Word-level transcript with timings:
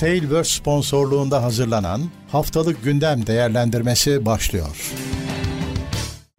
Tailverse 0.00 0.54
sponsorluğunda 0.54 1.42
hazırlanan 1.42 2.10
Haftalık 2.32 2.84
Gündem 2.84 3.26
Değerlendirmesi 3.26 4.26
başlıyor. 4.26 4.92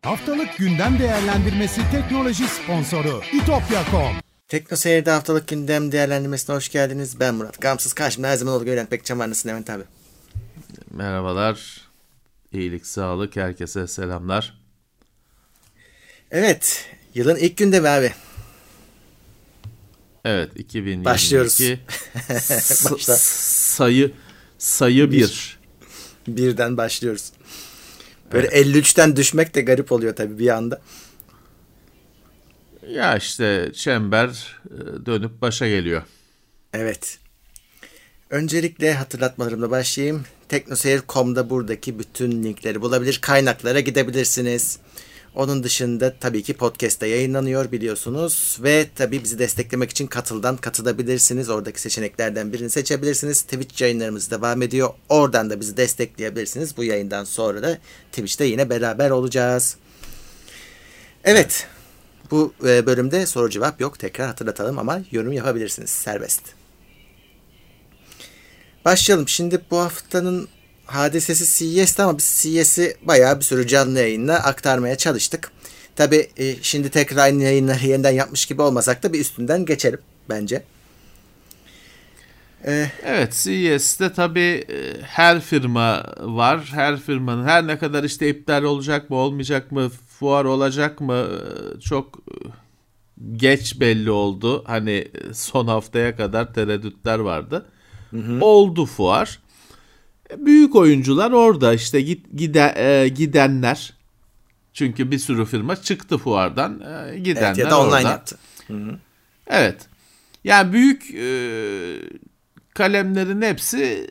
Haftalık 0.01 0.57
Gündem 0.57 0.99
Değerlendirmesi 0.99 1.81
teknoloji 1.91 2.47
sponsoru 2.47 3.21
itopya.com 3.33 4.15
Tekno 4.47 4.77
Seyir'de 4.77 5.11
haftalık 5.11 5.47
gündem 5.47 5.91
değerlendirmesine 5.91 6.55
hoş 6.55 6.69
geldiniz. 6.69 7.19
Ben 7.19 7.35
Murat. 7.35 7.61
Gamsız 7.61 7.93
karşımda 7.93 8.27
her 8.27 8.37
zaman 8.37 8.55
olduğu 8.55 8.63
gibi 8.63 8.75
Levent 8.75 8.91
Bekçam 8.91 9.19
var. 9.19 9.29
Nasılsın 9.29 9.49
Levent 9.49 9.69
abi? 9.69 9.83
Merhabalar. 10.91 11.81
İyilik, 12.51 12.85
sağlık. 12.85 13.35
Herkese 13.35 13.87
selamlar. 13.87 14.57
Evet. 16.31 16.85
Yılın 17.15 17.35
ilk 17.35 17.57
gündemi 17.57 17.89
abi. 17.89 18.11
Evet 20.25 20.49
2022. 20.55 21.05
Başlıyoruz. 21.05 21.59
Başla. 22.91 23.15
sayı 23.17 24.11
sayı 24.57 25.11
bir. 25.11 25.59
Birden 26.27 26.77
başlıyoruz. 26.77 27.31
Böyle 28.33 28.47
53'ten 28.47 29.15
düşmek 29.15 29.55
de 29.55 29.61
garip 29.61 29.91
oluyor 29.91 30.15
tabii 30.15 30.39
bir 30.39 30.49
anda. 30.49 30.81
Ya 32.89 33.17
işte 33.17 33.71
çember 33.73 34.59
e, 34.65 35.05
dönüp 35.05 35.41
başa 35.41 35.67
geliyor. 35.67 36.03
Evet. 36.73 37.19
Öncelikle 38.29 38.93
hatırlatmalarımla 38.93 39.69
başlayayım. 39.69 40.25
Teknoseyir.com'da 40.49 41.49
buradaki 41.49 41.99
bütün 41.99 42.43
linkleri 42.43 42.81
bulabilir, 42.81 43.19
kaynaklara 43.21 43.79
gidebilirsiniz. 43.79 44.79
Onun 45.35 45.63
dışında 45.63 46.13
tabii 46.19 46.43
ki 46.43 46.53
podcast'te 46.53 47.07
yayınlanıyor 47.07 47.71
biliyorsunuz. 47.71 48.57
Ve 48.63 48.87
tabii 48.95 49.23
bizi 49.23 49.39
desteklemek 49.39 49.89
için 49.91 50.07
katıldan 50.07 50.57
katılabilirsiniz. 50.57 51.49
Oradaki 51.49 51.81
seçeneklerden 51.81 52.53
birini 52.53 52.69
seçebilirsiniz. 52.69 53.41
Twitch 53.41 53.81
yayınlarımız 53.81 54.31
devam 54.31 54.61
ediyor. 54.61 54.89
Oradan 55.09 55.49
da 55.49 55.59
bizi 55.59 55.77
destekleyebilirsiniz. 55.77 56.77
Bu 56.77 56.83
yayından 56.83 57.23
sonra 57.23 57.63
da 57.63 57.77
Twitch'te 58.11 58.45
yine 58.45 58.69
beraber 58.69 59.09
olacağız. 59.09 59.77
Evet. 61.23 61.67
Bu 62.31 62.53
e, 62.65 62.85
bölümde 62.85 63.25
soru 63.25 63.49
cevap 63.49 63.81
yok. 63.81 63.99
Tekrar 63.99 64.27
hatırlatalım 64.27 64.79
ama 64.79 65.01
yorum 65.11 65.31
yapabilirsiniz. 65.31 65.89
Serbest. 65.89 66.41
Başlayalım. 68.85 69.27
Şimdi 69.27 69.61
bu 69.71 69.77
haftanın 69.79 70.47
hadisesi 70.95 71.73
CES'ti 71.75 72.01
ama 72.01 72.17
biz 72.17 72.39
CES'i 72.43 72.97
bayağı 73.01 73.39
bir 73.39 73.45
sürü 73.45 73.67
canlı 73.67 73.99
yayınla 73.99 74.35
aktarmaya 74.35 74.95
çalıştık. 74.95 75.51
Tabi 75.95 76.29
şimdi 76.61 76.89
tekrar 76.89 77.17
aynı 77.17 77.43
yayınları 77.43 77.87
yeniden 77.87 78.11
yapmış 78.11 78.45
gibi 78.45 78.61
olmasak 78.61 79.03
da 79.03 79.13
bir 79.13 79.19
üstünden 79.19 79.65
geçelim 79.65 79.99
bence. 80.29 80.63
Ee, 82.65 82.87
evet 83.03 83.41
CES'te 83.43 84.13
tabii 84.13 84.65
e, 84.69 85.01
her 85.01 85.39
firma 85.41 86.05
var. 86.19 86.69
Her 86.71 86.99
firmanın 86.99 87.45
her 87.45 87.67
ne 87.67 87.77
kadar 87.77 88.03
işte 88.03 88.29
iptal 88.29 88.63
olacak 88.63 89.09
mı 89.09 89.15
olmayacak 89.15 89.71
mı 89.71 89.89
fuar 89.89 90.45
olacak 90.45 91.01
mı 91.01 91.27
e, 91.77 91.79
çok 91.79 92.17
e, 92.17 92.35
geç 93.33 93.79
belli 93.79 94.11
oldu. 94.11 94.63
Hani 94.67 95.07
son 95.33 95.67
haftaya 95.67 96.15
kadar 96.15 96.53
tereddütler 96.53 97.19
vardı. 97.19 97.65
Hı 98.11 98.17
hı. 98.17 98.37
Oldu 98.41 98.85
fuar. 98.85 99.39
Büyük 100.37 100.75
oyuncular 100.75 101.31
orada 101.31 101.73
işte 101.73 102.01
git, 102.01 102.25
gide, 102.35 102.73
e, 102.77 103.07
gidenler. 103.07 103.93
Çünkü 104.73 105.11
bir 105.11 105.19
sürü 105.19 105.45
firma 105.45 105.75
çıktı 105.75 106.17
fuardan. 106.17 106.79
E, 106.79 107.19
gidenler 107.19 107.47
evet, 107.47 107.57
ya 107.57 107.69
da 107.69 107.81
online 107.81 107.95
orada. 107.95 108.09
yaptı. 108.09 108.37
Evet. 109.47 109.87
Yani 110.43 110.73
büyük 110.73 111.15
e, 111.15 111.27
kalemlerin 112.73 113.41
hepsi 113.41 114.09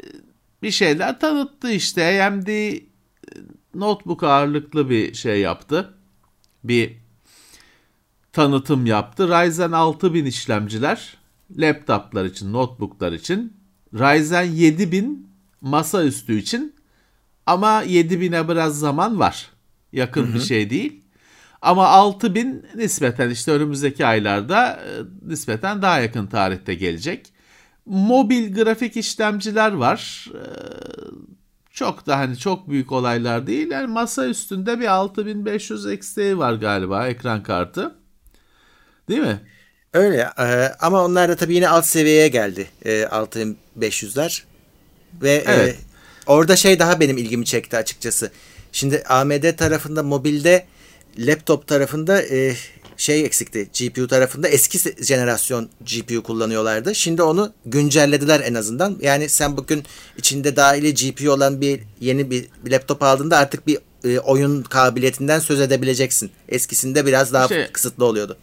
bir 0.62 0.70
şeyler 0.70 1.20
tanıttı 1.20 1.72
işte. 1.72 2.24
AMD 2.24 2.78
notebook 3.74 4.22
ağırlıklı 4.22 4.90
bir 4.90 5.14
şey 5.14 5.40
yaptı. 5.40 5.94
Bir 6.64 6.96
tanıtım 8.32 8.86
yaptı. 8.86 9.28
Ryzen 9.28 9.72
6000 9.72 10.24
işlemciler 10.24 11.16
laptoplar 11.56 12.24
için, 12.24 12.52
notebooklar 12.52 13.12
için. 13.12 13.56
Ryzen 13.94 14.42
7000 14.42 15.29
masaüstü 15.60 16.38
için 16.38 16.74
ama 17.46 17.84
7000'e 17.84 18.48
biraz 18.48 18.78
zaman 18.78 19.18
var. 19.18 19.50
Yakın 19.92 20.26
hı 20.26 20.30
hı. 20.30 20.34
bir 20.34 20.40
şey 20.40 20.70
değil. 20.70 21.04
Ama 21.62 21.88
6000 21.88 22.66
nispeten 22.74 23.30
işte 23.30 23.52
önümüzdeki 23.52 24.06
aylarda 24.06 24.80
nispeten 25.26 25.82
daha 25.82 26.00
yakın 26.00 26.26
tarihte 26.26 26.74
gelecek. 26.74 27.32
Mobil 27.86 28.54
grafik 28.54 28.96
işlemciler 28.96 29.72
var. 29.72 30.28
Çok 31.72 32.06
da 32.06 32.18
hani 32.18 32.38
çok 32.38 32.68
büyük 32.68 32.92
olaylar 32.92 33.46
değil. 33.46 33.70
Yani 33.70 33.86
masa 33.86 34.26
üstünde 34.26 34.80
bir 34.80 34.86
6500 34.86 35.92
XT 35.92 36.18
var 36.18 36.52
galiba 36.52 37.08
ekran 37.08 37.42
kartı. 37.42 37.94
Değil 39.08 39.20
mi? 39.20 39.40
Öyle 39.92 40.28
ama 40.80 41.04
onlar 41.04 41.28
da 41.28 41.36
tabii 41.36 41.54
yine 41.54 41.68
alt 41.68 41.86
seviyeye 41.86 42.28
geldi 42.28 42.68
6500'ler. 42.84 44.49
Ve 45.22 45.44
evet. 45.46 45.74
e, 45.74 45.78
orada 46.26 46.56
şey 46.56 46.78
daha 46.78 47.00
benim 47.00 47.18
ilgimi 47.18 47.44
çekti 47.44 47.76
açıkçası. 47.76 48.30
Şimdi 48.72 49.02
AMD 49.08 49.56
tarafında 49.56 50.02
mobilde 50.02 50.66
laptop 51.18 51.66
tarafında 51.66 52.22
e, 52.22 52.56
şey 52.96 53.24
eksikti. 53.24 53.68
GPU 53.78 54.08
tarafında 54.08 54.48
eski 54.48 55.04
jenerasyon 55.04 55.68
GPU 55.80 56.22
kullanıyorlardı. 56.22 56.94
Şimdi 56.94 57.22
onu 57.22 57.52
güncellediler 57.66 58.40
en 58.40 58.54
azından. 58.54 58.98
Yani 59.00 59.28
sen 59.28 59.56
bugün 59.56 59.84
içinde 60.18 60.56
dahili 60.56 60.94
GPU 60.94 61.30
olan 61.30 61.60
bir 61.60 61.80
yeni 62.00 62.30
bir, 62.30 62.46
laptop 62.66 63.02
aldığında 63.02 63.38
artık 63.38 63.66
bir 63.66 63.78
e, 64.04 64.18
oyun 64.18 64.62
kabiliyetinden 64.62 65.38
söz 65.38 65.60
edebileceksin. 65.60 66.30
Eskisinde 66.48 67.06
biraz 67.06 67.32
daha 67.32 67.44
işte, 67.44 67.70
kısıtlı 67.72 68.04
oluyordu. 68.04 68.36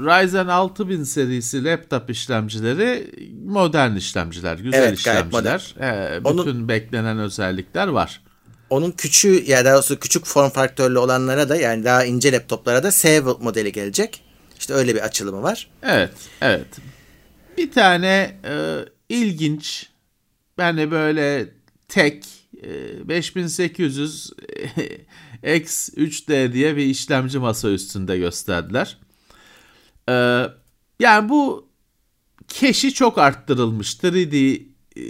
Ryzen 0.00 0.46
6000 0.46 1.04
serisi 1.04 1.64
laptop 1.64 2.10
işlemcileri 2.10 3.10
modern 3.46 3.96
işlemciler, 3.96 4.58
güzel 4.58 4.78
evet, 4.78 4.98
işlemciler. 4.98 5.74
Ee, 5.80 6.20
bütün 6.24 6.38
onun, 6.38 6.68
beklenen 6.68 7.18
özellikler 7.18 7.88
var. 7.88 8.22
Onun 8.70 8.90
küçüğü 8.90 9.44
ya 9.50 9.64
daha 9.64 9.74
doğrusu 9.74 10.00
küçük 10.00 10.26
form 10.26 10.50
faktörlü 10.50 10.98
olanlara 10.98 11.48
da 11.48 11.56
yani 11.56 11.84
daha 11.84 12.04
ince 12.04 12.32
laptoplara 12.32 12.82
da 12.82 12.90
S 12.90 13.20
modeli 13.20 13.72
gelecek. 13.72 14.22
İşte 14.58 14.74
öyle 14.74 14.94
bir 14.94 15.00
açılımı 15.00 15.42
var. 15.42 15.70
Evet, 15.82 16.12
evet. 16.40 16.66
Bir 17.58 17.72
tane 17.72 18.36
e, 18.44 18.84
ilginç 19.08 19.86
yani 20.58 20.90
böyle 20.90 21.48
tek 21.88 22.24
e, 22.62 23.08
5800 23.08 24.30
X3D 25.44 26.52
diye 26.52 26.76
bir 26.76 26.84
işlemci 26.84 27.38
masa 27.38 27.68
üstünde 27.68 28.18
gösterdiler. 28.18 28.98
Ee, 30.08 30.46
yani 31.00 31.28
bu 31.28 31.68
keşi 32.48 32.94
çok 32.94 33.18
arttırılmış. 33.18 33.94
3D 33.94 34.62
e, 34.96 35.02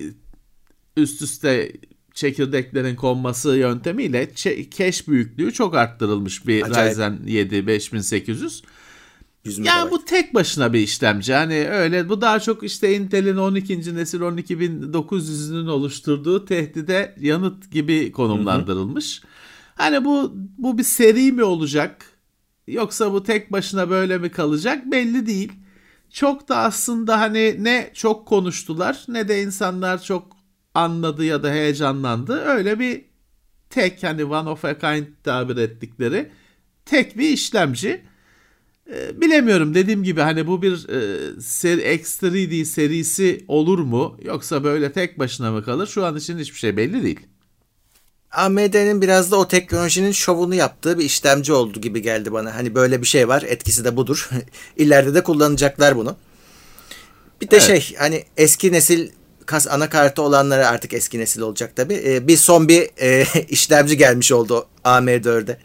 üst 0.97 1.23
üste 1.23 1.73
çekirdeklerin 2.15 2.97
konması 2.97 3.57
yöntemiyle 3.57 4.31
keş 4.71 5.09
büyüklüğü 5.09 5.53
çok 5.53 5.75
arttırılmış 5.75 6.47
bir 6.47 6.63
Acayip. 6.63 6.91
Ryzen 6.91 7.21
7 7.27 7.67
5800. 7.67 8.63
Yani 9.45 9.91
bu 9.91 10.05
tek 10.05 10.35
başına 10.35 10.73
bir 10.73 10.79
işlemci. 10.79 11.35
Hani 11.35 11.69
öyle 11.69 12.09
bu 12.09 12.21
daha 12.21 12.41
çok 12.41 12.63
işte 12.63 12.95
Intel'in 12.95 13.37
12. 13.37 13.95
nesil 13.95 14.21
12900'ünün 14.21 15.71
oluşturduğu 15.71 16.45
tehdide 16.45 17.15
yanıt 17.21 17.71
gibi 17.71 18.13
konumlandırılmış. 18.13 19.23
Hı 19.23 19.27
hı. 19.27 19.31
Hani 19.75 20.05
bu 20.05 20.33
bu 20.59 20.79
bir 20.79 20.83
seri 20.83 21.33
mi 21.33 21.45
olacak? 21.45 22.07
Yoksa 22.73 23.13
bu 23.13 23.23
tek 23.23 23.53
başına 23.53 23.91
böyle 23.91 24.19
mi 24.19 24.31
kalacak 24.31 24.91
belli 24.91 25.27
değil. 25.27 25.53
Çok 26.11 26.49
da 26.49 26.57
aslında 26.57 27.21
hani 27.21 27.65
ne 27.65 27.91
çok 27.95 28.29
konuştular 28.29 29.05
ne 29.09 29.29
de 29.29 29.43
insanlar 29.43 30.03
çok 30.03 30.37
anladı 30.75 31.25
ya 31.25 31.43
da 31.43 31.51
heyecanlandı. 31.51 32.41
Öyle 32.41 32.79
bir 32.79 33.05
tek 33.71 34.03
hani 34.03 34.25
one 34.25 34.49
of 34.49 34.65
a 34.65 34.79
kind 34.79 35.07
tabir 35.25 35.57
ettikleri 35.57 36.31
tek 36.85 37.19
bir 37.19 37.29
işlemci. 37.29 38.03
Ee, 38.93 39.21
bilemiyorum 39.21 39.75
dediğim 39.75 40.03
gibi 40.03 40.21
hani 40.21 40.47
bu 40.47 40.63
bir 40.63 40.89
e, 40.89 41.41
seri, 41.41 41.81
X3D 41.81 42.65
serisi 42.65 43.45
olur 43.49 43.79
mu 43.79 44.17
yoksa 44.23 44.65
böyle 44.65 44.93
tek 44.93 45.19
başına 45.19 45.53
mı 45.53 45.65
kalır 45.65 45.87
şu 45.87 46.05
an 46.05 46.17
için 46.17 46.39
hiçbir 46.39 46.59
şey 46.59 46.77
belli 46.77 47.03
değil. 47.03 47.21
AMD'nin 48.33 49.03
biraz 49.03 49.31
da 49.31 49.37
o 49.37 49.49
teknolojinin 49.49 50.13
şovunu 50.13 50.55
yaptığı 50.55 50.99
bir 50.99 51.05
işlemci 51.05 51.53
oldu 51.53 51.81
gibi 51.81 52.03
geldi 52.03 52.33
bana. 52.33 52.55
Hani 52.55 52.75
böyle 52.75 53.03
bir 53.03 53.07
şey 53.07 53.29
var 53.29 53.43
etkisi 53.43 53.85
de 53.85 53.97
budur. 53.97 54.31
İleride 54.77 55.15
de 55.15 55.23
kullanacaklar 55.23 55.97
bunu. 55.97 56.17
Bir 57.41 57.51
de 57.51 57.57
evet. 57.57 57.67
şey 57.67 57.97
hani 57.99 58.25
eski 58.37 58.73
nesil 58.73 59.11
kas 59.47 59.69
anakartı 59.69 60.23
olanlara 60.23 60.69
artık 60.69 60.93
eski 60.93 61.19
nesil 61.19 61.41
olacak 61.41 61.77
tabi. 61.77 61.95
Ee, 61.95 62.29
bir 62.29 62.37
son 62.37 62.69
bir 62.69 62.89
e, 63.01 63.27
işlemci 63.49 63.97
gelmiş 63.97 64.33
oldu 64.33 64.67
AM4'e. 64.85 65.59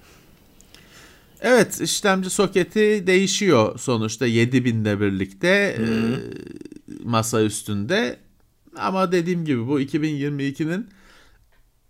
Evet 1.42 1.82
işlemci 1.82 2.30
soketi 2.30 3.04
değişiyor 3.08 3.80
sonuçta 3.80 4.26
7000 4.26 4.82
ile 4.82 5.00
birlikte 5.00 5.48
e, 5.48 5.86
masa 7.04 7.42
üstünde. 7.42 8.18
Ama 8.76 9.12
dediğim 9.12 9.46
gibi 9.46 9.68
bu 9.68 9.82
2022'nin 9.82 10.90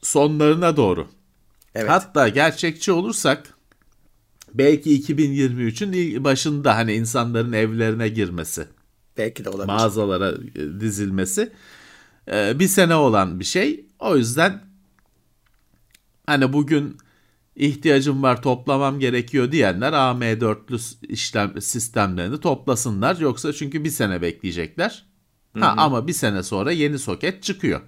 sonlarına 0.06 0.78
doğru. 0.78 1.08
Evet. 1.76 1.90
Hatta 1.90 2.28
gerçekçi 2.30 2.92
olursak 2.92 3.54
belki 4.54 5.02
2023'ün 5.02 6.24
başında 6.24 6.76
hani 6.76 6.94
insanların 6.94 7.54
evlerine 7.54 8.10
girmesi, 8.10 8.68
Belki 9.18 9.46
de 9.46 9.50
olabilir. 9.50 9.66
mağazalara 9.66 10.32
e, 10.56 10.80
dizilmesi 10.80 11.52
e, 12.32 12.60
bir 12.60 12.68
sene 12.68 12.96
olan 12.96 13.40
bir 13.40 13.46
şey. 13.46 13.86
O 14.00 14.18
yüzden 14.18 14.62
hani 16.26 16.54
bugün 16.54 16.98
ihtiyacım 17.56 18.24
var 18.24 18.42
toplamam 18.42 19.00
gerekiyor 19.00 19.52
diyenler 19.52 19.94
AM4'lü 19.94 21.06
işlem 21.08 21.62
sistemlerini 21.62 22.40
toplasınlar. 22.40 23.18
Yoksa 23.18 23.54
çünkü 23.54 23.84
bir 23.84 23.90
sene 23.90 24.22
bekleyecekler. 24.22 25.06
Ha, 25.60 25.74
ama 25.78 26.08
bir 26.08 26.14
sene 26.14 26.44
sonra 26.44 26.72
yeni 26.72 27.00
soket 27.00 27.44
çıkıyor. 27.44 27.82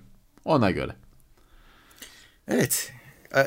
Ona 0.46 0.72
göre. 0.72 0.96
Evet. 2.48 2.92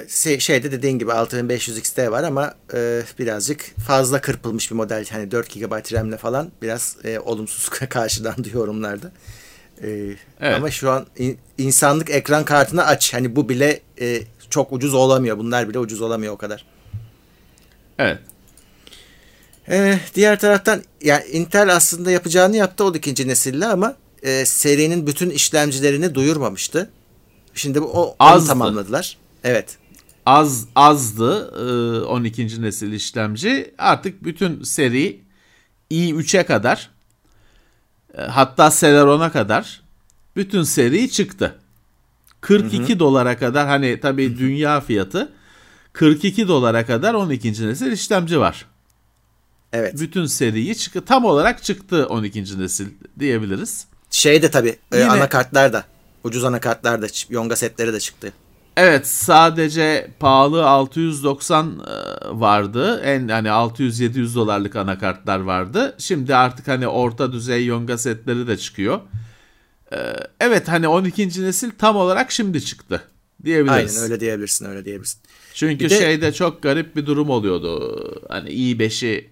Şey, 0.08 0.38
şeyde 0.38 0.72
dediğin 0.72 0.98
gibi 0.98 1.12
6500 1.12 1.78
XT 1.78 1.98
var 1.98 2.24
ama 2.24 2.54
e, 2.74 3.02
birazcık 3.18 3.74
fazla 3.86 4.20
kırpılmış 4.20 4.70
bir 4.70 4.76
model. 4.76 5.06
Hani 5.10 5.30
4 5.30 5.54
GB 5.54 5.92
RAM'le 5.92 6.16
falan 6.16 6.50
biraz 6.62 6.96
e, 7.04 7.18
olumsuz 7.18 7.68
karşılandı 7.88 8.48
yorumlarda. 8.54 9.12
E, 9.82 9.88
Evet. 10.40 10.56
Ama 10.56 10.70
şu 10.70 10.90
an 10.90 11.06
in- 11.16 11.38
insanlık 11.58 12.10
ekran 12.10 12.44
kartını 12.44 12.86
aç. 12.86 13.14
Hani 13.14 13.36
bu 13.36 13.48
bile 13.48 13.80
e, 14.00 14.22
çok 14.50 14.72
ucuz 14.72 14.94
olamıyor. 14.94 15.38
Bunlar 15.38 15.68
bile 15.68 15.78
ucuz 15.78 16.00
olamıyor 16.00 16.32
o 16.32 16.36
kadar. 16.36 16.64
Evet. 17.98 18.18
Ee, 19.68 19.98
diğer 20.14 20.38
taraftan 20.40 20.82
yani 21.02 21.24
Intel 21.24 21.76
aslında 21.76 22.10
yapacağını 22.10 22.56
yaptı 22.56 22.84
o 22.84 22.94
ikinci 22.94 23.28
nesille 23.28 23.66
ama 23.66 23.96
e, 24.22 24.44
serinin 24.44 25.06
bütün 25.06 25.30
işlemcilerini 25.30 26.14
duyurmamıştı. 26.14 26.90
Şimdi 27.54 27.82
bu 27.82 27.86
o, 27.86 28.02
onu 28.02 28.14
Azdı. 28.18 28.48
tamamladılar. 28.48 29.16
Evet. 29.44 29.78
az 30.26 30.66
azdı 30.76 31.50
e, 32.00 32.04
12. 32.04 32.62
nesil 32.62 32.92
işlemci. 32.92 33.74
Artık 33.78 34.24
bütün 34.24 34.62
seri 34.62 35.20
i3'e 35.90 36.42
kadar 36.46 36.90
e, 38.18 38.22
hatta 38.22 38.70
Celeron'a 38.70 39.32
kadar 39.32 39.82
bütün 40.36 40.62
seri 40.62 41.10
çıktı. 41.10 41.58
42 42.40 42.98
dolara 42.98 43.38
kadar 43.38 43.66
hani 43.68 44.00
tabii 44.00 44.38
dünya 44.38 44.80
fiyatı 44.80 45.32
42 45.92 46.48
dolara 46.48 46.86
kadar 46.86 47.14
12. 47.14 47.68
nesil 47.68 47.92
işlemci 47.92 48.40
var. 48.40 48.66
Evet. 49.72 50.00
Bütün 50.00 50.26
seriyi 50.26 50.76
çıktı. 50.76 51.04
Tam 51.04 51.24
olarak 51.24 51.62
çıktı 51.64 52.06
12. 52.06 52.60
nesil 52.60 52.88
diyebiliriz. 53.18 53.86
Şey 54.10 54.42
de 54.42 54.50
tabii 54.50 54.76
e, 54.92 54.98
Yine- 54.98 55.10
anakartlar 55.10 55.72
da 55.72 55.84
ucuz 56.24 56.44
anakartlar 56.44 57.02
da 57.02 57.06
Yonga 57.30 57.56
setleri 57.56 57.92
de 57.92 58.00
çıktı. 58.00 58.32
Evet 58.76 59.06
sadece 59.06 60.10
pahalı 60.20 60.66
690 60.66 61.66
e, 61.66 61.92
vardı. 62.40 63.00
En 63.04 63.28
hani 63.28 63.48
600-700 63.48 64.34
dolarlık 64.34 64.76
anakartlar 64.76 65.38
vardı. 65.40 65.94
Şimdi 65.98 66.34
artık 66.34 66.68
hani 66.68 66.88
orta 66.88 67.32
düzey 67.32 67.66
Yonga 67.66 67.98
setleri 67.98 68.46
de 68.46 68.56
çıkıyor. 68.56 69.00
E, 69.92 69.96
Evet 70.40 70.68
hani 70.68 70.88
12. 70.88 71.42
nesil 71.44 71.70
tam 71.78 71.96
olarak 71.96 72.30
şimdi 72.32 72.64
çıktı 72.64 73.02
diyebiliriz. 73.44 73.96
Aynen 73.96 74.02
öyle 74.10 74.20
diyebilirsin 74.20 74.64
öyle 74.64 74.84
diyebilirsin. 74.84 75.20
Çünkü 75.54 75.84
Bir 75.84 75.90
de- 75.90 75.98
şeyde 75.98 76.32
çok 76.32 76.62
garip 76.62 76.96
bir 76.96 77.06
durum 77.06 77.30
oluyordu. 77.30 78.00
Hani 78.28 78.50
i5'i 78.50 79.30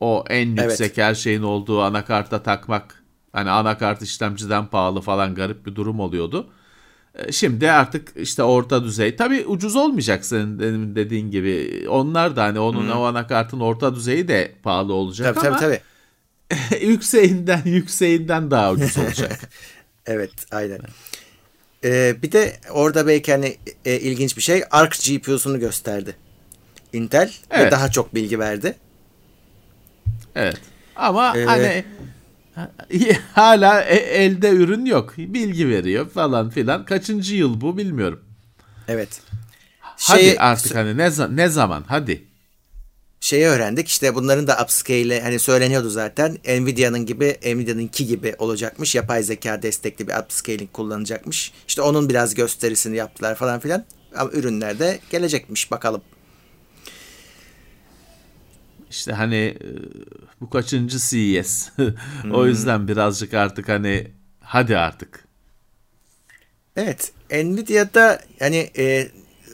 o 0.00 0.24
en 0.30 0.56
Evet. 0.56 0.64
yüksek 0.70 0.96
her 0.98 1.14
şeyin 1.14 1.42
olduğu 1.42 1.82
anakarta 1.82 2.42
takmak 2.42 2.97
hani 3.38 3.50
anakart 3.50 4.02
işlemciden 4.02 4.66
pahalı 4.66 5.00
falan 5.00 5.34
garip 5.34 5.66
bir 5.66 5.74
durum 5.74 6.00
oluyordu. 6.00 6.46
E, 7.14 7.32
Şimdi 7.32 7.70
artık 7.70 8.08
işte 8.16 8.42
orta 8.42 8.84
düzey. 8.84 9.16
Tabii 9.16 9.44
ucuz 9.46 9.76
olmayacak 9.76 10.24
senin 10.24 10.94
dediğin 10.96 11.30
gibi. 11.30 11.84
Onlar 11.88 12.36
da 12.36 12.42
hani 12.44 12.58
onun 12.58 12.88
o 12.90 13.02
anakartın 13.02 13.60
orta 13.60 13.94
düzeyi 13.94 14.28
de 14.28 14.52
pahalı 14.62 14.92
olacak 14.92 15.34
Tabii 15.34 15.48
ama 15.48 15.58
tabii 15.58 15.80
tabii. 16.50 16.84
yükseğinden 16.86 17.62
yükseğinden 17.64 18.50
daha 18.50 18.72
ucuz 18.72 18.98
olacak. 18.98 19.40
Evet 20.10 20.30
aynen. 20.50 20.78
Ee, 21.84 22.16
bir 22.22 22.32
de 22.32 22.56
orada 22.70 23.06
belki 23.06 23.32
hani 23.32 23.56
e, 23.84 23.94
ilginç 24.00 24.36
bir 24.36 24.42
şey 24.42 24.62
Arc 24.70 25.16
GPU'sunu 25.18 25.60
gösterdi. 25.60 26.16
Intel 26.92 27.26
ve 27.28 27.32
Evet. 27.50 27.72
daha 27.72 27.90
çok 27.90 28.14
bilgi 28.14 28.38
verdi. 28.38 28.74
Evet. 30.34 30.56
Ama 30.96 31.36
Ee, 31.38 31.44
hani 31.44 31.84
hala 33.34 33.80
e- 33.82 34.24
elde 34.24 34.48
ürün 34.50 34.84
yok. 34.84 35.14
Bilgi 35.18 35.68
veriyor 35.68 36.10
falan 36.10 36.50
filan. 36.50 36.84
Kaçıncı 36.84 37.34
yıl 37.34 37.60
bu 37.60 37.76
bilmiyorum. 37.78 38.24
Evet. 38.88 39.20
Hadi 39.80 40.20
Şeyi- 40.20 40.40
artık 40.40 40.74
hani 40.74 40.96
ne, 40.96 41.10
ne 41.36 41.48
zaman 41.48 41.84
hadi. 41.88 42.24
şeyi 43.20 43.46
öğrendik 43.46 43.88
işte 43.88 44.14
bunların 44.14 44.46
da 44.46 44.58
upscale 44.62 45.20
hani 45.22 45.38
söyleniyordu 45.38 45.90
zaten 45.90 46.38
Nvidia'nın 46.48 47.06
gibi 47.06 47.36
Nvidia'nınki 47.46 48.06
gibi 48.06 48.34
olacakmış 48.38 48.94
yapay 48.94 49.22
zeka 49.22 49.62
destekli 49.62 50.08
bir 50.08 50.14
upscaling 50.14 50.72
kullanacakmış 50.72 51.52
işte 51.68 51.82
onun 51.82 52.08
biraz 52.08 52.34
gösterisini 52.34 52.96
yaptılar 52.96 53.34
falan 53.34 53.60
filan 53.60 53.84
ama 54.16 54.30
ürünler 54.30 54.78
de 54.78 54.98
gelecekmiş 55.10 55.70
bakalım 55.70 56.00
İşte 58.90 59.12
hani 59.12 59.36
e, 59.36 59.68
bu 60.40 60.50
kaçıncı 60.50 60.98
CES. 60.98 61.68
o 62.32 62.46
yüzden 62.46 62.88
birazcık 62.88 63.34
artık 63.34 63.68
hani 63.68 64.10
hadi 64.40 64.76
artık. 64.76 65.24
evet 66.76 67.12
Nvidia'da 67.30 68.20
hani 68.38 68.70
e, 68.78 69.08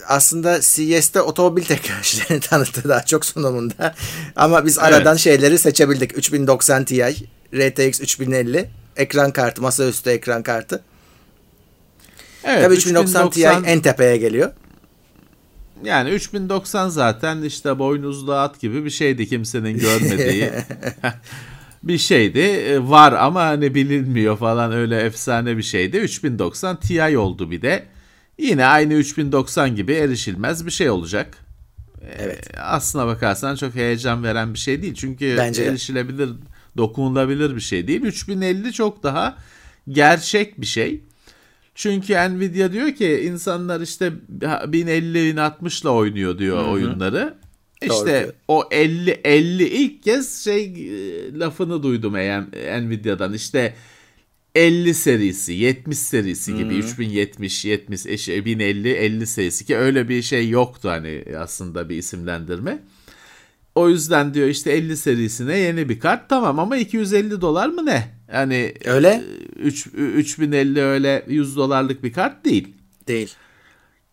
aslında 0.07 0.61
CES'te 0.61 1.21
otomobil 1.21 1.63
teknolojilerini 1.65 2.39
tanıttı 2.39 2.89
daha 2.89 3.05
çok 3.05 3.25
sunumunda 3.25 3.95
ama 4.35 4.65
biz 4.65 4.79
aradan 4.79 5.15
şeyleri 5.15 5.57
seçebildik 5.57 6.17
3090 6.17 6.85
Ti 6.85 7.15
RTX 7.53 8.01
3050 8.01 8.69
ekran 8.95 9.31
kartı 9.31 9.61
masaüstü 9.61 10.09
ekran 10.09 10.43
kartı 10.43 10.83
Evet, 12.45 12.63
Tabii 12.63 12.75
3090 12.75 13.29
Ti 13.29 13.43
en 13.43 13.81
tepeye 13.81 14.17
geliyor. 14.17 14.51
Yani 15.83 16.09
3090 16.09 16.89
zaten 16.89 17.41
işte 17.41 17.79
boynuzlu 17.79 18.33
at 18.33 18.59
gibi 18.59 18.85
bir 18.85 18.89
şeydi 18.89 19.27
kimsenin 19.27 19.77
görmediği. 19.77 20.49
bir 21.83 21.97
şeydi. 21.97 22.39
E, 22.39 22.79
Var 22.89 23.13
ama 23.13 23.43
hani 23.45 23.75
bilinmiyor 23.75 24.37
falan 24.37 24.71
öyle 24.71 24.99
efsane 25.01 25.57
bir 25.57 25.63
şeydi. 25.63 25.97
3090 25.97 26.79
Ti 26.79 27.17
oldu 27.17 27.51
bir 27.51 27.61
de. 27.61 27.85
Yine 28.37 28.65
aynı 28.65 28.93
3090 28.93 29.75
gibi 29.75 29.93
erişilmez 29.93 30.65
bir 30.65 30.71
şey 30.71 30.89
olacak. 30.89 31.37
Evet. 32.19 32.53
E, 32.53 32.59
Aslına 32.59 33.07
bakarsan 33.07 33.55
çok 33.55 33.75
heyecan 33.75 34.23
veren 34.23 34.53
bir 34.53 34.59
şey 34.59 34.81
değil. 34.81 34.93
Çünkü 34.93 35.35
Bence 35.37 35.63
erişilebilir, 35.63 36.29
dokunulabilir 36.77 37.55
bir 37.55 37.61
şey 37.61 37.87
değil. 37.87 38.01
3050 38.01 38.73
çok 38.73 39.03
daha 39.03 39.37
gerçek 39.89 40.61
bir 40.61 40.65
şey. 40.65 41.03
Çünkü 41.75 42.13
Nvidia 42.13 42.71
diyor 42.71 42.91
ki 42.91 43.21
insanlar 43.27 43.81
işte 43.81 44.13
1050-1060 44.41 45.81
ile 45.81 45.89
oynuyor 45.89 46.37
diyor 46.37 46.67
oyunları. 46.67 47.37
Doğru 47.89 47.93
İşte 47.97 48.19
diyor. 48.21 48.33
o 48.47 48.63
50 48.71 49.11
50 49.11 49.63
ilk 49.67 50.03
kez 50.03 50.43
şey 50.43 50.63
e, 50.65 51.39
lafını 51.39 51.83
duydum 51.83 52.13
Nvidia'dan. 52.83 53.33
İşte 53.33 53.73
50 54.55 54.93
serisi, 54.93 55.53
70 55.53 55.97
serisi 55.97 56.55
gibi 56.57 56.75
3070, 56.75 57.65
70, 57.65 58.05
eş- 58.05 58.27
1050, 58.29 58.89
50 58.89 59.27
serisi 59.27 59.65
ki 59.65 59.77
öyle 59.77 60.09
bir 60.09 60.21
şey 60.21 60.49
yoktu 60.49 60.89
hani 60.89 61.23
aslında 61.37 61.89
bir 61.89 61.97
isimlendirme. 61.97 62.79
O 63.75 63.89
yüzden 63.89 64.33
diyor 64.33 64.47
işte 64.47 64.71
50 64.71 64.97
serisine 64.97 65.57
yeni 65.57 65.89
bir 65.89 65.99
kart 65.99 66.29
tamam 66.29 66.59
ama 66.59 66.77
250 66.77 67.41
dolar 67.41 67.69
mı 67.69 67.85
ne? 67.85 68.07
Yani 68.33 68.73
Öyle. 68.85 69.07
e, 69.07 69.59
üç- 69.59 69.87
3050 69.87 70.81
öyle 70.81 71.25
100 71.27 71.55
dolarlık 71.55 72.03
bir 72.03 72.13
kart 72.13 72.45
değil. 72.45 72.75
Değil. 73.07 73.33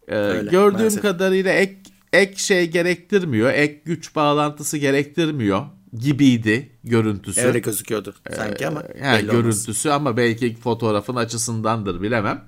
Ee, 0.08 0.16
Öyle, 0.16 0.50
gördüğüm 0.50 0.78
maalesef. 0.78 1.02
kadarıyla 1.02 1.52
ek 1.52 1.76
ek 2.12 2.34
şey 2.36 2.70
gerektirmiyor, 2.70 3.52
ek 3.52 3.82
güç 3.84 4.14
bağlantısı 4.16 4.78
gerektirmiyor 4.78 5.66
gibiydi 5.98 6.68
görüntüsü. 6.84 7.40
Öyle 7.40 7.58
gözüküyordu 7.58 8.14
sanki 8.36 8.66
ama 8.66 8.82
Ee, 8.94 8.98
Yani 9.06 9.18
belli 9.22 9.30
olmaz. 9.30 9.42
görüntüsü 9.42 9.88
ama 9.90 10.16
belki 10.16 10.54
fotoğrafın 10.56 11.16
açısındandır 11.16 12.02
bilemem. 12.02 12.44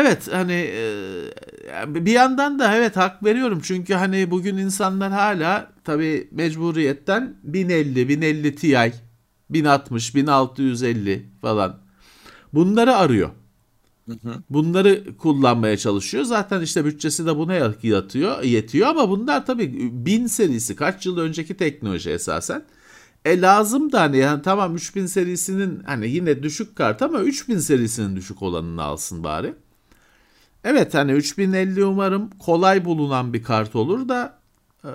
Evet 0.00 0.28
hani 0.32 0.52
e, 0.52 1.94
bir 1.94 2.12
yandan 2.12 2.58
da 2.58 2.76
evet 2.76 2.96
hak 2.96 3.24
veriyorum 3.24 3.60
çünkü 3.62 3.94
hani 3.94 4.30
bugün 4.30 4.56
insanlar 4.56 5.12
hala 5.12 5.72
tabi 5.84 6.28
mecburiyetten 6.32 7.36
1050, 7.42 8.08
1050 8.08 8.54
Ti, 8.54 8.92
1060, 9.50 10.14
1650 10.14 11.26
falan 11.40 11.80
bunları 12.54 12.96
arıyor. 12.96 13.30
Bunları 14.50 15.16
kullanmaya 15.16 15.76
çalışıyor. 15.76 16.24
Zaten 16.24 16.60
işte 16.60 16.84
bütçesi 16.84 17.26
de 17.26 17.36
buna 17.36 17.54
yatıyor, 17.82 18.42
yetiyor 18.42 18.88
ama 18.88 19.10
bunlar 19.10 19.46
tabii 19.46 19.90
1000 19.92 20.26
serisi 20.26 20.76
kaç 20.76 21.06
yıl 21.06 21.18
önceki 21.18 21.56
teknoloji 21.56 22.10
esasen. 22.10 22.64
E 23.24 23.40
lazım 23.40 23.92
da 23.92 24.00
hani 24.00 24.16
yani 24.16 24.42
tamam 24.42 24.74
3000 24.76 25.06
serisinin 25.06 25.82
hani 25.86 26.08
yine 26.08 26.42
düşük 26.42 26.76
kart 26.76 27.02
ama 27.02 27.20
3000 27.20 27.58
serisinin 27.58 28.16
düşük 28.16 28.42
olanını 28.42 28.82
alsın 28.82 29.24
bari. 29.24 29.54
Evet 30.64 30.94
hani 30.94 31.12
3050 31.12 31.84
umarım 31.84 32.30
kolay 32.30 32.84
bulunan 32.84 33.32
bir 33.32 33.42
kart 33.42 33.76
olur 33.76 34.08
da 34.08 34.38
e, 34.84 34.90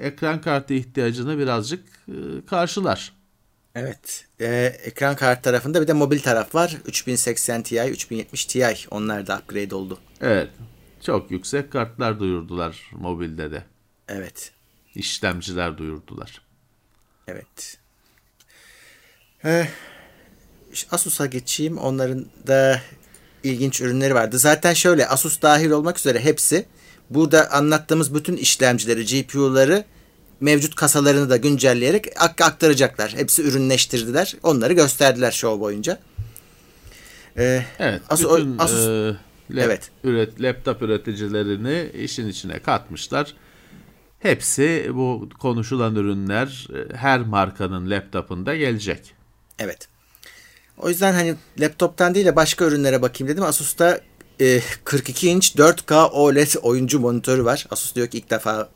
ekran 0.00 0.40
kartı 0.40 0.74
ihtiyacını 0.74 1.38
birazcık 1.38 1.84
e, 2.08 2.46
karşılar. 2.46 3.12
Evet. 3.76 4.26
Ee, 4.40 4.76
ekran 4.84 5.16
kart 5.16 5.44
tarafında 5.44 5.82
bir 5.82 5.88
de 5.88 5.92
mobil 5.92 6.20
taraf 6.20 6.54
var. 6.54 6.76
3080 6.86 7.62
Ti, 7.62 7.80
3070 7.80 8.44
Ti. 8.44 8.74
Onlar 8.90 9.26
da 9.26 9.38
upgrade 9.38 9.74
oldu. 9.74 9.98
Evet. 10.20 10.50
Çok 11.02 11.30
yüksek 11.30 11.72
kartlar 11.72 12.20
duyurdular 12.20 12.90
mobilde 12.92 13.50
de. 13.50 13.64
Evet. 14.08 14.52
İşlemciler 14.94 15.78
duyurdular. 15.78 16.42
Evet. 17.28 17.78
Ee, 19.44 19.68
Asus'a 20.90 21.26
geçeyim. 21.26 21.78
Onların 21.78 22.26
da 22.46 22.80
ilginç 23.46 23.80
ürünleri 23.80 24.14
vardı. 24.14 24.38
Zaten 24.38 24.74
şöyle 24.74 25.08
Asus 25.08 25.42
dahil 25.42 25.70
olmak 25.70 25.98
üzere 25.98 26.20
hepsi 26.20 26.66
burada 27.10 27.52
anlattığımız 27.52 28.14
bütün 28.14 28.36
işlemcileri, 28.36 29.04
GPU'ları 29.04 29.84
mevcut 30.40 30.74
kasalarını 30.74 31.30
da 31.30 31.36
güncelleyerek 31.36 32.06
aktaracaklar. 32.40 33.14
Hepsi 33.16 33.42
ürünleştirdiler. 33.42 34.36
Onları 34.42 34.72
gösterdiler 34.72 35.30
show 35.30 35.60
boyunca. 35.60 35.98
Ee, 37.38 37.64
evet. 37.78 38.02
Asus, 38.10 38.40
bütün 38.40 38.58
Asus, 38.58 38.86
e, 38.86 39.16
lap, 39.50 39.64
evet. 39.64 39.90
üret, 40.04 40.42
laptop 40.42 40.82
üreticilerini 40.82 41.90
işin 41.98 42.28
içine 42.28 42.58
katmışlar. 42.58 43.34
Hepsi 44.18 44.90
bu 44.94 45.28
konuşulan 45.38 45.96
ürünler 45.96 46.68
e, 46.74 46.96
her 46.96 47.20
markanın 47.20 47.90
laptopunda 47.90 48.56
gelecek. 48.56 49.14
Evet. 49.58 49.88
O 50.78 50.88
yüzden 50.88 51.12
hani 51.12 51.34
laptoptan 51.60 52.14
değil 52.14 52.26
de 52.26 52.36
başka 52.36 52.64
ürünlere 52.64 53.02
bakayım 53.02 53.32
dedim. 53.32 53.44
Asus'ta 53.44 54.00
e, 54.40 54.60
42 54.84 55.28
inç 55.28 55.54
4K 55.54 56.10
OLED 56.10 56.54
oyuncu 56.62 57.00
monitörü 57.00 57.44
var. 57.44 57.66
Asus 57.70 57.94
diyor 57.94 58.06
ki 58.06 58.18
ilk 58.18 58.30
defa 58.30 58.68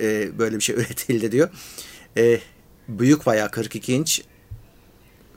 e, 0.00 0.38
böyle 0.38 0.56
bir 0.56 0.60
şey 0.60 0.76
üretildi 0.80 1.32
diyor. 1.32 1.48
E, 2.16 2.40
büyük 2.88 3.26
bayağı 3.26 3.50
42 3.50 3.94
inç. 3.94 4.22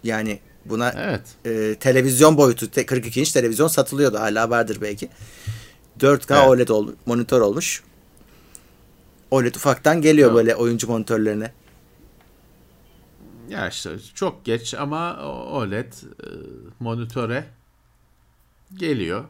Yani 0.04 0.40
buna 0.66 0.94
evet. 0.98 1.22
e, 1.46 1.76
televizyon 1.76 2.38
boyutu 2.38 2.86
42 2.86 3.20
inç 3.20 3.32
televizyon 3.32 3.68
satılıyordu. 3.68 4.20
Hala 4.20 4.50
vardır 4.50 4.78
belki. 4.82 5.10
4K 6.00 6.38
evet. 6.38 6.48
OLED 6.48 6.70
ol, 6.70 6.88
monitör 7.06 7.42
olmuş. 7.42 7.84
OLED 9.32 9.56
ufaktan 9.56 10.02
geliyor 10.02 10.30
evet. 10.30 10.38
böyle 10.38 10.56
oyuncu 10.56 10.88
monitörlerine. 10.88 11.52
Ya 13.50 13.68
işte 13.68 13.90
çok 14.16 14.46
geç 14.46 14.74
ama 14.74 15.18
OLED 15.52 15.94
e, 15.94 16.28
monitöre 16.80 17.46
geliyor. 18.76 19.24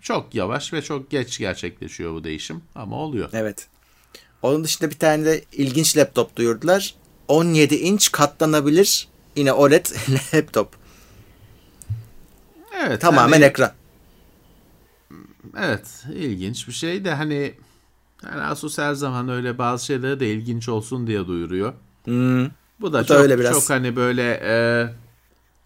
Çok 0.00 0.34
yavaş 0.34 0.72
ve 0.72 0.82
çok 0.82 1.10
geç 1.10 1.38
gerçekleşiyor 1.38 2.14
bu 2.14 2.24
değişim 2.24 2.62
ama 2.74 2.96
oluyor. 2.96 3.30
Evet. 3.32 3.68
Onun 4.42 4.64
dışında 4.64 4.90
bir 4.90 4.98
tane 4.98 5.24
de 5.24 5.44
ilginç 5.52 5.96
laptop 5.96 6.36
duyurdular. 6.36 6.94
17 7.28 7.74
inç 7.74 8.12
katlanabilir 8.12 9.08
yine 9.36 9.52
OLED 9.52 9.86
laptop. 10.34 10.76
Evet. 12.86 13.00
Tamamen 13.00 13.32
hani, 13.32 13.44
ekran. 13.44 13.72
Evet, 15.58 16.04
ilginç 16.14 16.68
bir 16.68 16.72
şey 16.72 17.04
de 17.04 17.14
hani 17.14 17.54
yani 18.24 18.42
Asus 18.42 18.78
her 18.78 18.94
zaman 18.94 19.28
öyle 19.28 19.58
bazı 19.58 19.86
şeyleri 19.86 20.20
de 20.20 20.32
ilginç 20.32 20.68
olsun 20.68 21.06
diye 21.06 21.26
duyuruyor. 21.26 21.72
Hmm. 22.04 22.46
Bu 22.80 22.92
da, 22.92 23.02
Bu 23.02 23.06
çok, 23.06 23.16
da 23.16 23.22
öyle 23.22 23.38
biraz. 23.38 23.52
çok 23.52 23.70
hani 23.70 23.96
böyle 23.96 24.40
e, 24.42 24.86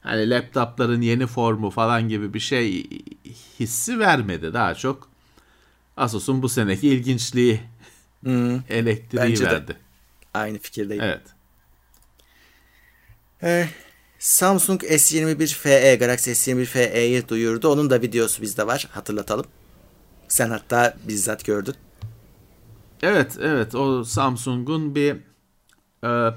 hani 0.00 0.30
laptopların 0.30 1.00
yeni 1.00 1.26
formu 1.26 1.70
falan 1.70 2.08
gibi 2.08 2.34
bir 2.34 2.40
şey 2.40 2.88
hissi 3.60 3.98
vermedi. 3.98 4.54
Daha 4.54 4.74
çok 4.74 5.08
Asus'un 5.96 6.42
bu 6.42 6.48
seneki 6.48 6.88
ilginçliği 6.88 7.60
hmm. 8.22 8.60
elektriği 8.68 9.18
Bence 9.18 9.44
verdi. 9.44 9.68
De. 9.68 9.76
Aynı 10.34 10.58
fikirdeyim. 10.58 11.02
Evet. 11.02 11.22
Ee, 13.42 13.68
Samsung 14.18 14.82
S21 14.82 15.54
FE, 15.54 15.96
Galaxy 15.96 16.30
S21 16.30 16.64
FE'yi 16.64 17.28
duyurdu. 17.28 17.68
Onun 17.68 17.90
da 17.90 18.02
videosu 18.02 18.42
bizde 18.42 18.66
var. 18.66 18.88
Hatırlatalım. 18.92 19.46
Sen 20.28 20.50
hatta 20.50 20.96
bizzat 21.08 21.44
gördün. 21.44 21.74
Evet, 23.02 23.36
evet. 23.40 23.74
O 23.74 24.04
Samsung'un 24.04 24.94
bir 24.94 25.16
e, 26.04 26.34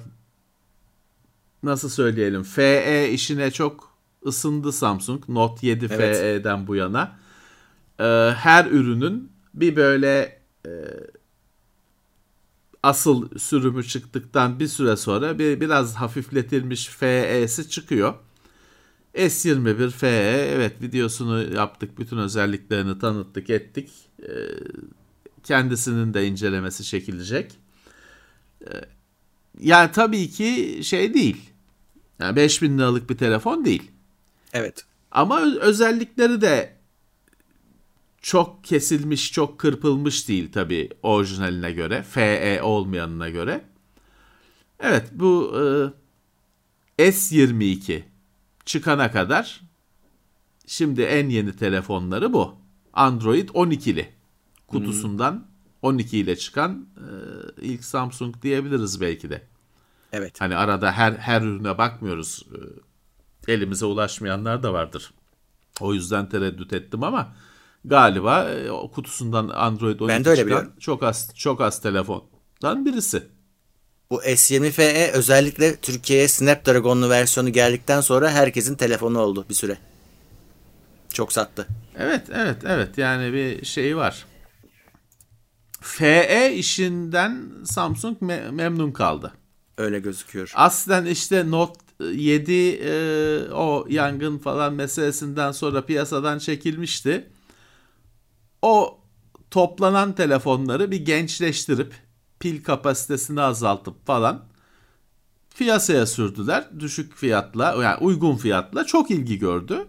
nasıl 1.66 1.90
söyleyelim 1.90 2.44
FE 2.44 3.10
işine 3.12 3.52
çok 3.52 3.96
ısındı 4.26 4.72
Samsung. 4.72 5.30
Note 5.30 5.68
7 5.68 5.86
evet. 5.86 6.18
FE'den 6.18 6.68
bu 6.68 6.76
yana. 6.76 7.20
E, 8.00 8.04
her 8.36 8.66
ürünün 8.66 9.32
bir 9.54 9.76
böyle 9.76 10.42
e, 10.66 10.72
asıl 12.84 13.40
sürümü 13.40 13.84
çıktıktan 13.84 14.60
bir 14.60 14.68
süre 14.68 14.96
sonra 14.96 15.40
bir 15.40 15.62
biraz 15.62 15.96
hafifletilmiş 15.96 16.88
FE'si 16.88 17.70
çıkıyor. 17.70 18.14
S21 19.16 19.90
FE 19.90 20.08
evet 20.56 20.82
videosunu 20.82 21.54
yaptık. 21.56 22.00
Bütün 22.00 22.18
özelliklerini 22.18 23.00
tanıttık 23.00 23.50
ettik. 23.50 23.92
E, 24.22 24.30
kendisinin 25.44 26.14
de 26.14 26.28
incelemesi 26.28 26.84
çekilecek. 26.84 27.52
E, 28.62 28.72
yani 29.60 29.92
tabii 29.92 30.30
ki 30.30 30.80
şey 30.84 31.14
değil. 31.14 31.55
Yani 32.20 32.36
5000 32.36 32.78
liralık 32.78 33.10
bir 33.10 33.18
telefon 33.18 33.66
değil. 33.66 33.92
Evet. 34.54 34.86
Ama 35.12 35.42
özellikleri 35.42 36.42
de 36.42 36.76
çok 38.22 38.64
kesilmiş, 38.64 39.32
çok 39.32 39.60
kırpılmış 39.60 40.28
değil 40.28 40.52
tabii 40.52 40.90
orijinaline 41.04 41.72
göre. 41.72 42.04
FE 42.04 42.62
olmayanına 42.64 43.30
göre. 43.30 43.66
Evet 44.80 45.10
bu 45.12 45.54
e, 46.98 47.04
S22 47.04 48.02
çıkana 48.66 49.12
kadar 49.12 49.62
şimdi 50.68 51.02
en 51.02 51.30
yeni 51.30 51.56
telefonları 51.56 52.34
bu. 52.34 52.56
Android 52.94 53.50
12'li 53.50 54.10
kutusundan 54.68 55.32
hmm. 55.34 55.42
12 55.82 56.18
ile 56.18 56.36
çıkan 56.36 56.88
e, 56.98 57.08
ilk 57.62 57.84
Samsung 57.84 58.42
diyebiliriz 58.42 59.02
belki 59.02 59.30
de. 59.30 59.42
Evet. 60.18 60.42
Hani 60.42 60.56
arada 60.56 60.92
her 60.92 61.14
her 61.14 61.42
ürüne 61.42 61.78
bakmıyoruz. 61.78 62.46
E, 63.48 63.54
elimize 63.54 63.86
ulaşmayanlar 63.86 64.64
da 64.64 64.74
vardır. 64.74 65.14
O 65.80 65.94
yüzden 65.94 66.30
tereddüt 66.30 66.74
ettim 66.74 67.04
ama 67.04 67.36
galiba 67.86 68.44
e, 68.50 68.72
o 68.72 68.92
kutusundan 68.92 69.50
Android 69.50 70.00
12 70.00 70.10
ben 70.10 70.26
de 70.26 70.30
öyle 70.30 70.42
çıkan 70.42 70.48
biliyorum. 70.48 70.74
çok 70.80 71.04
az 71.04 71.32
çok 71.36 71.62
az 71.62 71.82
telefondan 71.82 72.86
birisi. 72.86 73.24
Bu 74.10 74.22
S20 74.24 74.72
FE 74.72 75.12
özellikle 75.14 75.76
Türkiye'ye 75.76 76.28
Snapdragon'lu 76.28 77.10
versiyonu 77.10 77.50
geldikten 77.50 78.02
sonra 78.02 78.32
herkesin 78.32 78.76
telefonu 78.76 79.20
oldu 79.20 79.46
bir 79.50 79.54
süre. 79.54 79.78
Çok 81.14 81.34
sattı. 81.34 81.68
Evet, 81.98 82.28
evet, 82.34 82.58
evet. 82.66 82.98
Yani 82.98 83.34
bir 83.34 83.66
şey 83.66 83.98
var. 83.98 84.26
FE 85.82 86.54
işinden 86.56 87.52
Samsung 87.66 88.18
me- 88.22 88.52
memnun 88.52 88.92
kaldı. 88.92 89.34
Öyle 89.78 90.00
gözüküyor. 90.00 90.52
Aslen 90.56 91.06
işte 91.06 91.52
Note 91.52 91.80
7 92.00 92.54
e, 92.54 93.52
o 93.52 93.86
yangın 93.90 94.38
falan 94.38 94.74
meselesinden 94.74 95.52
sonra 95.52 95.86
piyasadan 95.86 96.40
çekilmişti. 96.40 97.30
O 98.62 99.00
toplanan 99.52 100.16
telefonları 100.16 100.92
bir 100.92 101.06
gençleştirip 101.06 101.94
pil 102.40 102.64
kapasitesini 102.64 103.42
azaltıp 103.42 104.06
falan 104.06 104.46
piyasaya 105.58 106.06
sürdüler. 106.06 106.68
Düşük 106.80 107.16
fiyatla 107.16 107.84
yani 107.84 107.98
uygun 107.98 108.36
fiyatla 108.36 108.86
çok 108.86 109.12
ilgi 109.12 109.40
gördü. 109.40 109.88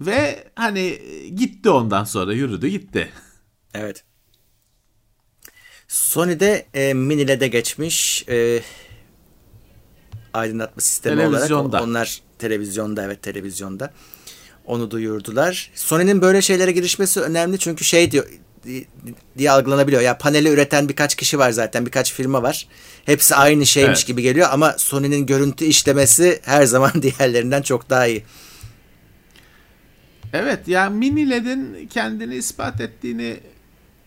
Ve 0.00 0.48
hani 0.56 0.98
gitti 1.36 1.70
ondan 1.70 2.04
sonra 2.04 2.32
yürüdü 2.32 2.68
gitti. 2.68 3.12
Evet. 3.74 4.04
Sony'de 5.94 6.66
e, 6.74 6.94
mini 6.94 7.28
LED'e 7.28 7.48
geçmiş 7.48 8.24
e, 8.28 8.60
aydınlatma 10.32 10.82
sistemi 10.82 11.26
olarak. 11.26 11.82
Onlar 11.82 12.20
televizyonda 12.38 13.04
evet 13.04 13.22
televizyonda. 13.22 13.92
Onu 14.66 14.90
duyurdular. 14.90 15.70
Sony'nin 15.74 16.22
böyle 16.22 16.42
şeylere 16.42 16.72
girişmesi 16.72 17.20
önemli 17.20 17.58
çünkü 17.58 17.84
şey 17.84 18.10
diyor 18.10 18.26
diye 19.38 19.50
algılanabiliyor. 19.50 20.02
Ya 20.02 20.18
paneli 20.18 20.48
üreten 20.48 20.88
birkaç 20.88 21.14
kişi 21.14 21.38
var 21.38 21.50
zaten, 21.50 21.86
birkaç 21.86 22.12
firma 22.12 22.42
var. 22.42 22.68
Hepsi 23.04 23.34
aynı 23.34 23.66
şeymiş 23.66 23.98
evet. 23.98 24.06
gibi 24.06 24.22
geliyor 24.22 24.48
ama 24.52 24.74
Sony'nin 24.78 25.26
görüntü 25.26 25.64
işlemesi 25.64 26.40
her 26.44 26.64
zaman 26.64 26.92
diğerlerinden 27.02 27.62
çok 27.62 27.90
daha 27.90 28.06
iyi. 28.06 28.24
Evet, 30.32 30.68
yani 30.68 30.96
mini 30.98 31.30
LED'in 31.30 31.86
kendini 31.86 32.36
ispat 32.36 32.80
ettiğini 32.80 33.40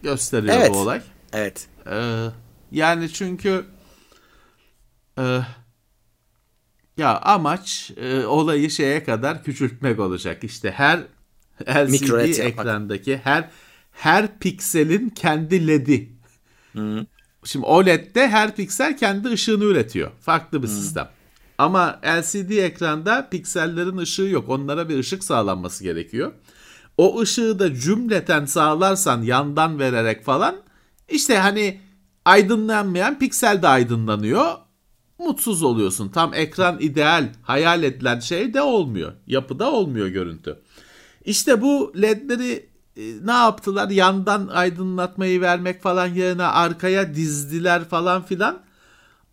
gösteriyor 0.03 0.55
evet. 0.57 0.73
bu 0.73 0.77
olay. 0.77 1.01
Evet. 1.33 1.67
Ee, 1.91 2.27
yani 2.71 3.13
çünkü 3.13 3.65
e, 5.19 5.39
Ya 6.97 7.19
amaç 7.19 7.91
e, 7.97 8.25
olayı 8.25 8.69
şeye 8.69 9.03
kadar 9.03 9.43
küçültmek 9.43 9.99
olacak. 9.99 10.43
İşte 10.43 10.71
her 10.71 10.99
LCD 11.61 12.11
LED 12.11 12.35
yapmak. 12.37 12.65
ekrandaki 12.65 13.17
her 13.23 13.49
her 13.91 14.39
pikselin 14.39 15.09
kendi 15.09 15.67
LED'i. 15.67 16.17
Şimdi 17.43 17.65
OLED'de 17.65 18.27
her 18.27 18.55
piksel 18.55 18.97
kendi 18.97 19.27
ışığını 19.29 19.63
üretiyor. 19.63 20.11
Farklı 20.21 20.63
bir 20.63 20.67
sistem. 20.67 21.09
Ama 21.57 21.99
LCD 22.05 22.49
ekranda 22.49 23.29
piksellerin 23.29 23.97
ışığı 23.97 24.21
yok. 24.21 24.49
Onlara 24.49 24.89
bir 24.89 24.99
ışık 24.99 25.23
sağlanması 25.23 25.83
gerekiyor. 25.83 26.31
O 26.97 27.19
ışığı 27.21 27.59
da 27.59 27.75
cümleten 27.75 28.45
sağlarsan 28.45 29.21
yandan 29.21 29.79
vererek 29.79 30.25
falan 30.25 30.55
işte 31.09 31.37
hani 31.37 31.79
aydınlanmayan 32.25 33.19
piksel 33.19 33.61
de 33.61 33.67
aydınlanıyor. 33.67 34.45
Mutsuz 35.19 35.63
oluyorsun. 35.63 36.09
Tam 36.09 36.33
ekran 36.33 36.77
ideal 36.79 37.29
hayal 37.41 37.83
edilen 37.83 38.19
şey 38.19 38.53
de 38.53 38.61
olmuyor. 38.61 39.13
Yapıda 39.27 39.71
olmuyor 39.71 40.07
görüntü. 40.07 40.61
İşte 41.25 41.61
bu 41.61 41.93
ledleri 42.01 42.69
e, 42.97 43.01
ne 43.25 43.31
yaptılar? 43.31 43.89
Yandan 43.89 44.47
aydınlatmayı 44.47 45.41
vermek 45.41 45.81
falan 45.81 46.07
yerine 46.07 46.43
arkaya 46.43 47.15
dizdiler 47.15 47.85
falan 47.85 48.23
filan. 48.23 48.59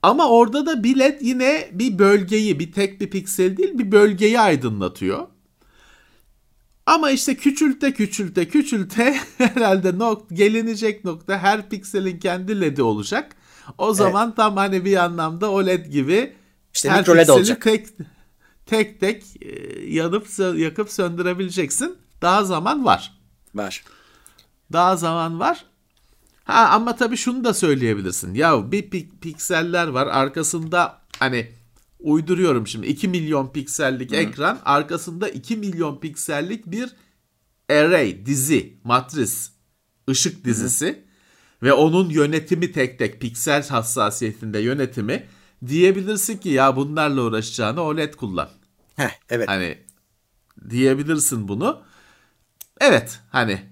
Ama 0.03 0.29
orada 0.29 0.67
da 0.67 0.85
bir 0.85 0.99
led 0.99 1.21
yine 1.21 1.71
bir 1.73 1.99
bölgeyi, 1.99 2.59
bir 2.59 2.73
tek 2.73 3.01
bir 3.01 3.11
piksel 3.11 3.57
değil 3.57 3.79
bir 3.79 3.93
bölgeyi 3.93 4.41
aydınlatıyor. 4.41 5.27
Ama 6.87 7.11
işte 7.11 7.35
küçülte 7.37 7.93
küçülte 7.93 8.49
küçülte 8.49 9.17
herhalde 9.39 9.99
nok 9.99 10.31
gelinecek 10.31 11.05
nokta 11.05 11.39
her 11.39 11.69
pikselin 11.69 12.19
kendi 12.19 12.61
LED'i 12.61 12.83
olacak. 12.83 13.37
O 13.79 13.95
zaman 13.95 14.35
tam 14.35 14.57
hani 14.57 14.85
bir 14.85 14.97
anlamda 14.97 15.51
OLED 15.51 15.87
gibi 15.87 16.33
İşte 16.75 16.91
her 16.91 16.99
LED 16.99 17.05
pikseli 17.07 17.33
olacak. 17.33 17.63
tek 17.63 17.87
tek 18.67 19.01
tek 19.01 19.25
e, 19.43 19.81
yanıp 19.87 20.27
yakıp 20.59 20.91
söndürebileceksin. 20.91 21.97
Daha 22.23 22.45
zaman 22.45 22.85
var. 22.85 23.19
Var. 23.55 23.85
Daha 24.73 24.97
zaman 24.97 25.41
var. 25.41 25.65
Ha 26.45 26.69
ama 26.73 26.97
tabii 26.97 27.17
şunu 27.17 27.45
da 27.45 27.55
söyleyebilirsin. 27.55 28.35
Ya 28.35 28.73
bir 28.73 28.83
pik- 28.91 29.19
pikseller 29.21 29.87
var 29.87 30.07
arkasında 30.07 30.99
hani 31.19 31.53
uyduruyorum 32.05 32.67
şimdi 32.67 32.87
2 32.87 33.09
milyon 33.09 33.53
piksellik 33.53 34.13
ekran 34.13 34.59
arkasında 34.65 35.29
2 35.29 35.57
milyon 35.57 36.01
piksellik 36.01 36.67
bir 36.67 36.91
array 37.71 38.27
dizi 38.27 38.79
matris 38.85 39.51
ışık 40.11 40.45
dizisi 40.45 41.05
ve 41.63 41.73
onun 41.73 42.11
yönetimi 42.11 42.73
tek 42.73 42.99
tek 42.99 43.21
piksel 43.21 43.69
hassasiyetinde 43.69 44.59
yönetimi 44.59 45.27
diyebilirsin 45.67 46.39
ki 46.39 46.49
ya 46.49 46.77
bunlarla 46.77 47.23
uğraşacağını 47.23 47.81
OLED 47.83 48.15
kullan. 48.15 48.49
Heh, 48.97 49.11
evet. 49.29 49.49
Hani 49.49 49.79
diyebilirsin 50.71 51.49
bunu. 51.49 51.83
Evet 52.81 53.21
hani 53.31 53.63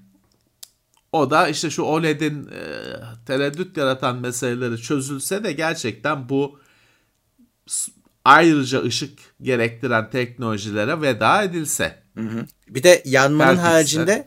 o 1.12 1.30
da 1.30 1.48
işte 1.48 1.70
şu 1.70 1.82
OLED'in 1.82 2.46
e, 2.46 2.60
tereddüt 3.26 3.76
yaratan 3.76 4.16
meseleleri 4.16 4.78
çözülse 4.78 5.44
de 5.44 5.52
gerçekten 5.52 6.28
bu 6.28 6.60
ayrıca 8.24 8.82
ışık 8.82 9.18
gerektiren 9.42 10.10
teknolojilere 10.10 11.00
veda 11.00 11.42
edilse. 11.42 12.02
Bir 12.68 12.82
de 12.82 13.02
yanmanın 13.04 13.56
haricinde 13.56 14.26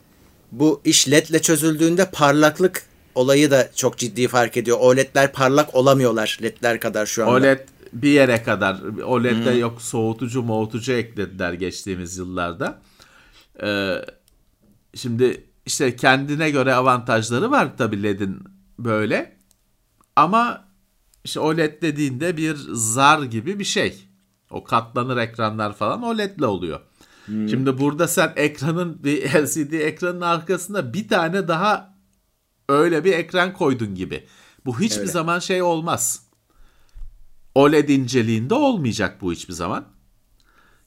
bu 0.52 0.82
iş 0.86 1.10
ledle 1.12 1.42
çözüldüğünde 1.42 2.10
parlaklık 2.12 2.86
olayı 3.16 3.52
da 3.52 3.72
çok 3.76 3.98
ciddi 3.98 4.28
fark 4.28 4.58
ediyor. 4.58 4.78
OLED'ler 4.80 5.32
parlak 5.32 5.76
olamıyorlar 5.76 6.40
ledler 6.42 6.80
kadar 6.80 7.06
şu 7.06 7.24
anda. 7.24 7.32
OLED 7.34 7.60
bir 7.94 8.10
yere 8.10 8.44
kadar 8.44 8.82
OLED'de 9.04 9.52
yok 9.52 9.82
soğutucu 9.82 10.44
moğutucu 10.44 10.92
eklediler 10.92 11.54
geçtiğimiz 11.54 12.18
yıllarda. 12.18 12.82
Ee, 13.64 13.96
şimdi 14.96 15.44
işte 15.66 15.96
kendine 15.96 16.50
göre 16.50 16.74
avantajları 16.74 17.52
var 17.52 17.78
tabii 17.78 18.04
LED'in 18.04 18.40
böyle. 18.80 19.36
Ama 20.16 20.65
işte 21.26 21.40
OLED 21.40 21.82
dediğinde 21.82 22.38
bir 22.38 22.56
zar 22.72 23.24
gibi 23.24 23.60
bir 23.60 23.64
şey. 23.64 24.08
O 24.52 24.64
katlanır 24.64 25.18
ekranlar 25.18 25.74
falan 25.74 26.04
OLED'le 26.04 26.44
oluyor. 26.44 26.80
Şimdi 27.26 27.78
burada 27.78 28.08
sen 28.08 28.34
ekranın 28.36 29.04
bir 29.04 29.34
LCD 29.34 29.74
ekranın 29.74 30.22
arkasında 30.22 30.94
bir 30.94 31.08
tane 31.08 31.48
daha 31.48 31.96
öyle 32.70 33.04
bir 33.04 33.14
ekran 33.14 33.54
koydun 33.54 33.96
gibi. 33.96 34.28
Bu 34.66 34.80
hiçbir 34.80 35.00
Öyle. 35.00 35.12
zaman 35.12 35.40
şey 35.40 35.62
olmaz. 35.62 36.22
OLED 37.56 37.90
inceliğinde 37.90 38.54
olmayacak 38.54 39.22
bu 39.22 39.32
hiçbir 39.34 39.54
zaman. 39.54 39.86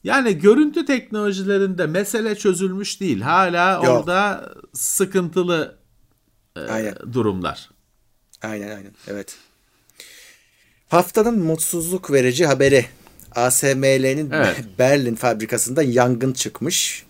Yani 0.05 0.39
görüntü 0.39 0.85
teknolojilerinde 0.85 1.87
mesele 1.87 2.35
çözülmüş 2.35 3.01
değil. 3.01 3.21
Hala 3.21 3.73
Yok. 3.73 3.89
orada 3.89 4.53
sıkıntılı 4.73 5.79
e, 6.57 6.61
Aynen. 6.61 6.95
durumlar. 7.13 7.71
Aynen 8.43 8.69
aynen 8.77 8.93
evet. 9.07 9.37
Haftanın 10.89 11.39
mutsuzluk 11.39 12.11
verici 12.13 12.47
haberi. 12.47 12.87
ASML'nin 13.35 14.31
Evet. 14.31 14.65
Berlin 14.79 15.15
fabrikasında 15.15 15.83
yangın 15.83 16.33
çıkmış. 16.33 17.07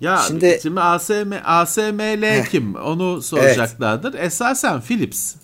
Ya 0.00 0.16
Şimdi- 0.28 0.58
şimdi, 0.62 0.80
ASM, 0.80 1.32
ASML 1.44 2.22
Heh. 2.22 2.46
kim? 2.50 2.74
Onu 2.74 3.22
soracaklardır. 3.22 4.14
Esasen 4.14 4.80
Philips. 4.80 5.34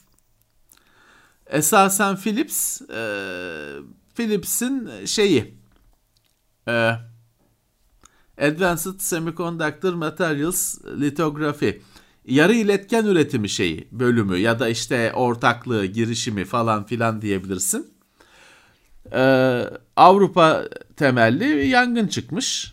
Esasen 1.46 2.16
Philips 2.16 2.80
e, 2.82 3.02
Philips'in 4.16 4.90
şeyi 5.06 5.54
e, 6.68 6.92
Advanced 8.38 8.98
Semiconductor 9.00 9.92
Materials 9.94 10.78
Lithography 10.84 11.80
yarı 12.26 12.54
iletken 12.54 13.04
üretimi 13.04 13.48
şeyi 13.48 13.88
bölümü 13.92 14.36
ya 14.36 14.58
da 14.58 14.68
işte 14.68 15.12
ortaklığı 15.12 15.86
girişimi 15.86 16.44
falan 16.44 16.86
filan 16.86 17.22
diyebilirsin. 17.22 17.92
E, 19.12 19.20
Avrupa 19.96 20.64
temelli 20.96 21.68
yangın 21.68 22.06
çıkmış 22.06 22.72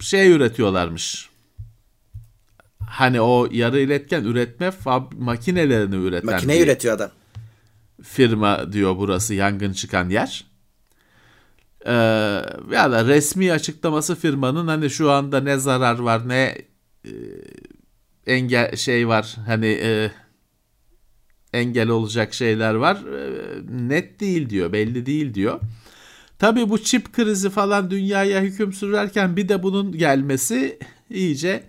şey 0.00 0.30
üretiyorlarmış. 0.32 1.30
Hani 2.88 3.20
o 3.20 3.48
yarı 3.50 3.80
iletken 3.80 4.24
üretme 4.24 4.66
fab- 4.66 5.14
makinelerini 5.18 5.94
üreten 5.94 6.26
Makine 6.30 6.54
bir 6.58 6.64
üretiyor 6.66 6.94
adam. 6.94 7.10
firma 8.02 8.72
diyor 8.72 8.96
burası 8.96 9.34
yangın 9.34 9.72
çıkan 9.72 10.08
yer. 10.10 10.44
Ee, 11.86 11.92
ya 12.72 12.90
da 12.92 13.04
resmi 13.06 13.52
açıklaması 13.52 14.16
firmanın 14.16 14.68
hani 14.68 14.90
şu 14.90 15.10
anda 15.10 15.40
ne 15.40 15.56
zarar 15.56 15.98
var 15.98 16.28
ne 16.28 16.58
e, 17.04 17.12
engel 18.26 18.76
şey 18.76 19.08
var 19.08 19.36
hani 19.46 19.66
e, 19.66 20.10
engel 21.52 21.88
olacak 21.88 22.34
şeyler 22.34 22.74
var 22.74 22.96
e, 22.96 23.28
net 23.88 24.20
değil 24.20 24.50
diyor 24.50 24.72
belli 24.72 25.06
değil 25.06 25.34
diyor. 25.34 25.60
Tabii 26.38 26.68
bu 26.68 26.82
çip 26.82 27.12
krizi 27.12 27.50
falan 27.50 27.90
dünyaya 27.90 28.40
hüküm 28.40 28.72
sürerken 28.72 29.36
bir 29.36 29.48
de 29.48 29.62
bunun 29.62 29.92
gelmesi 29.92 30.78
iyice 31.10 31.62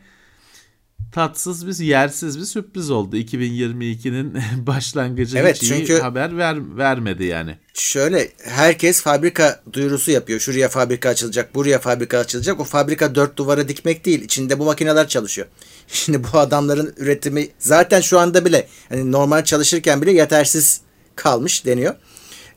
tatsız 1.11 1.67
bir 1.67 1.85
yersiz 1.85 2.39
bir 2.39 2.45
sürpriz 2.45 2.91
oldu. 2.91 3.17
2022'nin 3.17 4.37
başlangıcı 4.67 5.37
Evet, 5.37 5.55
hiç 5.55 5.63
iyi 5.63 5.67
çünkü- 5.77 5.99
haber 5.99 6.37
ver, 6.37 6.77
vermedi 6.77 7.23
yani. 7.23 7.57
Şöyle 7.73 8.31
herkes 8.43 9.01
fabrika 9.01 9.61
duyurusu 9.73 10.11
yapıyor. 10.11 10.39
Şuraya 10.39 10.69
fabrika 10.69 11.09
açılacak, 11.09 11.55
buraya 11.55 11.79
fabrika 11.79 12.17
açılacak. 12.17 12.59
O 12.59 12.63
fabrika 12.63 13.15
dört 13.15 13.37
duvara 13.37 13.67
dikmek 13.67 14.05
değil. 14.05 14.21
İçinde 14.21 14.59
bu 14.59 14.65
makineler 14.65 15.07
çalışıyor. 15.07 15.47
Şimdi 15.87 16.23
bu 16.23 16.37
adamların 16.37 16.93
üretimi 16.97 17.47
zaten 17.59 18.01
şu 18.01 18.19
anda 18.19 18.45
bile 18.45 18.67
hani 18.89 19.11
normal 19.11 19.43
çalışırken 19.43 20.01
bile 20.01 20.11
yetersiz 20.11 20.81
kalmış 21.15 21.65
deniyor. 21.65 21.95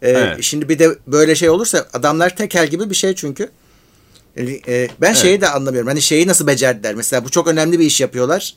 Ee, 0.03 0.11
Evet. 0.11 0.43
Şimdi 0.43 0.69
bir 0.69 0.79
de 0.79 0.89
böyle 1.07 1.35
şey 1.35 1.51
olursa 1.51 1.87
adamlar 1.93 2.37
tekel 2.37 2.67
gibi 2.67 2.91
bir 2.91 2.95
şey 2.95 3.15
çünkü. 3.15 3.51
E, 4.37 4.89
ben 5.01 5.13
şeyi 5.13 5.41
de 5.41 5.49
anlamıyorum. 5.49 5.89
Hani 5.89 6.03
şeyi 6.03 6.27
nasıl 6.27 6.47
becerdiler? 6.47 6.95
Mesela 6.95 7.25
bu 7.25 7.31
çok 7.31 7.47
önemli 7.47 7.79
bir 7.79 7.85
iş 7.85 8.01
yapıyorlar. 8.01 8.55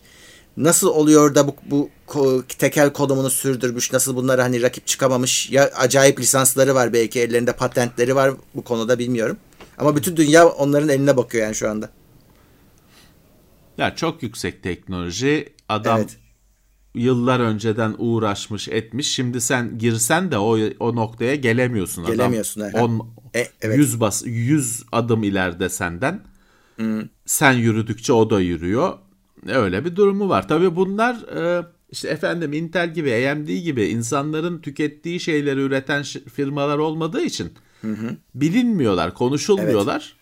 Nasıl 0.58 0.88
oluyor 0.88 1.36
da 1.36 1.48
bu, 1.48 1.56
bu 1.72 1.90
tekel 2.48 2.94
konumunu 2.94 3.30
sürdürmüş? 3.30 3.94
Nasıl 3.94 4.16
bunlara 4.16 4.44
hani 4.44 4.62
rakip 4.62 4.88
çıkamamış? 4.88 5.52
Ya 5.52 5.72
acayip 5.76 6.20
lisansları 6.20 6.76
var 6.76 6.94
belki 6.94 7.20
ellerinde 7.20 7.54
patentleri 7.54 8.16
var 8.16 8.34
bu 8.56 8.64
konuda 8.64 9.00
bilmiyorum. 9.00 9.38
Ama 9.78 9.96
bütün 9.96 10.18
dünya 10.18 10.48
onların 10.48 10.90
eline 10.90 11.18
bakıyor 11.18 11.44
yani 11.44 11.56
şu 11.56 11.70
anda. 11.70 11.90
Ya 13.78 13.96
çok 13.96 14.24
yüksek 14.24 14.64
teknoloji. 14.64 15.54
Adam 15.70 15.98
Evet. 16.00 16.18
yıllar 16.96 17.40
önceden 17.40 17.96
uğraşmış 17.98 18.68
etmiş. 18.68 19.12
Şimdi 19.12 19.42
sen 19.42 19.78
girsen 19.78 20.32
de 20.32 20.38
o 20.38 20.58
o 20.80 20.96
noktaya 20.96 21.36
gelemiyorsun. 21.36 22.04
Adam 22.04 22.16
Gelemiyorsun, 22.16 22.62
evet. 22.62 22.76
10 22.76 23.10
E, 23.38 23.48
evet. 23.62 23.78
100 23.78 24.00
bas 24.00 24.24
100 24.26 24.84
adım 24.92 25.24
ileride 25.24 25.70
senden. 25.70 26.22
Sen 27.26 27.54
yürüdükçe 27.54 28.14
o 28.14 28.30
da 28.30 28.40
yürüyor. 28.40 28.94
Öyle 29.48 29.86
bir 29.86 29.96
durumu 29.96 30.30
var. 30.30 30.48
Tabii 30.48 30.76
bunlar 30.76 31.16
e, 31.16 31.66
işte 31.92 32.08
efendim 32.08 32.54
Intel 32.54 32.94
gibi, 32.94 33.30
AMD 33.32 33.48
gibi 33.48 33.86
insanların 33.86 34.62
tükettiği 34.62 35.20
şeyleri 35.20 35.60
üreten 35.60 36.04
firmalar 36.36 36.78
olmadığı 36.78 37.22
için 37.22 37.54
bilinmiyorlar, 38.36 39.14
konuşulmuyorlar. 39.14 40.16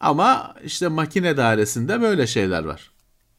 Ama 0.00 0.54
işte 0.64 0.88
makine 0.88 1.36
dairesinde 1.36 2.00
böyle 2.00 2.26
şeyler 2.26 2.64
var. 2.64 2.90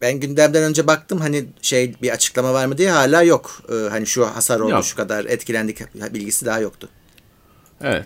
Ben 0.02 0.20
gündemden 0.20 0.64
önce 0.64 0.88
baktım 0.88 1.20
hani 1.20 1.46
şey 1.62 1.96
bir 2.02 2.10
açıklama 2.10 2.54
var 2.54 2.66
mı 2.66 2.78
diye 2.78 2.92
hala 2.92 3.24
yok. 3.24 3.62
Ee, 3.70 3.90
hani 3.90 4.08
şu 4.08 4.26
hasar 4.26 4.60
oldu 4.60 4.72
Yok. 4.72 4.86
şu 4.86 4.96
kadar 4.96 5.26
etkilendik 5.26 5.96
bilgisi 6.14 6.46
daha 6.46 6.60
yoktu. 6.60 6.90
Evet. 7.82 8.06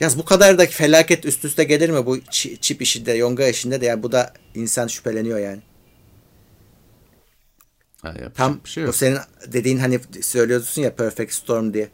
Yaz 0.00 0.18
bu 0.18 0.24
kadar 0.24 0.58
da 0.58 0.66
felaket 0.66 1.24
üst 1.26 1.44
üste 1.44 1.64
gelir 1.64 1.90
mi 1.90 2.06
bu 2.06 2.18
çi- 2.18 2.56
çip 2.60 2.82
işinde, 2.82 3.12
yonga 3.12 3.48
işinde 3.48 3.80
de 3.80 3.86
yani 3.86 4.02
bu 4.02 4.12
da 4.12 4.34
insan 4.54 4.86
şüpheleniyor 4.86 5.38
yani. 5.38 5.62
Ha, 8.02 8.14
Tam 8.34 8.60
bir 8.64 8.68
şey 8.70 8.82
o 8.84 8.86
yok. 8.86 8.96
senin 8.96 9.18
dediğin 9.52 9.78
hani 9.78 10.00
söylüyorsun 10.22 10.82
ya 10.82 10.96
perfect 10.96 11.32
storm 11.32 11.74
diye. 11.74 11.88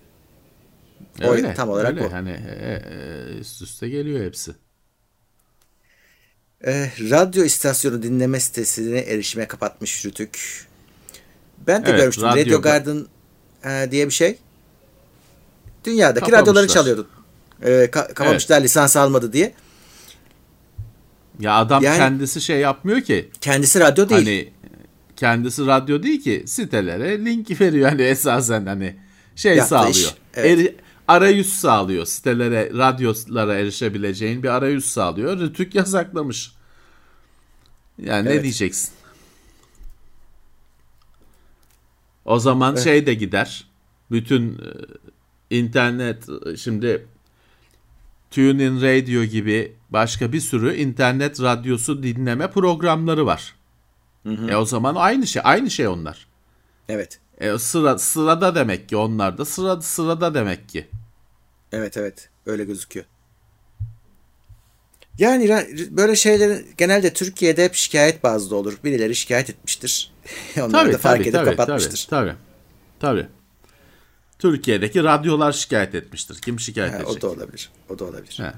o 1.23 1.25
Öyle, 1.33 1.55
tam 1.55 1.69
olarak 1.69 1.91
öyle. 1.91 2.07
o. 2.07 2.13
Hani 2.13 2.31
e, 2.31 2.83
e, 3.35 3.39
üst 3.41 3.63
üste 3.63 3.89
geliyor 3.89 4.25
hepsi. 4.25 4.53
Ee, 6.67 6.91
radyo 7.11 7.45
istasyonu 7.45 8.03
dinleme 8.03 8.41
sitesine 8.41 8.99
erişime 8.99 9.49
kapatmış 9.49 10.07
Rütük. 10.07 10.67
Ben 11.67 11.87
de 11.87 11.91
Evet, 11.91 12.01
görmüştüm. 12.01 12.25
radyo- 12.25 12.41
Radio 12.41 12.63
Garden 12.63 13.07
e, 13.65 13.89
diye 13.91 14.07
bir 14.07 14.13
şey. 14.13 14.39
Dünyadaki 15.85 16.21
Kapamışlar. 16.21 16.43
radyoları 16.43 16.69
çalıyordu. 16.69 17.07
Ee, 17.63 17.69
ka- 17.69 18.15
kapamışlar 18.15 18.61
lisans 18.63 18.97
almadı 18.97 19.33
diye. 19.33 19.55
Ya 21.41 21.55
adam 21.55 21.83
Yani- 21.83 21.99
kendisi 21.99 22.41
şey 22.41 22.61
yapmıyor 22.61 23.01
ki. 23.01 23.31
Kendisi 23.41 23.81
radyo 23.81 24.09
değil. 24.09 24.21
Hani 24.25 24.53
kendisi 25.17 25.67
radyo 25.67 26.03
değil 26.03 26.23
ki 26.23 26.45
sitelere 26.47 27.25
link 27.25 27.61
veriyor 27.61 27.89
hani 27.89 28.03
esasen 28.03 28.67
hani 28.67 28.97
şey 29.37 29.57
Yaptığı 29.57 29.69
sağlıyor. 29.69 29.95
iş, 29.95 30.15
evet. 30.35 30.59
Eri- 30.59 30.77
arayüz 31.09 31.53
sağlıyor. 31.53 32.07
Sitelere, 32.07 32.71
radyolara 32.75 33.55
erişebileceğin 33.55 34.43
bir 34.43 34.49
arayüz 34.49 34.85
sağlıyor. 34.85 35.41
Rütük 35.41 35.75
yasaklamış. 35.75 36.53
Yani 37.99 38.29
ne 38.29 38.33
Evet. 38.33 38.43
diyeceksin? 38.43 38.91
O 42.25 42.39
zaman 42.39 42.77
şey 42.77 43.07
de 43.07 43.15
gider. 43.15 43.65
Bütün 44.11 44.55
e, 44.59 44.69
internet 45.51 46.25
şimdi 46.57 47.07
TuneIn 48.31 48.77
Radio 48.83 49.25
gibi 49.25 49.73
başka 49.91 50.33
bir 50.33 50.41
sürü 50.41 50.75
internet 50.75 51.41
radyosu 51.43 52.03
dinleme 52.03 52.51
programları 52.51 53.27
var. 53.27 53.55
E 54.49 54.57
o 54.57 54.65
zaman 54.65 54.95
aynı 54.95 55.27
şey, 55.27 55.43
aynı 55.45 55.71
şey 55.71 55.89
onlar. 55.89 56.27
Evet. 56.89 57.21
E 57.39 57.59
sıra 57.59 57.99
sırada 57.99 58.55
demek 58.55 58.89
ki 58.89 58.97
onlar 58.97 59.39
da 59.39 59.45
sıra 59.45 59.81
sırada 59.81 60.35
demek 60.35 60.69
ki. 60.69 60.87
Evet 61.73 61.97
evet. 61.97 62.29
Öyle 62.47 62.65
gözüküyor. 62.65 63.07
Yani 65.19 65.49
böyle 65.91 66.17
şeylerin 66.17 66.67
genelde 66.79 67.13
Türkiye'de 67.13 67.65
hep 67.65 67.75
şikayet 67.75 68.23
bazlı 68.23 68.57
olur. 68.57 68.79
Birileri 68.85 69.17
şikayet 69.17 69.51
etmiştir. 69.51 70.13
Onlar 70.57 70.71
Tabii 70.85 70.93
da 70.93 70.99
fark 70.99 71.17
tabii 71.17 71.23
edip 71.23 71.33
tabii, 71.33 71.51
kapatmıştır. 71.51 72.07
tabii 72.11 72.31
tabii. 72.31 72.37
Tabii. 73.01 73.40
Türkiye'deki 74.41 75.05
radyolar 75.05 75.53
şikayet 75.53 75.95
etmiştir. 75.95 76.39
Kim 76.43 76.61
şikayet 76.61 76.95
edecek? 76.95 77.09
o 77.09 77.21
da 77.21 77.31
olabilir. 77.31 77.71
O 77.89 77.99
da 77.99 78.05
olabilir. 78.05 78.39
He. 78.39 78.53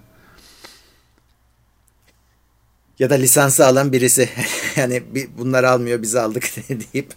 Ya 2.99 3.11
da 3.11 3.15
lisansı 3.15 3.67
alan 3.67 3.93
birisi 3.93 4.29
yani 4.77 5.03
bir, 5.15 5.29
bunlar 5.39 5.65
almıyor 5.65 6.03
biz 6.03 6.15
aldık 6.15 6.51
deyip 6.69 7.15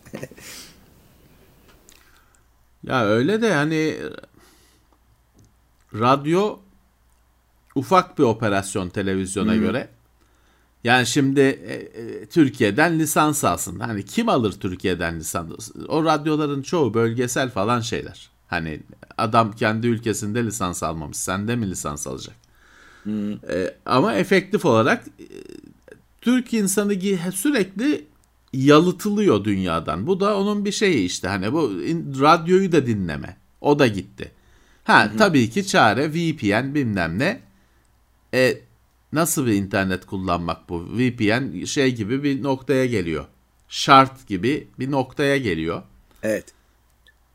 Ya 2.83 3.05
öyle 3.05 3.41
de 3.41 3.53
hani 3.53 3.97
radyo 5.93 6.59
ufak 7.75 8.17
bir 8.17 8.23
operasyon 8.23 8.89
televizyona 8.89 9.55
göre. 9.55 9.89
Yani 10.83 11.07
şimdi 11.07 11.39
e, 11.39 11.73
e, 11.73 12.25
Türkiye'den 12.25 12.99
lisans 12.99 13.43
alsın. 13.43 13.79
Hani 13.79 14.05
kim 14.05 14.29
alır 14.29 14.51
Türkiye'den 14.51 15.19
lisans? 15.19 15.71
O 15.87 16.05
radyoların 16.05 16.61
çoğu 16.61 16.93
bölgesel 16.93 17.49
falan 17.49 17.81
şeyler. 17.81 18.34
Hani 18.47 18.79
adam 19.17 19.51
kendi 19.51 19.87
ülkesinde 19.87 20.45
lisans 20.45 20.83
almamış. 20.83 21.17
Sende 21.17 21.55
mi 21.55 21.69
lisans 21.69 22.07
alacak? 22.07 22.35
E, 23.49 23.75
ama 23.85 24.13
efektif 24.13 24.65
olarak 24.65 25.07
e, 25.07 25.25
Türk 26.21 26.53
insanı 26.53 26.93
sürekli 27.31 28.05
yalıtılıyor 28.53 29.43
dünyadan. 29.43 30.07
Bu 30.07 30.19
da 30.19 30.37
onun 30.37 30.65
bir 30.65 30.71
şeyi 30.71 31.05
işte. 31.05 31.27
Hani 31.27 31.53
bu 31.53 31.71
radyoyu 32.21 32.71
da 32.71 32.85
dinleme. 32.85 33.37
O 33.61 33.79
da 33.79 33.87
gitti. 33.87 34.31
Ha 34.83 35.11
tabii 35.17 35.49
ki 35.49 35.67
çare 35.67 36.09
VPN 36.13 36.75
bilmem 36.75 37.19
ne. 37.19 37.41
E 38.33 38.57
nasıl 39.13 39.45
bir 39.45 39.53
internet 39.53 40.05
kullanmak 40.05 40.69
bu? 40.69 40.85
VPN 40.97 41.65
şey 41.65 41.95
gibi 41.95 42.23
bir 42.23 42.43
noktaya 42.43 42.85
geliyor. 42.85 43.25
Şart 43.69 44.27
gibi 44.27 44.67
bir 44.79 44.91
noktaya 44.91 45.37
geliyor. 45.37 45.83
evet. 46.23 46.54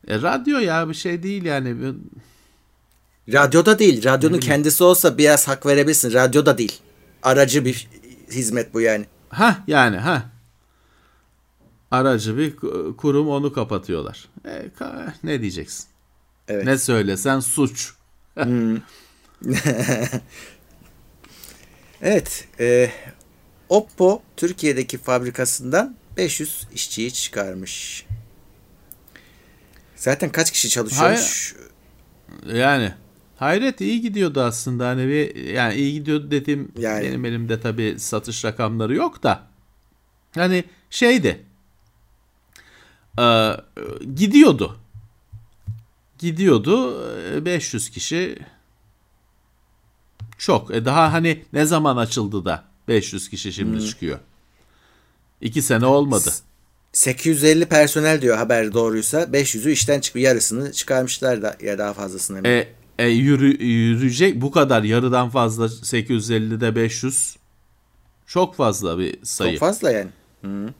E, 0.09 0.23
radyo 0.23 0.59
ya 0.59 0.89
bir 0.89 0.95
şey 0.95 1.23
değil 1.23 1.45
yani. 1.45 1.95
Radyoda 3.33 3.79
değil. 3.79 4.05
Radyonun 4.05 4.39
kendisi 4.41 4.85
olsa 4.85 5.19
biraz 5.19 5.49
hak 5.49 5.67
verebilirsin. 5.67 6.13
Radyoda 6.13 6.59
değil. 6.59 6.81
Aracı 7.23 7.65
bir 7.65 7.89
hizmet 8.31 8.75
bu 8.75 8.81
yani. 8.81 9.05
Ha 9.29 9.65
yani 9.67 9.97
ha. 9.97 10.23
Aracı 11.91 12.39
bir 12.39 12.57
ku- 12.57 12.97
kurum 12.97 13.29
onu 13.29 13.53
kapatıyorlar. 13.53 14.29
E, 14.45 14.49
ka- 14.79 15.13
ne 15.25 15.41
diyeceksin? 15.41 15.87
Evet. 16.49 16.65
Ne 16.65 16.79
söylesen 16.79 17.41
suç. 17.41 17.93
Evet. 22.03 22.49
e, 22.61 22.91
Oppo 23.69 24.23
Türkiye'deki 24.37 24.99
fabrikasından 24.99 25.97
500 26.17 26.67
işçiyi 26.75 27.13
çıkarmış. 27.13 28.07
Zaten 30.01 30.33
kaç 30.33 30.51
kişi 30.51 30.69
çalışıyormuş? 30.69 31.57
Yani 32.53 32.95
hayret 33.37 33.81
iyi 33.81 34.01
gidiyordu 34.01 34.41
aslında. 34.41 34.89
Hani 34.89 35.09
bir 35.09 35.35
yani 35.35 35.75
iyi 35.75 35.93
gidiyordu 35.93 36.31
dediğim 36.31 36.73
Yani. 36.79 37.05
benim 37.05 37.25
elimde 37.25 37.61
tabi 37.61 37.95
satış 37.99 38.45
rakamları 38.45 38.95
yok 38.95 39.23
da. 39.23 39.43
Hani 40.35 40.65
şeydi 40.91 41.45
e, 43.19 43.57
gidiyordu. 44.15 44.77
Gidiyordu 46.19 47.05
e, 47.37 47.45
500 47.45 47.91
kişi. 47.91 48.39
Çok. 50.39 50.71
E 50.75 50.85
daha 50.85 51.13
hani 51.13 51.45
ne 51.53 51.65
zaman 51.67 51.97
açıldı 51.97 52.45
da 52.45 52.65
500 52.89 53.29
kişi 53.29 53.53
şimdi 53.53 53.79
Hmm. 53.79 53.87
çıkıyor? 53.87 54.19
2 55.41 55.63
sene 55.63 55.87
olmadı 55.87 56.31
850 56.93 57.67
personel 57.67 58.23
diyor 58.23 58.37
haber 58.37 58.73
doğruysa 58.73 59.23
500'ü 59.23 59.71
işten 59.71 60.01
çıkıyor. 60.01 60.27
Yarısını 60.27 60.73
çıkarmışlar 60.73 61.43
da 61.43 61.57
ya 61.63 61.79
daha 61.79 61.95
fazlasını. 61.95 62.49
E, 62.49 62.69
e, 62.99 63.07
yürü, 63.07 63.65
yürüyecek 63.65 64.41
bu 64.41 64.51
kadar 64.51 64.83
yarıdan 64.83 65.31
fazla 65.31 65.65
850'de 65.65 66.77
500 66.77 67.37
çok 68.27 68.57
fazla 68.57 68.99
bir 68.99 69.19
sayı. 69.23 69.51
Çok 69.51 69.61
fazla 69.61 69.91
yani. 69.91 70.11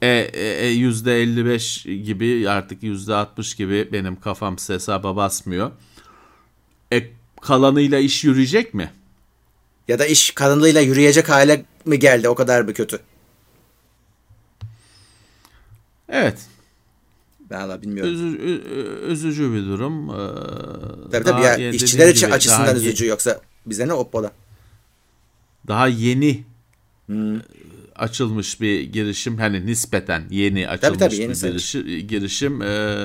E, 0.01 0.07
e, 0.07 0.67
e, 0.67 0.71
%55 0.71 2.03
gibi 2.03 2.49
artık 2.49 2.83
%60 2.83 3.57
gibi 3.57 3.89
benim 3.91 4.19
kafam 4.19 4.55
hesaba 4.67 5.15
basmıyor. 5.15 5.71
E, 6.93 7.03
kalanıyla 7.41 7.99
iş 7.99 8.23
yürüyecek 8.23 8.73
mi? 8.73 8.91
Ya 9.87 9.99
da 9.99 10.05
iş 10.05 10.31
kanalıyla 10.31 10.81
yürüyecek 10.81 11.29
hale 11.29 11.65
mi 11.85 11.99
geldi 11.99 12.29
o 12.29 12.35
kadar 12.35 12.67
bir 12.67 12.73
kötü? 12.73 12.99
Evet. 16.11 16.37
Ben 17.49 17.59
Allah 17.61 17.81
bilmiyorum. 17.81 18.13
Üzü- 18.13 19.07
üzücü 19.07 19.53
bir 19.53 19.63
durum. 19.65 20.09
Ee, 20.09 21.11
Tabii 21.11 21.23
tabii 21.23 21.43
ya 21.43 21.69
işçiler 21.69 22.07
için 22.09 22.25
gibi 22.27 22.35
açısından 22.35 22.75
üzücü 22.75 23.05
yoksa 23.05 23.41
bize 23.65 23.87
ne 23.87 23.93
Oppo'da. 23.93 24.31
daha 25.67 25.87
yeni 25.87 26.43
e, 27.09 27.13
açılmış 27.95 28.61
bir 28.61 28.81
girişim 28.81 29.37
hani 29.37 29.65
nispeten 29.65 30.23
yeni 30.29 30.67
açılmış 30.67 30.99
tabii, 30.99 31.15
yeni 31.15 31.29
bir 31.29 31.35
sayılır. 31.35 31.59
girişi- 31.59 32.07
girişim 32.07 32.61
e, 32.61 32.95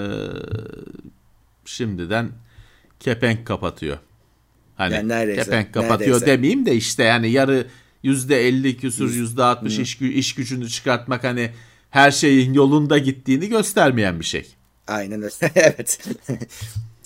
şimdiden 1.65 2.31
kepenk 3.01 3.47
kapatıyor. 3.47 3.99
Hani 4.77 4.95
Yani 4.95 5.09
neredeyse, 5.09 5.45
kepenk 5.45 5.75
kapatıyor 5.75 5.99
neredeyse. 6.17 6.27
demeyeyim 6.27 6.67
de 6.67 6.75
işte 6.77 7.03
yani 7.05 7.31
yarı 7.31 7.67
yüzde 8.03 8.49
elli 8.49 8.77
küsür 8.77 9.15
yüzde 9.15 9.43
altmış 9.43 9.79
iş 10.01 10.35
gücünü 10.35 10.69
çıkartmak 10.69 11.25
hani 11.25 11.51
her 11.97 12.11
şeyin 12.11 12.53
yolunda 12.53 12.99
gittiğini 12.99 13.49
göstermeyen 13.49 14.21
bir 14.21 14.25
şey. 14.25 14.47
Aynen 14.87 15.23
öyle. 15.23 15.35
evet. 15.55 15.99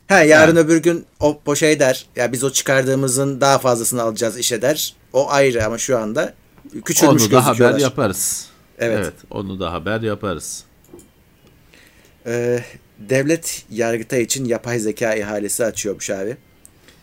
ha 0.09 0.23
yarın 0.23 0.57
öbür 0.57 0.83
gün 0.83 1.07
Oppo 1.21 1.57
şey 1.57 1.81
der. 1.81 2.07
Ya 2.17 2.33
biz 2.33 2.45
o 2.45 2.51
çıkardığımızın 2.51 3.41
daha 3.41 3.59
fazlasını 3.59 4.03
alacağız 4.03 4.39
işe 4.39 4.63
der. 4.63 4.95
O 5.13 5.31
ayrı 5.31 5.67
ama 5.67 5.79
şu 5.79 5.99
anda 5.99 6.35
küçülmüş 6.85 7.23
Onu 7.23 7.33
da 7.33 7.47
haber 7.47 7.79
yaparız. 7.79 8.47
Evet. 8.79 8.99
evet, 9.01 9.15
onu 9.31 9.61
da 9.61 9.73
haber 9.73 10.01
yaparız. 10.01 10.65
Ee, 12.27 12.61
devlet 12.99 13.65
Yargıtay 13.71 14.23
için 14.23 14.45
yapay 14.45 14.79
zeka 14.79 15.15
ihalesi 15.15 15.65
açıyormuş 15.65 16.11
abi. 16.11 16.37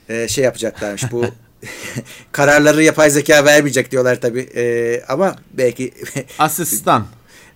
Ee, 0.10 0.28
şey 0.28 0.44
yapacaklarmış 0.44 1.12
bu 1.12 1.26
kararları 2.32 2.84
yapay 2.84 3.10
zeka 3.10 3.46
vermeyecek 3.46 3.92
diyorlar 3.92 4.22
tabi 4.22 4.50
ee, 4.56 5.04
ama 5.08 5.36
belki 5.54 5.94
Asistan. 6.40 7.08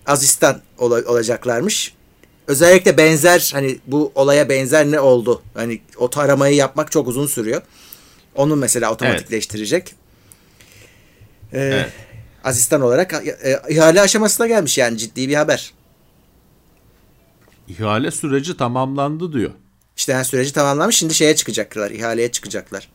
Asistan 0.06 0.60
ola- 0.78 1.04
olacaklarmış. 1.12 1.94
Özellikle 2.46 2.96
benzer 2.96 3.50
hani 3.54 3.78
bu 3.86 4.12
olaya 4.14 4.48
benzer 4.48 4.90
ne 4.90 5.00
oldu? 5.00 5.42
Hani 5.54 5.80
o 5.96 6.10
taramayı 6.10 6.54
yapmak 6.56 6.92
çok 6.92 7.08
uzun 7.08 7.26
sürüyor. 7.26 7.62
Onu 8.34 8.56
mesela 8.56 8.92
otomatikleştirecek. 8.92 9.94
Ee, 11.52 11.58
Evet. 11.60 11.92
Asistan 12.44 12.80
olarak 12.80 13.12
e, 13.14 13.60
ihale 13.68 14.00
aşamasına 14.00 14.46
gelmiş 14.46 14.78
yani 14.78 14.98
ciddi 14.98 15.28
bir 15.28 15.34
haber. 15.34 15.72
İhale 17.68 18.10
süreci 18.10 18.56
tamamlandı 18.56 19.32
diyor. 19.32 19.50
İşte 19.96 20.12
yani 20.12 20.24
süreci 20.24 20.52
tamamlanmış 20.52 20.96
şimdi 20.96 21.14
şeye 21.14 21.36
çıkacaklar, 21.36 21.90
ihaleye 21.90 22.32
çıkacaklar. 22.32 22.88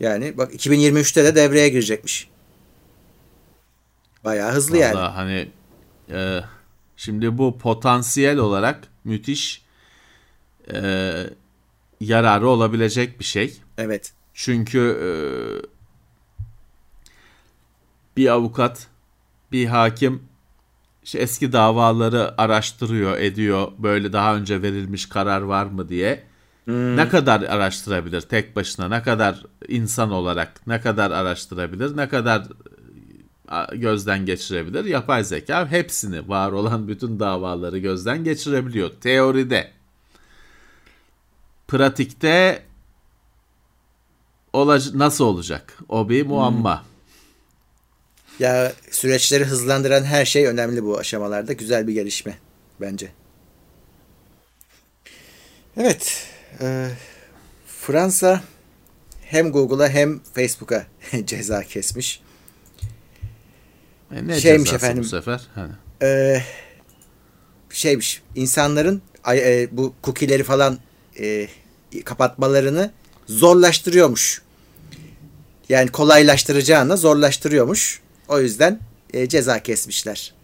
Yani 0.00 0.38
bak 0.38 0.54
2023'te 0.54 1.24
de 1.24 1.34
devreye 1.34 1.68
girecekmiş. 1.68 2.28
Bayağı 4.24 4.52
hızlı 4.52 4.76
yani. 4.76 4.94
Vallahi 4.94 5.12
hani 5.12 5.48
e, 6.10 6.40
şimdi 6.96 7.38
bu 7.38 7.58
potansiyel 7.58 8.38
olarak 8.38 8.80
müthiş 9.04 9.62
e, 10.72 10.80
yararı 12.00 12.48
olabilecek 12.48 13.20
bir 13.20 13.24
şey. 13.24 13.60
Evet. 13.78 14.12
Çünkü 14.34 14.98
e, 15.02 15.08
bir 18.16 18.28
avukat, 18.28 18.86
bir 19.52 19.66
hakim 19.66 20.22
işte 21.02 21.18
eski 21.18 21.52
davaları 21.52 22.40
araştırıyor, 22.40 23.18
ediyor. 23.18 23.72
Böyle 23.78 24.12
daha 24.12 24.36
önce 24.36 24.62
verilmiş 24.62 25.08
karar 25.08 25.40
var 25.40 25.66
mı 25.66 25.88
diye. 25.88 26.24
Ne 26.66 27.08
kadar 27.08 27.42
araştırabilir 27.42 28.20
tek 28.20 28.56
başına? 28.56 28.88
Ne 28.88 29.02
kadar 29.02 29.42
insan 29.68 30.10
olarak 30.10 30.66
ne 30.66 30.80
kadar 30.80 31.10
araştırabilir? 31.10 31.96
Ne 31.96 32.08
kadar 32.08 32.42
gözden 33.74 34.26
geçirebilir? 34.26 34.84
Yapay 34.84 35.24
zeka 35.24 35.70
hepsini 35.70 36.28
var 36.28 36.52
olan 36.52 36.88
bütün 36.88 37.20
davaları 37.20 37.78
gözden 37.78 38.24
geçirebiliyor 38.24 38.90
teoride. 39.00 39.70
Pratikte 41.68 42.62
olac- 44.52 44.98
nasıl 44.98 45.24
olacak? 45.24 45.78
O 45.88 46.08
bir 46.08 46.26
muamma. 46.26 46.84
Ya 48.38 48.72
süreçleri 48.90 49.44
hızlandıran 49.44 50.04
her 50.04 50.24
şey 50.24 50.46
önemli 50.46 50.84
bu 50.84 50.98
aşamalarda. 50.98 51.52
Güzel 51.52 51.86
bir 51.86 51.92
gelişme 51.92 52.38
bence. 52.80 53.12
Evet. 55.76 56.28
e, 56.60 56.88
Fransa 57.66 58.42
hem 59.22 59.52
Google'a 59.52 59.88
hem 59.88 60.20
Facebook'a 60.34 60.86
ceza 61.24 61.62
kesmiş. 61.62 62.20
E, 64.12 64.28
ne 64.28 64.40
Şeymiş 64.40 64.72
efendim. 64.72 65.02
bu 65.02 65.08
sefer? 65.08 65.40
Hani. 65.54 65.72
e, 66.02 66.42
şeymiş 67.70 68.22
insanların 68.34 69.02
e, 69.32 69.68
bu 69.72 69.94
cookie'leri 70.04 70.44
falan 70.44 70.78
e, 71.20 71.48
kapatmalarını 72.04 72.90
zorlaştırıyormuş. 73.26 74.42
Yani 75.68 75.90
kolaylaştıracağına 75.90 76.96
zorlaştırıyormuş. 76.96 78.00
O 78.28 78.40
yüzden 78.40 78.80
e, 79.12 79.28
ceza 79.28 79.62
kesmişler. 79.62 80.34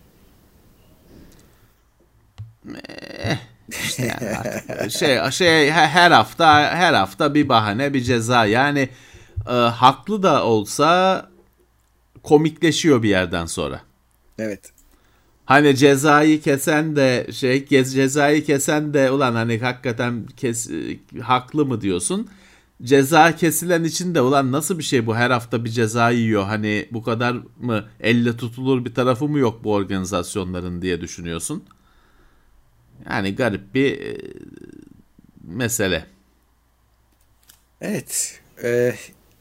Yani 3.98 4.36
artık 4.36 4.90
şey 4.92 5.30
şey 5.30 5.66
he- 5.66 5.70
her 5.88 6.10
hafta 6.10 6.76
her 6.76 6.94
hafta 6.94 7.34
bir 7.34 7.48
bahane 7.48 7.94
bir 7.94 8.02
ceza 8.02 8.46
yani 8.46 8.88
e, 9.48 9.52
haklı 9.52 10.22
da 10.22 10.44
olsa 10.44 11.26
komikleşiyor 12.22 13.02
bir 13.02 13.08
yerden 13.08 13.46
sonra. 13.46 13.80
Evet. 14.38 14.72
Hani 15.44 15.76
cezayı 15.76 16.40
kesen 16.40 16.96
de 16.96 17.26
şey 17.32 17.66
cezayı 17.66 18.44
kesen 18.44 18.94
de 18.94 19.10
ulan 19.10 19.34
hani 19.34 19.58
hakikaten 19.58 20.26
kes, 20.36 20.70
haklı 21.22 21.66
mı 21.66 21.80
diyorsun? 21.80 22.28
Ceza 22.82 23.36
kesilen 23.36 23.84
için 23.84 24.14
de 24.14 24.20
ulan 24.20 24.52
nasıl 24.52 24.78
bir 24.78 24.82
şey 24.82 25.06
bu 25.06 25.16
her 25.16 25.30
hafta 25.30 25.64
bir 25.64 25.70
ceza 25.70 26.10
yiyor 26.10 26.44
hani 26.44 26.88
bu 26.90 27.02
kadar 27.02 27.36
mı 27.60 27.84
elle 28.00 28.36
tutulur 28.36 28.84
bir 28.84 28.94
tarafı 28.94 29.28
mı 29.28 29.38
yok 29.38 29.64
bu 29.64 29.72
organizasyonların 29.74 30.82
diye 30.82 31.00
düşünüyorsun. 31.00 31.64
Yani 33.10 33.34
garip 33.34 33.74
bir 33.74 34.00
e, 34.00 34.18
mesele. 35.44 36.06
Evet. 37.80 38.40
E, 38.64 38.94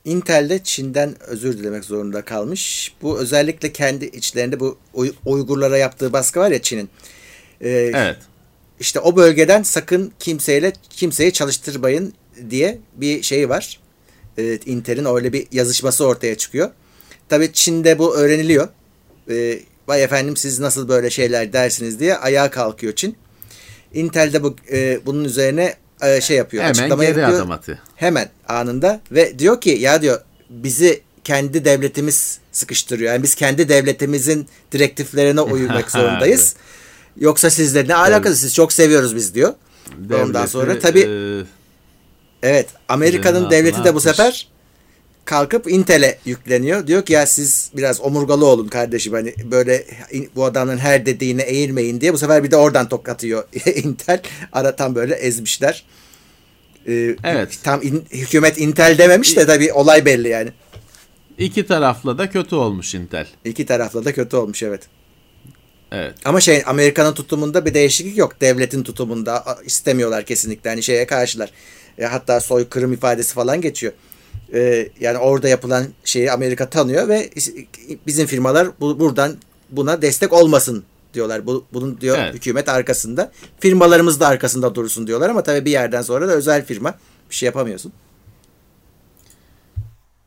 Intel 0.09 0.49
de 0.49 0.59
Çin'den 0.63 1.15
özür 1.27 1.57
dilemek 1.57 1.85
zorunda 1.85 2.21
kalmış. 2.21 2.93
Bu 3.01 3.19
özellikle 3.19 3.71
kendi 3.73 4.05
içlerinde 4.05 4.59
bu 4.59 4.77
Uy- 4.93 5.13
Uygurlara 5.25 5.77
yaptığı 5.77 6.13
baskı 6.13 6.39
var 6.39 6.51
ya 6.51 6.61
Çin'in. 6.61 6.89
E, 7.61 7.69
Evet. 7.95 8.17
İşte 8.79 8.99
o 8.99 9.15
bölgeden 9.15 9.63
sakın 9.63 10.11
kimseyle 10.19 10.73
kimseyi 10.89 11.33
çalıştırmayın 11.33 12.13
diye 12.49 12.79
bir 12.95 13.23
şey 13.23 13.49
var. 13.49 13.79
Evet, 14.37 14.67
Intel'in 14.67 15.05
öyle 15.05 15.33
bir 15.33 15.47
yazışması 15.51 16.05
ortaya 16.05 16.35
çıkıyor. 16.37 16.71
Tabii 17.29 17.53
Çin'de 17.53 17.99
bu 17.99 18.15
öğreniliyor. 18.17 18.67
Ee, 19.29 19.59
Vay 19.87 20.03
efendim 20.03 20.37
siz 20.37 20.59
nasıl 20.59 20.87
böyle 20.87 21.09
şeyler 21.09 21.53
dersiniz 21.53 21.99
diye 21.99 22.15
ayağa 22.17 22.49
kalkıyor 22.51 22.93
Çin. 22.95 23.15
Intel 23.93 24.33
de 24.33 24.43
bu 24.43 24.55
e, 24.71 24.99
bunun 25.05 25.23
üzerine 25.23 25.73
e, 26.01 26.21
şey 26.21 26.37
yapıyor. 26.37 26.63
Hemen 26.63 26.71
açıklama 26.71 27.03
geri 27.03 27.19
yapıyor. 27.19 27.39
adım 27.39 27.51
atıyor. 27.51 27.77
Hemen 27.95 28.29
anında 28.47 29.01
ve 29.11 29.39
diyor 29.39 29.61
ki 29.61 29.69
ya 29.69 30.01
diyor 30.01 30.21
bizi 30.49 31.01
kendi 31.23 31.65
devletimiz 31.65 32.39
sıkıştırıyor. 32.51 33.13
Yani 33.13 33.23
biz 33.23 33.35
kendi 33.35 33.69
devletimizin 33.69 34.47
direktiflerine 34.71 35.41
uymak 35.41 35.91
zorundayız. 35.91 36.55
Yoksa 37.17 37.49
sizle 37.49 37.87
ne 37.87 37.95
alakası 37.95 38.35
siz 38.35 38.55
çok 38.55 38.73
seviyoruz 38.73 39.15
biz 39.15 39.35
diyor. 39.35 39.53
Ondan 40.05 40.33
Devleti, 40.33 40.51
sonra 40.51 40.79
tabii 40.79 41.01
e, 41.01 41.43
evet 42.43 42.67
Amerika'nın 42.89 43.51
devleti 43.51 43.83
de 43.83 43.95
bu 43.95 44.01
sefer 44.01 44.47
kalkıp 45.29 45.71
Intel'e 45.71 46.17
yükleniyor. 46.25 46.87
Diyor 46.87 47.05
ki 47.05 47.13
ya 47.13 47.25
siz 47.25 47.71
biraz 47.77 48.01
omurgalı 48.01 48.45
olun 48.45 48.67
kardeşim 48.67 49.13
hani 49.13 49.33
böyle 49.43 49.85
bu 50.35 50.45
adamın 50.45 50.77
her 50.77 51.05
dediğine 51.05 51.41
eğilmeyin 51.41 52.01
diye 52.01 52.13
bu 52.13 52.17
sefer 52.17 52.43
bir 52.43 52.51
de 52.51 52.55
oradan 52.55 52.89
tokatıyor 52.89 53.43
Intel. 53.83 54.21
Ara 54.53 54.75
tam 54.75 54.95
böyle 54.95 55.15
ezmişler. 55.15 55.83
Ee, 56.87 57.15
Evet. 57.23 57.59
Tam 57.63 57.81
in- 57.81 58.05
hükümet 58.11 58.57
Intel 58.57 58.97
dememiş 58.97 59.37
de 59.37 59.45
tabii 59.45 59.73
olay 59.73 60.05
belli 60.05 60.27
yani. 60.27 60.49
iki 61.37 61.65
tarafla 61.67 62.17
da 62.17 62.29
kötü 62.29 62.55
olmuş 62.55 62.95
Intel. 62.95 63.27
İki 63.45 63.65
tarafla 63.65 64.05
da 64.05 64.13
kötü 64.13 64.35
olmuş 64.35 64.63
evet. 64.63 64.81
Evet. 65.91 66.13
Ama 66.25 66.41
şey 66.41 66.63
Amerika'nın 66.65 67.13
tutumunda 67.13 67.65
bir 67.65 67.73
değişiklik 67.73 68.17
yok. 68.17 68.41
Devletin 68.41 68.83
tutumunda 68.83 69.57
istemiyorlar 69.65 70.25
kesinlikle. 70.25 70.69
Hani 70.69 70.83
şeye 70.83 71.05
karşılar. 71.07 71.51
E, 71.97 72.05
hatta 72.05 72.39
soykırım 72.39 72.93
ifadesi 72.93 73.33
falan 73.33 73.61
geçiyor. 73.61 73.93
E, 74.53 74.89
yani 74.99 75.17
orada 75.17 75.47
yapılan 75.47 75.85
şeyi 76.03 76.31
Amerika 76.31 76.69
tanıyor 76.69 77.07
ve 77.07 77.29
bizim 78.07 78.27
firmalar 78.27 78.67
bu, 78.79 78.99
buradan 78.99 79.37
buna 79.69 80.01
destek 80.01 80.33
olmasın 80.33 80.83
diyorlar. 81.13 81.45
Bu, 81.45 81.65
bunun 81.73 82.01
diyor 82.01 82.17
Evet. 82.17 82.33
hükümet 82.33 82.69
arkasında. 82.69 83.31
Firmalarımız 83.59 84.19
da 84.19 84.27
arkasında 84.27 84.75
dursun 84.75 85.07
diyorlar 85.07 85.29
ama 85.29 85.43
tabii 85.43 85.65
bir 85.65 85.71
yerden 85.71 86.01
sonra 86.01 86.27
da 86.27 86.31
özel 86.31 86.65
firma 86.65 86.95
bir 87.29 87.35
şey 87.35 87.47
yapamıyorsun. 87.47 87.93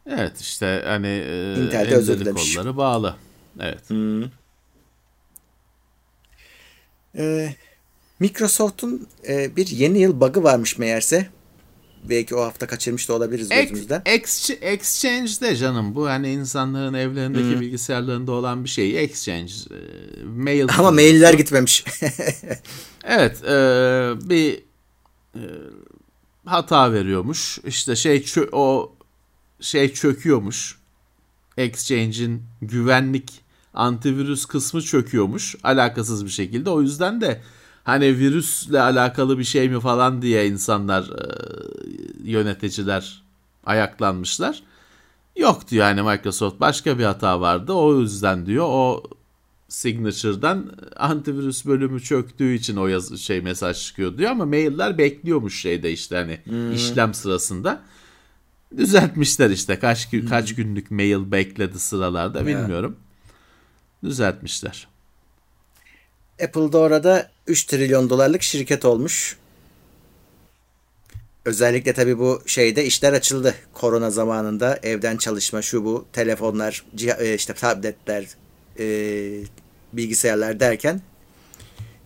Evet 0.07 0.41
işte 0.41 0.83
hani 0.87 1.07
e, 1.07 1.55
Intel'de 1.55 1.95
özür 1.95 2.21
dilemiş. 2.21 2.55
kolları 2.55 2.77
bağlı. 2.77 3.17
Evet. 3.61 3.91
E, 7.19 7.55
Microsoft'un 8.21 9.07
e, 9.29 9.57
bir 9.57 9.67
yeni 9.67 9.99
yıl 9.99 10.21
bug'ı 10.21 10.43
varmış 10.43 10.79
meğerse. 10.79 11.27
Belki 12.03 12.35
o 12.35 12.41
hafta 12.41 12.67
kaçırmış 12.67 13.09
da 13.09 13.15
olabiliriz 13.15 13.49
gözümüzden. 13.49 14.03
Ex, 14.07 14.51
ex, 14.51 14.61
exchange'de 14.63 15.57
canım 15.57 15.95
bu 15.95 16.09
hani 16.09 16.33
insanların 16.33 16.95
evlerindeki 16.95 17.61
bilgisayarlarında 17.61 18.33
olan 18.33 18.65
bir 18.65 18.69
şey. 18.69 19.05
Exchange, 19.05 19.53
e, 19.71 19.79
mail. 20.25 20.69
Ama 20.79 20.91
mailler 20.91 21.35
gitmemiş. 21.35 21.85
Evet, 23.05 23.45
e, 23.45 23.51
bir 24.31 24.63
e, 25.35 25.43
hata 26.45 26.93
veriyormuş. 26.93 27.59
İşte 27.67 27.97
şey 27.97 28.17
çö- 28.17 28.51
o 28.53 28.93
şey 29.61 29.93
çöküyormuş. 29.93 30.79
Exchange'in 31.57 32.43
güvenlik 32.63 33.43
antivirüs 33.75 34.45
kısmı 34.45 34.83
çöküyormuş 34.83 35.57
alakasız 35.63 36.25
bir 36.25 36.31
şekilde. 36.31 36.71
O 36.71 36.83
yüzden 36.83 37.21
de 37.21 37.43
hani 37.85 38.19
virüsle 38.19 38.81
alakalı 38.81 39.39
bir 39.39 39.45
şey 39.45 39.69
mi 39.69 39.81
falan 39.81 40.23
diye 40.23 40.47
insanlar 40.47 41.03
e, 41.03 41.27
yöneticiler 42.25 43.23
ayaklanmışlar. 43.67 44.63
Yok 45.37 45.69
diyor 45.69 45.85
hani 45.85 46.03
Microsoft 46.03 46.61
başka 46.61 46.99
bir 46.99 47.05
hata 47.05 47.41
vardı. 47.41 47.73
O 47.73 48.01
yüzden 48.01 48.47
diyor 48.47 48.67
o 48.69 49.03
Signature'dan 49.69 50.73
antivirüs 50.97 51.67
bölümü 51.67 52.01
çöktüğü 52.01 52.55
için 52.55 52.77
o 52.77 52.87
yaz 52.87 53.21
şey 53.21 53.41
mesaj 53.41 53.87
çıkıyor 53.87 54.19
diyor 54.19 54.31
ama 54.31 54.47
mailler 54.47 54.99
bekliyormuş 54.99 55.61
şeyde 55.61 55.93
işte 55.93 56.17
hani 56.17 56.41
işlem 56.75 57.15
sırasında. 57.15 57.83
Düzeltmişler 58.77 59.51
işte 59.51 59.79
kaç 59.79 60.11
gün 60.11 60.27
kaç 60.27 60.55
günlük 60.55 60.91
mail 60.91 61.33
bekledi 61.33 61.79
sıralarda 61.79 62.47
bilmiyorum. 62.47 62.97
Düzeltmişler. 64.05 64.89
Apple'da 66.43 66.79
orada 66.79 67.31
3 67.47 67.65
trilyon 67.65 68.11
dolarlık 68.11 68.43
şirket 68.43 68.85
olmuş. 68.85 69.37
Özellikle 71.45 71.93
tabii 71.93 72.19
bu 72.19 72.43
şeyde 72.47 72.85
işler 72.85 73.13
açıldı. 73.13 73.55
Korona 73.73 74.11
zamanında 74.11 74.79
evden 74.83 75.17
çalışma 75.17 75.63
şu 75.63 75.85
bu 75.85 76.07
telefonlar, 76.13 76.85
e, 77.19 77.35
işte 77.35 77.55
tabletler, 77.55 78.27
e, 78.79 78.85
bilgisayarlar 79.93 80.61
derken 80.61 81.01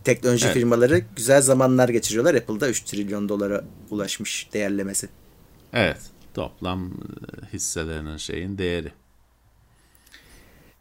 teknoloji 0.04 0.44
Evet. 0.44 0.54
firmaları 0.54 1.02
güzel 1.16 1.42
zamanlar 1.42 1.88
geçiriyorlar. 1.88 2.34
Apple'da 2.34 2.68
3 2.68 2.80
trilyon 2.80 3.28
dolara 3.28 3.64
ulaşmış 3.90 4.48
değerlemesi. 4.52 5.08
Evet. 5.72 5.98
Toplam 6.34 6.86
e, 6.86 7.46
hisselerinin 7.52 8.16
şeyin 8.16 8.58
değeri. 8.58 8.92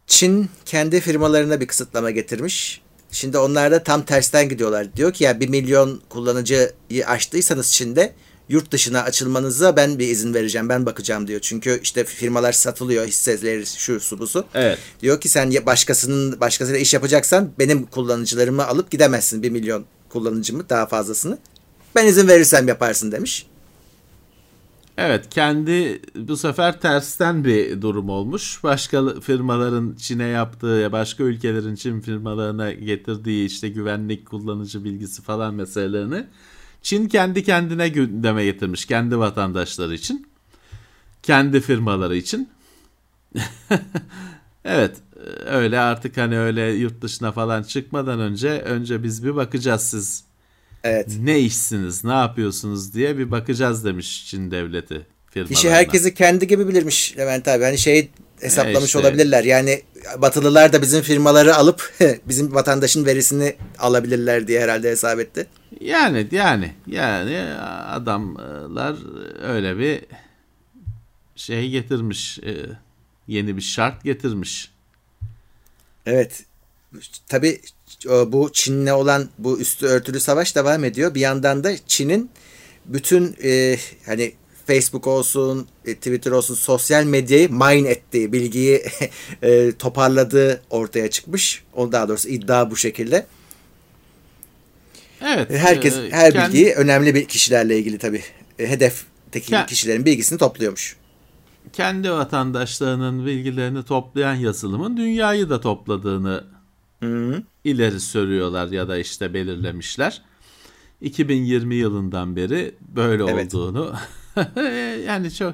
Çin 0.08 0.50
kendi 0.66 1.00
firmalarına 1.00 1.62
bir 1.62 1.68
kısıtlama 1.68 2.12
getirmiş. 2.12 2.82
Şimdi 3.16 3.38
onlar 3.38 3.72
da 3.72 3.84
tam 3.84 4.06
tersten 4.06 4.50
gidiyorlar. 4.50 4.96
Diyor 4.96 5.14
ki 5.14 5.24
ya 5.24 5.40
1 5.40 5.50
milyon 5.50 6.02
kullanıcıyı 6.10 7.08
aştıysanız 7.08 7.72
Çin'de 7.72 8.14
yurt 8.50 8.72
dışına 8.72 9.04
açılmanıza 9.04 9.76
ben 9.76 10.00
bir 10.00 10.08
izin 10.08 10.34
vereceğim. 10.34 10.70
Ben 10.70 10.86
bakacağım 10.86 11.28
diyor. 11.28 11.40
Çünkü 11.40 11.80
işte 11.84 12.04
firmalar 12.04 12.52
satılıyor 12.52 13.08
hisseleri 13.08 13.66
şu 13.66 14.00
su 14.00 14.20
bu 14.20 14.28
su. 14.28 14.46
Evet. 14.54 14.80
Diyor 15.02 15.22
ki 15.22 15.30
sen 15.30 15.66
başkasının 15.66 16.40
başkasıyla 16.40 16.80
iş 16.80 16.94
yapacaksan 16.94 17.52
benim 17.60 17.86
kullanıcılarımı 17.86 18.68
alıp 18.68 18.92
gidemezsin. 18.92 19.44
1 19.44 19.50
milyon 19.50 19.86
kullanıcımı 20.10 20.70
daha 20.70 20.86
fazlasını. 20.86 21.38
Ben 21.96 22.08
izin 22.08 22.28
verirsem 22.28 22.68
yaparsın 22.68 23.12
demiş. 23.12 23.48
Evet 24.98 25.30
kendi 25.30 26.02
bu 26.16 26.38
sefer 26.38 26.80
tersten 26.82 27.46
bir 27.46 27.82
durum 27.82 28.10
olmuş. 28.10 28.64
Başka 28.64 29.20
firmaların 29.20 29.96
Çin'e 29.96 30.28
yaptığı 30.28 30.68
ya 30.68 30.92
başka 30.92 31.24
ülkelerin 31.24 31.76
Çin 31.76 32.00
firmalarına 32.00 32.72
getirdiği 32.72 33.46
işte 33.46 33.70
güvenlik 33.70 34.26
kullanıcı 34.26 34.84
bilgisi 34.84 35.22
falan 35.22 35.54
meselelerini 35.54 36.28
Çin 36.82 37.08
kendi 37.08 37.44
kendine 37.44 37.90
gündeme 37.90 38.46
getirmiş. 38.46 38.86
Kendi 38.86 39.18
vatandaşları 39.20 39.94
için. 39.94 40.28
Kendi 41.24 41.62
firmaları 41.62 42.16
için. 42.16 42.50
evet 44.66 44.98
öyle 45.46 45.80
artık 45.80 46.18
hani 46.18 46.40
öyle 46.40 46.62
yurt 46.72 47.02
dışına 47.02 47.32
falan 47.32 47.64
çıkmadan 47.64 48.20
önce 48.20 48.50
önce 48.50 49.04
biz 49.04 49.26
bir 49.26 49.36
bakacağız 49.36 49.82
siz 49.82 50.24
Evet. 50.86 51.08
ne 51.20 51.40
işsiniz, 51.40 52.04
ne 52.04 52.14
yapıyorsunuz 52.14 52.94
diye 52.94 53.18
bir 53.18 53.32
bakacağız 53.32 53.86
demiş 53.86 54.26
Çin 54.28 54.52
devleti. 54.52 55.06
İşi 55.50 55.70
herkesi 55.70 56.14
kendi 56.14 56.48
gibi 56.48 56.68
bilirmiş 56.68 57.18
Levent 57.18 57.48
abi. 57.48 57.64
Hani 57.64 57.78
şey 57.78 58.10
hesaplamış 58.40 58.82
E 58.82 58.86
işte. 58.86 59.00
olabilirler. 59.00 59.44
Yani 59.44 59.84
Batılılar 60.18 60.74
da 60.74 60.82
bizim 60.82 61.02
firmaları 61.02 61.56
alıp 61.56 61.94
bizim 62.28 62.54
vatandaşın 62.54 63.06
verisini 63.06 63.56
alabilirler 63.80 64.48
diye 64.48 64.62
herhalde 64.62 64.90
hesap 64.90 65.20
etti. 65.20 65.48
Yani 65.82 66.28
yani 66.32 66.74
yani 66.88 67.38
adamlar 67.90 68.96
öyle 69.44 69.78
bir 69.80 70.02
şey 71.36 71.70
getirmiş, 71.70 72.40
e, 72.40 72.56
yeni 73.28 73.58
bir 73.58 73.62
şart 73.62 74.04
getirmiş. 74.04 74.72
Evet. 76.06 76.44
Tabii 77.28 77.62
bu 78.06 78.50
Çin'le 78.54 78.88
olan 78.94 79.30
bu 79.38 79.60
üstü 79.60 79.86
örtülü 79.86 80.20
savaş 80.20 80.56
devam 80.56 80.84
ediyor. 80.84 81.16
Bir 81.16 81.20
yandan 81.20 81.64
da 81.64 81.72
Çin'in 81.88 82.30
bütün 82.86 83.36
e, 83.44 83.78
hani 84.06 84.34
Facebook 84.68 85.08
olsun, 85.08 85.68
e, 85.86 85.96
Twitter 85.96 86.32
olsun 86.32 86.56
sosyal 86.56 87.04
medyayı 87.04 87.52
mine 87.52 87.90
ettiği, 87.90 88.34
bilgiyi 88.34 88.84
e, 89.44 89.72
toparladığı 89.72 90.62
ortaya 90.70 91.10
çıkmış. 91.10 91.64
O 91.74 91.92
daha 91.92 92.08
doğrusu 92.10 92.30
iddia 92.30 92.72
bu 92.72 92.76
şekilde. 92.78 93.26
Evet. 95.22 95.52
Herkes 95.52 95.94
e, 95.98 96.10
her 96.12 96.34
kendi- 96.34 96.48
bilgiyi 96.54 96.74
önemli 96.74 97.16
bir 97.16 97.26
kişilerle 97.26 97.80
ilgili 97.80 97.98
tabii. 97.98 98.24
E, 98.60 98.70
hedefteki 98.70 99.54
Ke- 99.54 99.66
kişilerin 99.66 100.06
bilgisini 100.06 100.40
topluyormuş. 100.40 100.96
kendi 101.74 102.12
vatandaşlarının 102.12 103.26
bilgilerini 103.26 103.84
toplayan 103.86 104.36
yazılımın 104.36 104.98
dünyayı 104.98 105.50
da 105.50 105.62
topladığını 105.62 106.44
Hı. 107.06 107.44
ileri 107.64 108.00
sürüyorlar 108.00 108.68
ya 108.68 108.88
da 108.88 108.98
işte 108.98 109.34
belirlemişler. 109.34 110.22
2020 111.02 111.76
yılından 111.76 112.36
beri 112.36 112.76
böyle 112.96 113.24
Evet. 113.32 113.56
olduğunu 113.56 113.96
yani 115.08 115.34
çok 115.34 115.54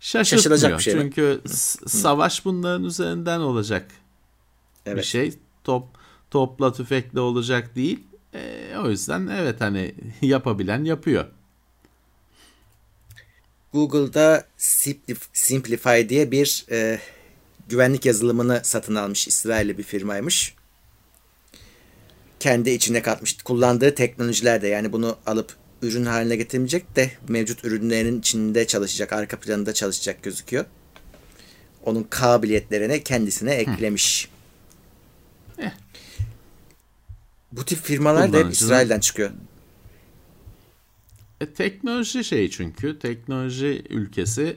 şaşırtmıyor. 0.00 0.42
Şaşılacak 0.42 0.78
bir 0.78 0.82
şey? 0.82 0.92
Çünkü 0.94 1.40
s- 1.46 1.88
savaş 1.88 2.44
bunların 2.44 2.84
üzerinden 2.84 3.40
olacak 3.40 3.86
bir 4.86 4.90
Evet. 4.90 5.04
şey. 5.04 5.34
Top 5.64 5.88
topla 6.30 6.72
tüfekle 6.72 7.20
olacak 7.20 7.76
değil. 7.76 8.00
E, 8.34 8.74
o 8.84 8.90
yüzden 8.90 9.26
evet 9.26 9.60
hani 9.60 9.94
yapabilen 10.22 10.84
yapıyor. 10.84 11.24
Google'da 13.72 14.46
Simplif- 14.58 15.28
Simplify 15.32 16.08
diye 16.08 16.30
bir 16.30 16.64
e, 16.70 17.00
güvenlik 17.68 18.06
yazılımını 18.06 18.60
satın 18.64 18.94
almış 18.94 19.28
İsrailli 19.28 19.78
bir 19.78 19.82
firmaymış. 19.82 20.54
Kendi 22.40 22.70
içine 22.70 23.02
katmış. 23.02 23.42
Kullandığı 23.42 23.94
teknolojiler 23.94 24.62
de 24.62 24.68
yani 24.68 24.92
bunu 24.92 25.16
alıp 25.26 25.56
ürün 25.82 26.04
haline 26.04 26.36
getirmeyecek 26.36 26.96
de 26.96 27.10
mevcut 27.28 27.64
ürünlerin 27.64 28.18
içinde 28.18 28.66
çalışacak, 28.66 29.12
arka 29.12 29.40
planında 29.40 29.74
çalışacak 29.74 30.22
gözüküyor. 30.22 30.64
Onun 31.84 32.02
kabiliyetlerine 32.10 33.02
kendisine 33.02 33.54
eklemiş. 33.54 34.28
Eh. 35.58 35.70
Bu 37.52 37.64
tip 37.64 37.78
firmalar 37.78 38.32
da 38.32 38.38
hep 38.38 38.52
İsrail'den 38.52 39.00
çıkıyor. 39.00 39.30
E, 41.40 41.46
teknoloji 41.46 42.24
şey 42.24 42.50
çünkü 42.50 42.98
teknoloji 42.98 43.84
ülkesi 43.90 44.56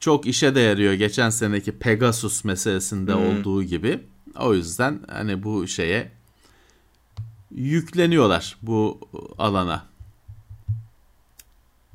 çok 0.00 0.26
işe 0.26 0.54
de 0.54 0.60
yarıyor 0.60 0.92
geçen 0.92 1.30
seneki 1.30 1.78
Pegasus 1.78 2.44
meselesinde 2.44 3.14
olduğu 3.14 3.62
gibi. 3.62 4.00
O 4.38 4.54
yüzden 4.54 5.00
hani 5.08 5.42
bu 5.42 5.68
şeye 5.68 6.17
yükleniyorlar 7.50 8.56
bu 8.62 9.00
alana. 9.38 9.86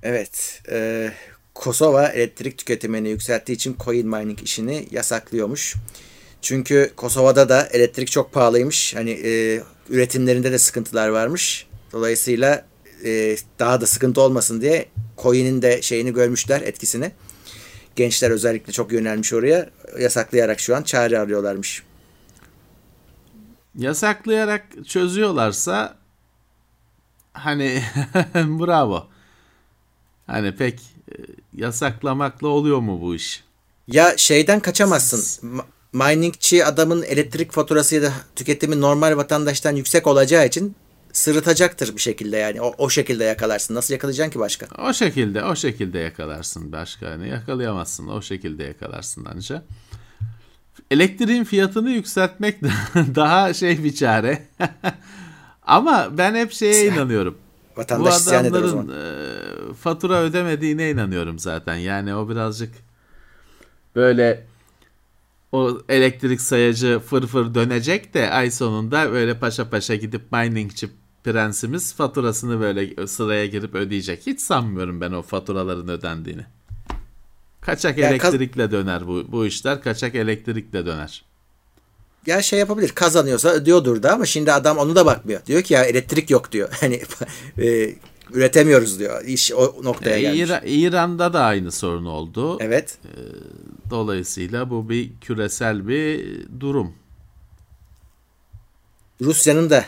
Evet. 0.04 0.62
e, 0.72 1.12
Kosova 1.54 2.08
elektrik 2.08 2.58
tüketimini 2.58 3.10
yükselttiği 3.10 3.56
için 3.56 3.76
coin 3.86 4.08
mining 4.08 4.44
işini 4.44 4.88
yasaklıyormuş. 4.92 5.76
Çünkü 6.42 6.92
Kosova'da 6.96 7.50
da 7.50 7.68
elektrik 7.72 8.12
çok 8.12 8.32
pahalıymış. 8.32 8.96
Hani 8.96 9.12
e, 9.12 9.62
üretimlerinde 9.90 10.52
de 10.52 10.58
sıkıntılar 10.60 11.08
varmış. 11.08 11.68
Dolayısıyla 11.92 12.66
e, 13.06 13.36
daha 13.60 13.82
da 13.82 13.88
sıkıntı 13.88 14.22
olmasın 14.22 14.62
diye 14.62 14.86
coin'in 15.18 15.62
de 15.62 15.82
şeyini 15.82 16.14
görmüşler 16.14 16.62
etkisini. 16.62 17.12
Gençler 17.96 18.32
özellikle 18.32 18.74
çok 18.74 18.92
yönelmiş 18.92 19.34
oraya. 19.34 19.70
Yasaklayarak 20.00 20.60
şu 20.60 20.76
an 20.76 20.84
çare 20.84 21.20
arıyorlarmış. 21.20 21.84
Yasaklayarak 23.78 24.66
çözüyorlarsa 24.88 25.98
hani 27.34 27.84
bravo. 28.36 29.08
Hani 30.28 30.56
pek 30.56 30.80
e, 31.12 31.16
yasaklamakla 31.54 32.48
oluyor 32.48 32.80
mu 32.80 33.02
bu 33.02 33.16
iş? 33.16 33.44
Ya 33.88 34.18
şeyden 34.18 34.60
kaçamazsın. 34.60 35.48
Ma- 35.48 35.66
Miningçi 35.94 36.66
adamın 36.66 37.04
elektrik 37.04 37.52
faturası 37.52 37.96
ya 37.96 38.02
da 38.02 38.14
tüketimi 38.36 38.82
normal 38.82 39.18
vatandaştan 39.18 39.76
yüksek 39.76 40.08
olacağı 40.08 40.48
için 40.48 40.76
sırıtacaktır 41.14 41.96
bir 41.96 42.02
şekilde 42.02 42.38
yani. 42.38 42.62
O, 42.62 42.74
o 42.78 42.90
şekilde 42.90 43.24
yakalarsın. 43.24 43.76
Nasıl 43.76 43.94
yakalayacaksın 43.94 44.32
ki 44.34 44.40
başka? 44.40 44.68
O 44.84 44.94
şekilde 44.94 45.44
o 45.44 45.56
şekilde 45.56 46.00
yakalarsın 46.00 46.72
başka 46.72 47.10
hani 47.10 47.30
yakalayamazsın 47.30 48.08
o 48.08 48.22
şekilde 48.22 48.64
yakalarsın 48.64 49.26
anca. 49.26 49.64
Elektriğin 50.94 51.44
fiyatını 51.44 51.90
yükseltmek 51.90 52.62
daha 52.96 53.54
şey 53.54 53.84
bir 53.84 53.96
çare. 53.96 54.48
Ama 55.64 56.18
ben 56.18 56.36
hep 56.36 56.52
şeye 56.52 56.88
inanıyorum. 56.88 57.38
Bu 57.76 57.82
Vatandaş 57.82 58.28
o 58.28 58.30
adamların 58.30 58.90
e, 58.90 59.74
fatura 59.74 60.22
ödemediğine 60.22 60.92
inanıyorum 60.92 61.40
zaten. 61.40 61.76
Yani 61.76 62.16
o 62.16 62.30
birazcık 62.30 62.74
böyle 63.96 64.46
o 65.52 65.78
elektrik 65.90 66.42
sayacı 66.42 67.00
fır 67.00 67.28
fır 67.28 67.56
dönecek 67.56 68.14
de 68.14 68.30
ay 68.30 68.52
sonunda 68.52 69.12
böyle 69.12 69.40
paşa 69.40 69.70
paşa 69.70 69.96
gidip 69.96 70.32
miningçi 70.32 70.90
prensimiz 71.24 71.96
faturasını 71.96 72.60
böyle 72.60 73.08
sıraya 73.08 73.46
girip 73.46 73.76
ödeyecek. 73.76 74.28
Hiç 74.28 74.42
sanmıyorum 74.42 75.02
ben 75.02 75.12
o 75.12 75.22
faturaların 75.22 75.88
ödendiğini. 75.88 76.46
Kaçak 77.66 77.98
Ya 77.98 78.18
kaz- 78.18 78.34
elektrikle 78.34 78.72
döner 78.72 79.08
bu 79.08 79.24
bu 79.32 79.46
işler. 79.46 79.82
Kaçak 79.82 80.16
elektrikle 80.16 80.86
döner. 80.86 81.26
ya 82.26 82.42
şey 82.42 82.60
yapabilir 82.60 82.90
kazanıyorsa 82.90 83.50
ödüyordur 83.50 84.04
da 84.04 84.14
ama 84.14 84.26
şimdi 84.26 84.52
adam 84.52 84.78
onu 84.78 84.96
da 84.96 85.06
bakmıyor. 85.06 85.46
Diyor 85.46 85.62
ki 85.62 85.74
ya 85.74 85.84
elektrik 85.84 86.30
yok 86.30 86.52
diyor. 86.52 86.70
Hani 86.82 87.02
e, 87.62 87.96
üretemiyoruz 88.34 89.00
diyor. 89.00 89.24
İş 89.26 89.52
o 89.52 89.76
noktaya 89.84 90.18
E, 90.18 90.22
gelmiş. 90.22 90.40
İra- 90.42 90.66
İran'da 90.66 91.34
da 91.34 91.44
aynı 91.44 91.72
sorun 91.72 92.06
oldu. 92.06 92.58
Evet. 92.62 92.98
Dolayısıyla 93.90 94.70
bu 94.70 94.90
bir 94.90 95.12
küresel 95.22 95.88
bir 95.88 96.26
durum. 96.60 96.94
Rusya'nın 99.22 99.70
da 99.70 99.86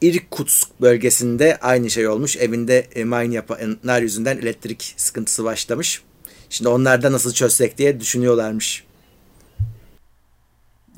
Irkutsk 0.00 0.68
bölgesinde 0.80 1.56
aynı 1.60 1.90
şey 1.90 2.08
olmuş. 2.08 2.36
Evinde 2.36 2.78
e, 2.94 3.04
mine 3.04 3.34
yapanlar 3.34 4.02
yüzünden 4.02 4.36
elektrik 4.36 4.94
sıkıntısı 4.96 5.44
başlamış. 5.44 6.02
Şimdi 6.52 6.68
onlar 6.68 7.02
da 7.02 7.12
nasıl 7.12 7.32
çözsek 7.32 7.78
diye 7.78 8.00
düşünüyorlarmış. 8.00 8.84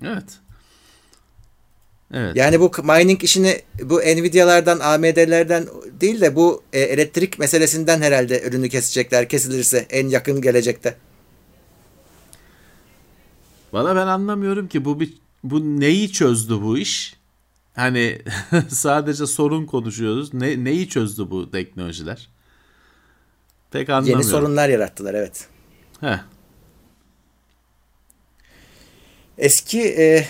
Evet. 0.03 0.25
Evet. 2.15 2.37
Yani 2.37 2.61
bu 2.61 2.71
mining 2.83 3.25
işini 3.25 3.63
bu 3.83 3.99
Nvidia'lardan, 4.01 4.81
AMD'lerden 4.81 5.67
değil 6.01 6.21
de 6.21 6.37
bu 6.37 6.63
e, 6.73 6.81
elektrik 6.81 7.39
meselesinden 7.39 8.03
herhalde 8.03 8.43
ürünü 8.43 8.69
kesecekler. 8.69 9.29
Kesilirse 9.29 9.87
en 9.91 10.09
yakın 10.09 10.41
gelecekte. 10.41 10.97
Valla 13.73 13.97
ben 13.97 14.07
anlamıyorum 14.07 14.69
ki 14.69 14.85
bu 14.85 15.01
bir 15.01 15.15
bu 15.45 15.81
neyi 15.81 16.13
çözdü 16.13 16.63
bu 16.63 16.79
iş? 16.79 17.17
Hani 17.75 18.23
sadece 18.69 19.27
sorun 19.27 19.67
konuşuyoruz. 19.67 20.35
Ne, 20.35 20.65
neyi 20.65 20.89
çözdü 20.89 21.31
bu 21.31 21.51
teknolojiler? 21.51 22.34
Pek 23.75 23.91
anlamıyorum. 23.91 24.21
Yeni 24.21 24.31
sorunlar 24.31 24.69
yarattılar 24.69 25.15
evet. 25.15 25.49
Heh. 26.01 26.19
Eski 29.39 29.83
e, 29.83 30.27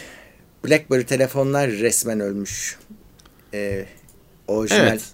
BlackBerry 0.65 1.07
telefonlar 1.07 1.71
resmen 1.71 2.21
ölmüş. 2.21 2.79
E, 3.55 3.87
orijinal 4.49 4.81
Evet. 4.81 5.13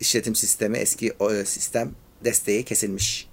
işletim 0.00 0.34
sistemi 0.34 0.78
eski 0.78 1.12
o 1.18 1.30
sistem 1.30 1.94
desteği 2.24 2.64
kesilmiş. 2.64 3.28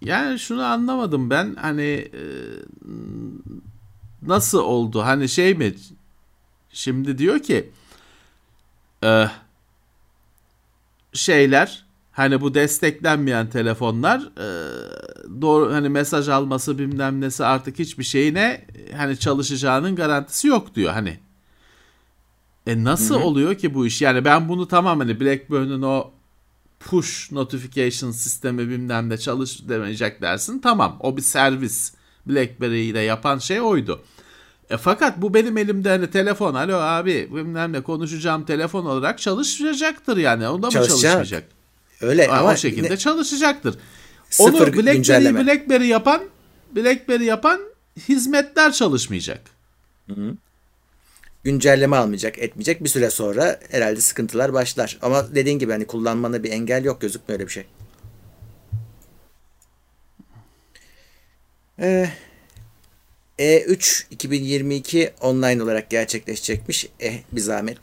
Yani 0.00 0.38
şunu 0.38 0.64
anlamadım 0.64 1.30
ben 1.30 1.54
hani 1.54 2.10
e, 2.14 2.22
nasıl 4.22 4.58
oldu 4.58 5.02
hani 5.02 5.28
şey 5.28 5.54
mi 5.54 5.74
şimdi 6.70 7.18
diyor 7.18 7.38
ki 7.38 7.70
e, 9.04 9.26
şeyler 11.12 11.87
hani 12.18 12.40
bu 12.40 12.54
desteklenmeyen 12.54 13.50
telefonlar 13.50 14.20
e, 14.20 14.48
doğru 15.42 15.72
hani 15.72 15.88
mesaj 15.88 16.28
alması 16.28 16.78
bilmem 16.78 17.20
nesi 17.20 17.44
artık 17.44 17.78
hiçbir 17.78 18.04
şeyine 18.04 18.66
e, 18.90 18.96
hani 18.96 19.18
çalışacağının 19.18 19.96
garantisi 19.96 20.48
yok 20.48 20.74
diyor 20.74 20.92
hani. 20.92 21.18
E 22.66 22.84
nasıl 22.84 23.14
oluyor 23.14 23.54
ki 23.54 23.74
bu 23.74 23.86
iş? 23.86 24.02
Yani 24.02 24.24
ben 24.24 24.48
bunu 24.48 24.68
tamam 24.68 24.98
hani 24.98 25.20
BlackBerry'nin 25.20 25.82
o 25.82 26.10
push 26.80 27.32
notification 27.32 28.10
sistemi 28.10 28.68
bilmem 28.68 29.08
ne 29.08 29.18
çalış 29.18 29.68
demeyecek 29.68 30.22
dersin. 30.22 30.58
Tamam 30.58 30.96
o 31.00 31.16
bir 31.16 31.22
servis. 31.22 31.92
BlackBerry 32.26 32.84
ile 32.84 33.00
yapan 33.00 33.38
şey 33.38 33.60
oydu. 33.60 34.02
E 34.70 34.76
fakat 34.76 35.22
bu 35.22 35.34
benim 35.34 35.56
elimde 35.58 35.88
hani 35.88 36.10
telefon. 36.10 36.54
Alo 36.54 36.74
abi 36.76 37.28
bilmem 37.34 37.72
ne 37.72 37.80
konuşacağım 37.80 38.44
telefon 38.44 38.84
olarak 38.84 39.18
çalışacaktır 39.18 40.16
yani. 40.16 40.48
O 40.48 40.62
da 40.62 40.66
mı 40.66 40.72
Çalışacak. 40.72 41.00
çalışmayacak? 41.00 41.57
Öyle 42.00 42.26
Ha, 42.26 42.38
ama 42.38 42.52
o 42.52 42.56
şekilde 42.56 42.90
ne- 42.90 42.96
çalışacaktır. 42.96 43.78
Sıfır 44.30 44.52
Onu 44.52 44.60
BlackBerry, 44.60 44.96
güncelleme. 44.96 45.46
BlackBerry 45.46 45.86
yapan 45.86 46.22
BlackBerry 46.76 47.24
yapan 47.24 47.60
hizmetler 48.08 48.72
çalışmayacak. 48.72 49.40
güncelleme 51.44 51.96
almayacak, 51.96 52.38
etmeyecek. 52.38 52.84
Bir 52.84 52.88
süre 52.88 53.10
sonra 53.10 53.60
herhalde 53.70 54.00
sıkıntılar 54.00 54.52
başlar. 54.52 54.98
Ama 55.02 55.34
dediğin 55.34 55.58
gibi 55.58 55.72
hani 55.72 55.86
kullanmana 55.86 56.42
bir 56.42 56.52
engel 56.52 56.84
yok 56.84 57.00
gözükmüyor 57.00 57.40
öyle 57.40 57.48
bir 57.48 57.52
şey. 57.52 57.66
Ee, 61.80 62.08
E3 63.38 64.04
2022 64.10 65.12
online 65.20 65.62
olarak 65.62 65.90
gerçekleşecekmiş. 65.90 66.88
Eh 67.00 67.18
bir 67.32 67.40
zahmet. 67.40 67.78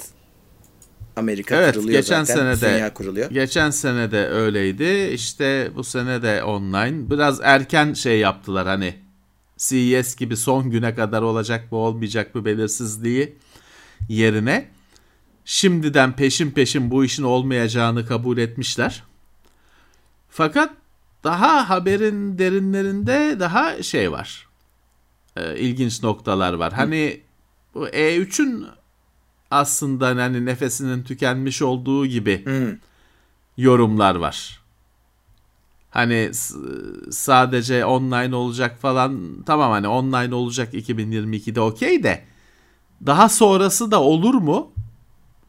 Amerika 1.16 1.56
Evet 1.56 1.76
kuruluyor 1.76 2.00
geçen 2.00 2.24
zaten. 2.24 2.56
sene 2.56 2.62
de 2.72 2.76
Dünya 2.76 2.94
kuruluyor. 2.94 3.30
geçen 3.32 3.70
sene 3.70 4.12
de 4.12 4.28
öyleydi. 4.28 5.12
İşte 5.14 5.72
bu 5.76 5.84
sene 5.84 6.22
de 6.22 6.44
online. 6.44 7.10
Biraz 7.10 7.40
erken 7.44 7.94
şey 7.94 8.20
yaptılar 8.20 8.68
hani 8.68 8.96
CES 9.58 10.16
gibi 10.16 10.38
son 10.38 10.70
güne 10.72 10.96
kadar 10.96 11.22
olacak 11.22 11.72
mı 11.72 11.78
olmayacak 11.78 12.36
mı 12.36 12.46
belirsizliği 12.46 13.36
yerine 14.10 14.68
şimdiden 15.46 16.16
peşin 16.16 16.52
peşin 16.52 16.92
bu 16.92 17.06
işin 17.06 17.24
olmayacağını 17.24 18.06
kabul 18.06 18.38
etmişler. 18.38 19.04
Fakat 20.30 20.70
daha 21.24 21.70
haberin 21.70 22.38
derinlerinde 22.38 23.36
daha 23.40 23.84
şey 23.84 24.12
var. 24.12 24.48
Ee, 25.38 25.60
ilginç 25.60 26.04
noktalar 26.04 26.54
var. 26.54 26.74
Hani 26.74 27.22
bu 27.74 27.88
E3'ün 27.88 28.66
aslında 29.52 30.08
hani 30.08 30.46
nefesinin 30.46 31.04
tükenmiş 31.04 31.62
olduğu 31.62 32.06
gibi 32.06 32.46
Hmm. 32.46 32.78
yorumlar 33.58 34.16
var. 34.16 34.62
Hani 35.90 36.32
sadece 37.12 37.86
online 37.86 38.36
olacak 38.36 38.80
falan 38.82 39.44
tamam 39.46 39.72
hani 39.72 39.88
online 39.88 40.36
olacak 40.36 40.74
2022'de 40.74 41.62
okey 41.62 42.04
de 42.04 42.24
daha 43.06 43.30
sonrası 43.30 43.92
da 43.92 44.02
olur 44.02 44.34
mu? 44.34 44.72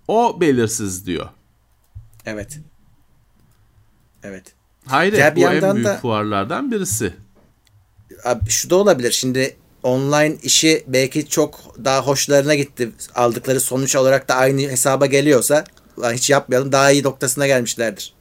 O 0.08 0.40
belirsiz 0.40 1.06
diyor. 1.06 1.28
Evet. 2.26 2.60
Evet. 4.22 4.54
Hayret 4.86 5.18
Ya 5.18 5.36
bir 5.36 5.40
bu 5.42 5.46
en 5.48 5.52
yandan 5.52 5.74
büyük 5.76 5.86
da- 5.88 5.96
fuarlardan 5.96 6.70
birisi. 6.70 7.14
Abi 8.24 8.50
şu 8.50 8.70
da 8.70 8.76
olabilir. 8.76 9.10
Şimdi 9.12 9.56
online 9.86 10.36
işi 10.42 10.84
belki 10.86 11.28
çok 11.28 11.60
daha 11.84 12.02
hoşlarına 12.02 12.54
gitti. 12.54 12.90
Aldıkları 13.14 13.60
sonuç 13.60 13.96
olarak 13.96 14.28
da 14.28 14.34
aynı 14.34 14.60
hesaba 14.60 15.06
geliyorsa 15.06 15.64
"Lan 15.98 16.12
hiç 16.12 16.30
yapmayalım 16.30 16.72
daha 16.72 16.90
iyi 16.90 17.02
noktasına 17.02 17.46
gelmişlerdir. 17.46 18.12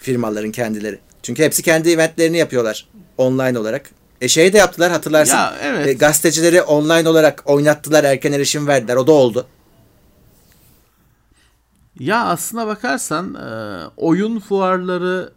Firmaların 0.00 0.52
kendileri. 0.52 0.98
Çünkü 1.22 1.42
hepsi 1.42 1.62
kendi 1.62 1.90
eventlerini 1.90 2.38
yapıyorlar 2.38 2.88
online 3.18 3.58
olarak. 3.58 3.90
E 4.20 4.28
şey 4.28 4.52
de 4.52 4.58
yaptılar 4.58 4.92
hatırlarsın. 4.92 5.36
Ya, 5.36 5.54
evet. 5.62 5.86
E, 5.86 5.92
gazetecileri 5.92 6.62
online 6.62 7.08
olarak 7.08 7.42
oynattılar, 7.46 8.04
erken 8.04 8.32
erişim 8.32 8.66
verdiler. 8.66 8.96
O 8.96 9.06
da 9.06 9.12
oldu. 9.12 9.46
Ya 12.00 12.24
aslına 12.24 12.66
bakarsan 12.66 13.34
e, 13.34 13.48
oyun 13.96 14.40
fuarları 14.40 15.32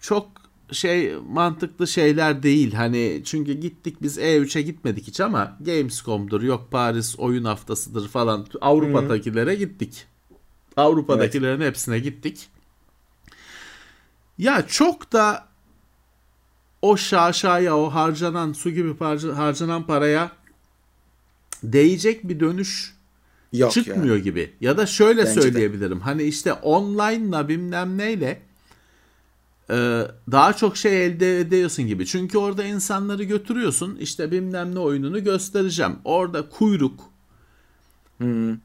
çok 0.00 0.41
şey 0.72 1.16
mantıklı 1.16 1.86
şeyler 1.88 2.42
değil. 2.42 2.72
Hani 2.74 3.22
çünkü 3.24 3.52
gittik 3.52 4.02
biz 4.02 4.18
E3'e 4.18 4.62
gitmedik 4.62 5.06
hiç 5.06 5.20
ama 5.20 5.56
Gamescom'dur 5.60 6.42
yok 6.42 6.68
Paris 6.70 7.18
oyun 7.18 7.44
haftasıdır 7.44 8.08
falan 8.08 8.46
Avrupa'dakilere 8.60 9.54
gittik. 9.54 10.06
Avrupa'dakilerin 10.76 11.60
hepsine 11.60 11.98
gittik. 11.98 12.48
Ya 14.38 14.66
çok 14.66 15.12
da 15.12 15.44
o 16.82 16.96
şaşaya 16.96 17.76
o 17.78 17.90
harcanan 17.90 18.52
su 18.52 18.70
gibi 18.70 18.94
harca- 18.98 19.36
harcanan 19.36 19.86
paraya 19.86 20.32
değecek 21.62 22.28
bir 22.28 22.40
dönüş 22.40 22.94
Yok 23.52 23.76
ya. 23.76 23.82
çıkmıyor 23.84 24.16
gibi. 24.16 24.52
Ya 24.60 24.76
da 24.76 24.86
şöyle 24.86 25.24
Bence 25.24 25.36
de. 25.36 25.42
söyleyebilirim. 25.42 26.00
Hani 26.00 26.22
işte 26.22 26.52
online'la 26.52 27.48
bilmem 27.48 27.98
neyle 27.98 28.42
daha 30.30 30.52
çok 30.52 30.76
şey 30.76 31.06
elde 31.06 31.40
ediyorsun 31.40 31.86
gibi. 31.86 32.06
Çünkü 32.06 32.38
orada 32.38 32.64
insanları 32.64 33.22
götürüyorsun. 33.22 33.96
İşte 34.00 34.30
bilmem 34.30 34.74
ne 34.74 34.78
oyununu 34.78 35.24
göstereceğim. 35.24 35.96
Orada 36.04 36.48
kuyruk 36.48 37.12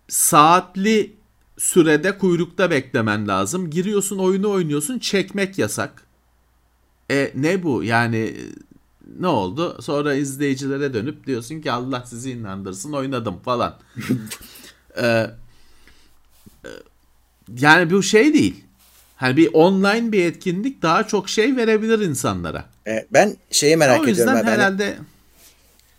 saatli 0.07 1.15
sürede 1.57 2.17
kuyrukta 2.17 2.71
beklemen 2.71 3.27
lazım. 3.27 3.69
Giriyorsun 3.69 4.17
oyunu 4.17 4.49
oynuyorsun. 4.49 4.99
Çekmek 4.99 5.57
yasak. 5.57 6.03
E 7.11 7.31
ne 7.35 7.63
bu? 7.63 7.83
Yani 7.83 8.17
e, 8.17 8.43
ne 9.19 9.27
oldu? 9.27 9.81
Sonra 9.81 10.13
izleyicilere 10.13 10.93
dönüp 10.93 11.27
diyorsun 11.27 11.61
ki 11.61 11.71
Allah 11.71 12.03
sizi 12.05 12.31
inandırsın 12.31 12.93
oynadım 12.93 13.39
falan. 13.39 13.79
Ee, 15.01 15.31
e, 16.65 16.69
yani 17.59 17.91
bu 17.91 18.03
şey 18.03 18.33
değil. 18.33 18.63
Hani 19.17 19.37
bir 19.37 19.49
online 19.53 20.11
bir 20.11 20.25
etkinlik 20.25 20.81
daha 20.81 21.07
çok 21.07 21.29
şey 21.29 21.55
verebilir 21.55 21.99
insanlara. 21.99 22.65
E, 22.87 23.05
ben 23.13 23.37
şeyi 23.51 23.77
merak 23.77 23.99
o 23.99 24.03
ediyorum. 24.03 24.19
yüzden 24.19 24.35
abi. 24.35 24.43
Hani 24.43 24.49
herhalde 24.49 24.97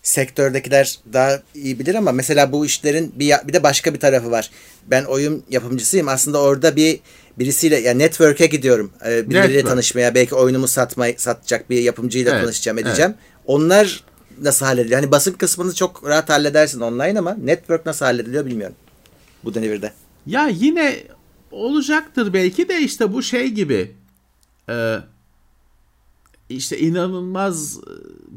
sektördekiler 0.03 0.99
daha 1.13 1.39
iyi 1.55 1.79
bilir 1.79 1.95
ama 1.95 2.11
mesela 2.11 2.51
bu 2.51 2.65
işlerin 2.65 3.13
bir 3.15 3.33
bir 3.47 3.53
de 3.53 3.63
başka 3.63 3.93
bir 3.93 3.99
tarafı 3.99 4.31
var. 4.31 4.51
Ben 4.87 5.03
oyun 5.03 5.43
yapımcısıyım. 5.49 6.07
Aslında 6.07 6.41
orada 6.41 6.75
bir 6.75 6.99
birisiyle 7.39 7.79
ya 7.79 7.93
network'e 7.93 8.45
gidiyorum. 8.45 8.91
Ee, 9.05 9.29
birileriyle 9.29 9.57
Network. 9.57 9.67
tanışmaya, 9.71 10.15
belki 10.15 10.35
oyunumu 10.35 10.67
satmaya 10.67 11.13
satacak 11.17 11.69
bir 11.69 11.81
yapımcıyla 11.81 12.31
Evet, 12.31 12.43
tanışacağım, 12.43 12.77
edeceğim. 12.77 13.13
Onlar 13.45 14.03
nasıl 14.41 14.65
hallediliyor? 14.65 15.01
Hani 15.01 15.11
basın 15.11 15.33
kısmını 15.33 15.75
çok 15.75 16.07
rahat 16.07 16.29
halledersin 16.29 16.79
online 16.79 17.19
ama 17.19 17.37
network 17.43 17.85
nasıl 17.85 18.05
hallediliyor 18.05 18.45
bilmiyorum. 18.45 18.75
Bu 19.43 19.53
devirde. 19.53 19.91
Ya 20.25 20.47
yine 20.47 20.95
olacaktır 21.51 22.33
belki 22.33 22.69
de 22.69 22.81
işte 22.81 23.13
bu 23.13 23.23
şey 23.23 23.49
gibi. 23.49 23.95
Ee, 24.69 24.99
işte 26.49 26.79
inanılmaz 26.79 27.77
e, 27.77 27.91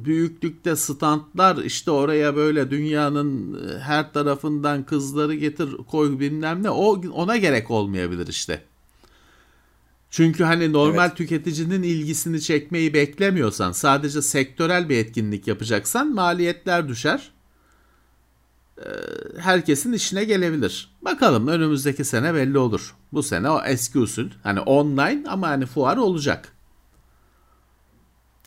büyüklükte 0.05 0.77
standlar 0.77 1.57
işte 1.57 1.91
oraya 1.91 2.37
böyle 2.37 2.71
dünyanın 2.71 3.55
e, 3.55 3.79
her 3.79 4.13
tarafından 4.13 4.83
kızları 4.83 5.35
getir 5.35 5.77
koy 5.91 6.21
bilmem 6.21 6.63
ne 6.63 6.71
o 6.71 7.01
ona 7.11 7.37
gerek 7.37 7.71
olmayabilir 7.71 8.27
işte. 8.27 8.63
Çünkü 10.11 10.45
hani 10.45 10.73
normal 10.73 11.07
evet. 11.07 11.17
tüketicinin 11.17 11.83
ilgisini 11.83 12.41
çekmeyi 12.41 12.95
beklemiyorsan 12.95 13.73
sadece 13.73 14.23
sektörel 14.23 14.89
bir 14.89 14.97
etkinlik 14.97 15.47
yapacaksan 15.47 16.15
maliyetler 16.15 16.89
düşer. 16.89 17.31
Ee, 18.87 19.41
herkesin 19.41 19.93
işine 19.93 20.24
gelebilir. 20.24 20.91
Bakalım 21.03 21.49
önümüzdeki 21.49 22.05
sene 22.05 22.35
belli 22.35 22.59
olur. 22.59 22.95
Bu 23.12 23.22
sene 23.22 23.51
o 23.51 23.64
eski 23.64 23.99
usul 23.99 24.28
hani 24.43 24.61
online 24.61 25.24
ama 25.28 25.49
hani 25.49 25.66
fuar 25.66 25.97
olacak. 25.97 26.53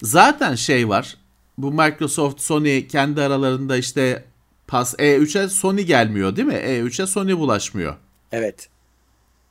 Zaten 0.01 0.55
şey 0.55 0.89
var. 0.89 1.17
Bu 1.57 1.71
Microsoft, 1.71 2.41
Sony 2.41 2.87
kendi 2.87 3.21
aralarında 3.21 3.77
işte 3.77 4.25
pas 4.67 4.93
E3'e 4.93 5.49
Sony 5.49 5.81
gelmiyor 5.81 6.35
değil 6.35 6.47
mi? 6.47 6.53
E3'e 6.53 7.07
Sony 7.07 7.37
bulaşmıyor. 7.37 7.95
Evet. 8.31 8.69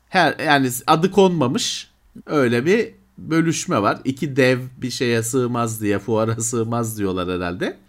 Her 0.08 0.38
yani 0.38 0.70
adı 0.86 1.10
konmamış. 1.10 1.90
Öyle 2.26 2.66
bir 2.66 2.94
bölüşme 3.18 3.82
var. 3.82 3.98
İki 4.04 4.36
dev 4.36 4.60
bir 4.76 4.90
şeye 4.90 5.22
sığmaz 5.22 5.80
diye, 5.80 5.98
fuara 5.98 6.36
sığmaz 6.40 6.98
diyorlar 6.98 7.36
herhalde. 7.36 7.83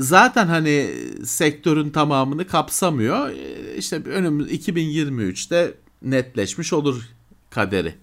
Zaten 0.00 0.46
hani 0.46 0.90
sektörün 1.24 1.90
tamamını 1.90 2.46
kapsamıyor. 2.46 3.30
İşte 3.76 3.96
önümüz 3.96 4.52
2023'te 4.52 5.74
netleşmiş 6.02 6.72
olur 6.72 7.02
kaderi. 7.50 7.94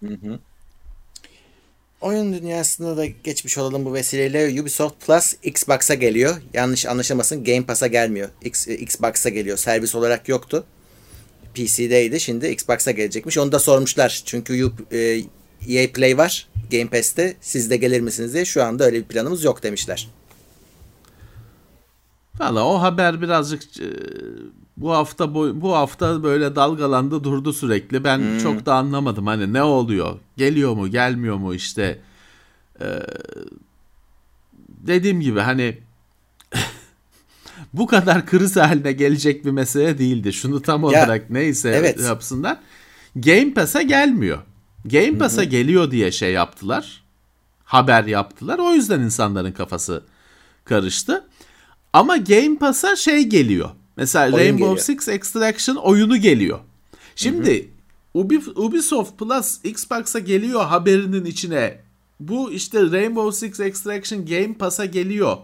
Hı 0.00 0.14
hı. 0.14 0.38
Oyun 2.00 2.32
dünyasında 2.32 2.96
da 2.96 3.06
geçmiş 3.06 3.58
olalım 3.58 3.84
bu 3.84 3.94
vesileyle. 3.94 4.62
Ubisoft 4.62 5.06
Plus 5.06 5.34
Xbox'a 5.42 5.94
geliyor. 5.94 6.36
Yanlış 6.54 6.86
anlaşılmasın 6.86 7.44
Game 7.44 7.66
Pass'a 7.66 7.86
gelmiyor. 7.86 8.28
X, 8.42 8.68
Xbox'a 8.68 9.28
geliyor. 9.28 9.56
Servis 9.56 9.94
olarak 9.94 10.28
yoktu. 10.28 10.64
PC'deydi. 11.54 12.20
Şimdi 12.20 12.46
Xbox'a 12.46 12.90
gelecekmiş. 12.90 13.38
Onu 13.38 13.52
da 13.52 13.58
sormuşlar. 13.58 14.22
Çünkü 14.26 14.72
e, 14.92 14.98
EA 15.68 15.92
Play 15.92 16.18
var 16.18 16.48
Game 16.70 16.86
Pass'te. 16.86 17.36
Siz 17.40 17.70
de 17.70 17.76
gelir 17.76 18.00
misiniz 18.00 18.34
diye. 18.34 18.44
Şu 18.44 18.62
anda 18.62 18.84
öyle 18.84 18.96
bir 18.96 19.04
planımız 19.04 19.44
yok 19.44 19.62
demişler. 19.62 20.08
Valla 22.38 22.66
o 22.66 22.82
haber 22.82 23.22
birazcık 23.22 23.80
e, 23.80 23.88
bu 24.76 24.92
hafta 24.92 25.34
bu 25.34 25.74
hafta 25.74 26.22
böyle 26.22 26.56
dalgalandı 26.56 27.24
durdu 27.24 27.52
sürekli. 27.52 28.04
Ben 28.04 28.18
hmm. 28.18 28.38
çok 28.38 28.66
da 28.66 28.74
anlamadım 28.74 29.26
hani 29.26 29.52
ne 29.52 29.62
oluyor? 29.62 30.18
Geliyor 30.36 30.74
mu, 30.74 30.88
gelmiyor 30.88 31.36
mu 31.36 31.54
işte. 31.54 32.00
Ee, 32.80 32.86
dediğim 34.68 35.20
gibi 35.20 35.40
hani 35.40 35.78
bu 37.72 37.86
kadar 37.86 38.26
kriz 38.26 38.56
haline 38.56 38.92
gelecek 38.92 39.44
bir 39.44 39.50
mesele 39.50 39.98
değildi. 39.98 40.32
Şunu 40.32 40.62
tam 40.62 40.80
ya, 40.80 40.86
olarak 40.86 41.30
neyse 41.30 41.68
evet. 41.68 42.00
yapsınlar. 42.00 42.58
Game 43.16 43.54
Pass'a 43.54 43.82
gelmiyor. 43.82 44.38
Game 44.84 45.18
Pass'a 45.18 45.44
geliyor 45.44 45.90
diye 45.90 46.12
şey 46.12 46.32
yaptılar. 46.32 47.02
Haber 47.64 48.04
yaptılar. 48.04 48.58
O 48.58 48.72
yüzden 48.72 49.00
insanların 49.00 49.52
kafası 49.52 50.02
karıştı. 50.64 51.24
Ama 51.96 52.16
Game 52.16 52.58
Pass'a 52.58 52.96
şey 52.96 53.22
geliyor. 53.22 53.70
Mesela 53.96 54.24
Oyun 54.24 54.36
Rainbow 54.38 54.64
geliyor. 54.64 54.78
Six 54.78 55.08
Extraction 55.08 55.76
oyunu 55.76 56.16
geliyor. 56.16 56.58
Şimdi 57.16 57.70
Ubisoft 58.54 59.18
Plus 59.18 59.58
Xbox'a 59.64 60.18
geliyor 60.18 60.64
haberinin 60.64 61.24
içine. 61.24 61.80
Bu 62.20 62.52
işte 62.52 62.80
Rainbow 62.90 63.48
Six 63.48 63.60
Extraction 63.60 64.26
Game 64.26 64.54
Pass'a 64.54 64.84
geliyor. 64.84 65.36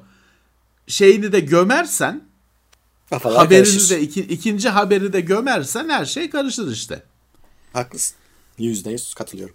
Şeyini 0.86 1.32
de 1.32 1.40
gömersen 1.40 2.24
Kafalar 3.10 3.38
haberini 3.38 3.64
karışır. 3.64 3.90
de 3.90 4.00
iki, 4.00 4.20
ikinci 4.20 4.68
haberi 4.68 5.12
de 5.12 5.20
gömersen 5.20 5.88
her 5.88 6.04
şey 6.04 6.30
karışır 6.30 6.72
işte. 6.72 7.02
Haklısın. 7.72 8.16
Yüzde 8.58 8.90
yüz 8.90 9.14
katılıyorum. 9.14 9.54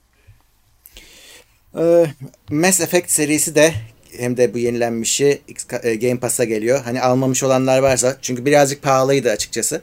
Ee, 1.77 2.13
Mass 2.49 2.81
Effect 2.81 3.11
serisi 3.11 3.55
de 3.55 3.73
hem 4.19 4.37
de 4.37 4.53
bu 4.53 4.57
yenilenmişi 4.57 5.41
e, 5.83 5.95
Game 5.95 6.19
Pass'a 6.19 6.43
geliyor. 6.43 6.81
Hani 6.83 7.01
almamış 7.01 7.43
olanlar 7.43 7.79
varsa 7.79 8.17
çünkü 8.21 8.45
birazcık 8.45 8.81
pahalıydı 8.81 9.31
açıkçası. 9.31 9.81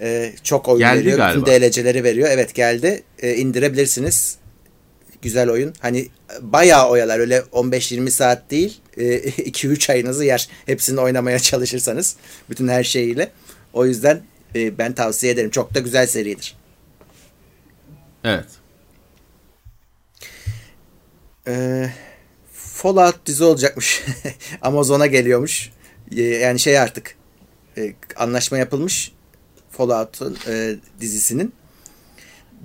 Ee, 0.00 0.32
çok 0.44 0.68
oyun 0.68 0.78
geldi 0.78 0.98
veriyor. 0.98 1.18
Galiba. 1.18 1.46
Bütün 1.46 1.60
DLC'leri 1.60 2.04
veriyor. 2.04 2.28
Evet 2.32 2.54
geldi. 2.54 3.02
Ee, 3.18 3.34
indirebilirsiniz. 3.34 4.38
Güzel 5.22 5.50
oyun. 5.50 5.74
Hani 5.80 6.08
bayağı 6.40 6.88
oyalar. 6.88 7.18
Öyle 7.18 7.38
15-20 7.38 8.10
saat 8.10 8.50
değil. 8.50 8.80
E, 8.96 9.02
2-3 9.28 9.92
ayınızı 9.92 10.24
yer. 10.24 10.48
Hepsini 10.66 11.00
oynamaya 11.00 11.38
çalışırsanız. 11.38 12.16
Bütün 12.50 12.68
her 12.68 12.84
şeyiyle. 12.84 13.30
O 13.72 13.86
yüzden 13.86 14.22
e, 14.54 14.78
ben 14.78 14.92
tavsiye 14.92 15.32
ederim. 15.32 15.50
Çok 15.50 15.74
da 15.74 15.80
güzel 15.80 16.06
seridir. 16.06 16.56
Evet. 18.24 18.46
Eee 21.46 21.92
Fallout 22.84 23.26
dizi 23.26 23.44
olacakmış. 23.44 24.02
Amazon'a 24.62 25.06
geliyormuş. 25.06 25.70
Ee, 26.16 26.22
yani 26.22 26.58
şey 26.58 26.78
artık 26.78 27.16
e, 27.76 27.94
anlaşma 28.16 28.58
yapılmış 28.58 29.12
Fallout'un 29.70 30.38
e, 30.48 30.74
dizisinin. 31.00 31.52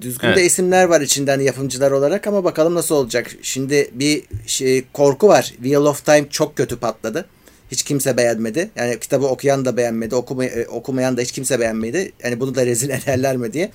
Düzgün 0.02 0.28
evet. 0.28 0.38
de 0.38 0.46
isimler 0.46 0.84
var 0.84 1.02
içinden 1.02 1.40
yapımcılar 1.40 1.92
olarak 1.92 2.28
ama 2.28 2.44
bakalım 2.44 2.76
nasıl 2.76 2.96
olacak. 2.96 3.32
Şimdi 3.42 3.90
bir 3.94 4.24
şey 4.46 4.86
korku 4.94 5.28
var. 5.28 5.44
Wheel 5.44 5.82
of 5.82 6.06
Time 6.06 6.30
çok 6.30 6.58
kötü 6.58 6.80
patladı. 6.80 7.26
Hiç 7.72 7.84
kimse 7.84 8.18
beğenmedi. 8.18 8.70
Yani 8.76 9.00
kitabı 9.00 9.28
okuyan 9.28 9.66
da 9.66 9.78
beğenmedi. 9.78 10.16
Okuma, 10.16 10.46
e, 10.46 10.68
okumayan 10.68 11.18
da 11.18 11.22
hiç 11.22 11.32
kimse 11.32 11.60
beğenmedi. 11.60 12.12
Yani 12.24 12.40
bunu 12.40 12.56
da 12.56 12.66
rezil 12.66 12.90
ederler 13.04 13.38
mi 13.38 13.54
diye. 13.54 13.72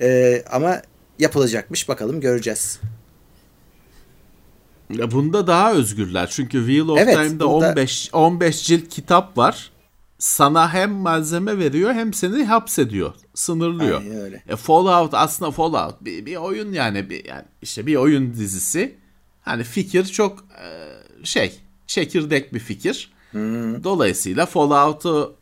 Ee, 0.00 0.42
ama 0.50 0.82
yapılacakmış. 1.18 1.88
Bakalım 1.88 2.20
göreceğiz. 2.20 2.80
Ya 4.90 5.10
bunda 5.10 5.46
daha 5.46 5.72
özgürler. 5.72 6.28
Çünkü 6.30 6.58
Wheel 6.58 6.88
of 6.88 6.98
evet, 6.98 7.16
Time'da 7.16 7.44
bunda... 7.48 7.68
15 7.68 8.10
15 8.12 8.62
cilt 8.62 8.88
kitap 8.88 9.38
var. 9.38 9.70
Sana 10.18 10.74
hem 10.74 10.90
malzeme 10.92 11.58
veriyor 11.58 11.92
hem 11.92 12.14
seni 12.14 12.44
hapsediyor. 12.44 13.14
Sınırlıyor. 13.34 14.00
Aynen 14.00 14.20
öyle. 14.20 14.42
E, 14.48 14.56
Fallout 14.56 15.14
aslında 15.14 15.50
Fallout 15.50 16.04
bir, 16.04 16.26
bir 16.26 16.36
oyun 16.36 16.72
yani 16.72 17.10
bir 17.10 17.24
yani 17.24 17.44
işte 17.62 17.86
bir 17.86 17.96
oyun 17.96 18.34
dizisi. 18.34 18.94
Hani 19.42 19.64
fikir 19.64 20.04
çok 20.04 20.38
e, 20.38 21.24
şey 21.24 21.60
çekirdek 21.86 22.54
bir 22.54 22.58
fikir. 22.58 23.12
Hmm. 23.30 23.84
Dolayısıyla 23.84 24.46
Fallout'u 24.46 25.34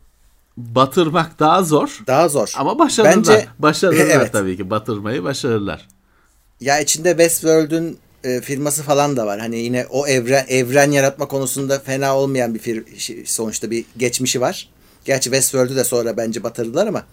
batırmak 0.57 1.39
daha 1.39 1.63
zor. 1.63 1.99
Daha 2.07 2.29
zor. 2.29 2.53
Ama 2.57 2.79
başarırlar. 2.79 3.17
Bence, 3.17 3.47
başarırlar 3.59 4.05
evet. 4.09 4.33
tabii 4.33 4.57
ki. 4.57 4.69
Batırmayı 4.69 5.23
başarırlar. 5.23 5.87
Ya 6.61 6.79
içinde 6.79 7.09
Westworld'ün 7.09 7.99
e, 8.23 8.41
firması 8.41 8.83
falan 8.83 9.17
da 9.17 9.25
var. 9.25 9.39
Hani 9.39 9.59
yine 9.59 9.85
o 9.89 10.07
evren 10.07 10.45
evren 10.47 10.91
yaratma 10.91 11.27
konusunda 11.27 11.79
fena 11.79 12.17
olmayan 12.17 12.53
bir 12.53 12.59
fir, 12.59 12.97
şey, 12.97 13.23
sonuçta 13.25 13.71
bir 13.71 13.85
geçmişi 13.97 14.41
var. 14.41 14.69
Gerçi 15.05 15.23
Westworld'ü 15.23 15.75
de 15.75 15.83
sonra 15.83 16.17
bence 16.17 16.43
batırdılar 16.43 16.87
ama. 16.87 17.03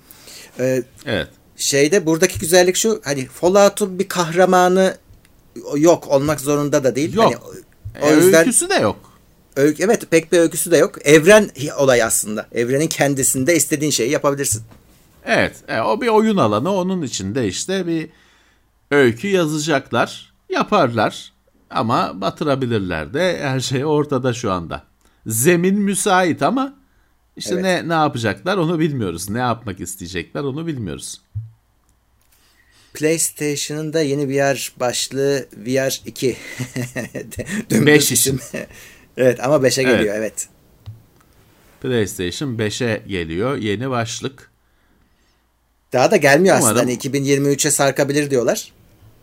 E, 0.59 0.83
evet. 1.07 1.29
Şeyde 1.57 2.07
buradaki 2.07 2.39
güzellik 2.39 2.77
şu 2.77 3.01
hani 3.05 3.27
Fallout'un 3.27 3.99
bir 3.99 4.09
kahramanı 4.09 4.97
yok 5.77 6.09
olmak 6.09 6.41
zorunda 6.41 6.85
da 6.85 6.95
değil. 6.97 7.15
Yok. 7.15 7.25
Hani, 7.25 8.05
o 8.05 8.11
e, 8.11 8.15
yüzden 8.15 8.41
öyküsü 8.41 8.69
de 8.69 8.75
yok. 8.75 8.97
Öykü, 9.57 9.83
evet 9.83 10.11
pek 10.11 10.33
bir 10.33 10.39
öyküsü 10.39 10.71
de 10.71 10.77
yok. 10.77 11.07
Evren 11.07 11.51
olay 11.79 12.03
aslında. 12.03 12.47
Evrenin 12.53 12.87
kendisinde 12.87 13.57
istediğin 13.57 13.91
şeyi 13.91 14.11
yapabilirsin. 14.11 14.63
Evet. 15.27 15.57
E, 15.69 15.81
o 15.81 16.01
bir 16.01 16.09
oyun 16.09 16.37
alanı. 16.37 16.75
Onun 16.75 17.03
içinde 17.03 17.49
işte 17.49 17.87
bir 17.87 18.09
öykü 18.91 19.29
yazacaklar 19.29 20.33
Yaparlar 20.49 21.33
ama 21.71 22.21
batırabilirler 22.21 23.15
de 23.15 23.39
her 23.43 23.61
şey 23.61 23.85
ortada 23.85 24.33
şu 24.33 24.53
anda. 24.53 24.83
Zemin 25.27 25.81
müsait 25.81 26.43
ama 26.43 26.75
işte 27.37 27.55
evet. 27.55 27.65
ne 27.65 27.89
ne 27.89 27.93
yapacaklar 27.93 28.57
onu 28.57 28.79
bilmiyoruz. 28.79 29.31
Ne 29.31 29.39
yapmak 29.39 29.81
isteyecekler 29.81 30.41
onu 30.41 30.67
bilmiyoruz. 30.67 31.21
PlayStation'ın 32.95 33.93
da 33.93 34.03
yeni 34.03 34.29
VR 34.29 34.73
başlığı 34.81 35.49
VR 35.57 36.01
2. 36.07 36.37
5 37.71 38.13
için. 38.13 38.41
evet 39.17 39.45
ama 39.45 39.57
5'e 39.57 39.83
geliyor 39.83 40.15
evet. 40.15 40.19
evet. 40.19 40.49
PlayStation 41.81 42.57
5'e 42.57 43.03
geliyor 43.07 43.57
yeni 43.57 43.91
başlık. 43.91 44.51
Daha 45.93 46.11
da 46.11 46.17
gelmiyor 46.17 46.57
Umarım. 46.57 46.77
aslında. 46.77 46.93
Hani 46.93 46.99
2023'e 46.99 47.71
sarkabilir 47.71 48.31
diyorlar. 48.31 48.73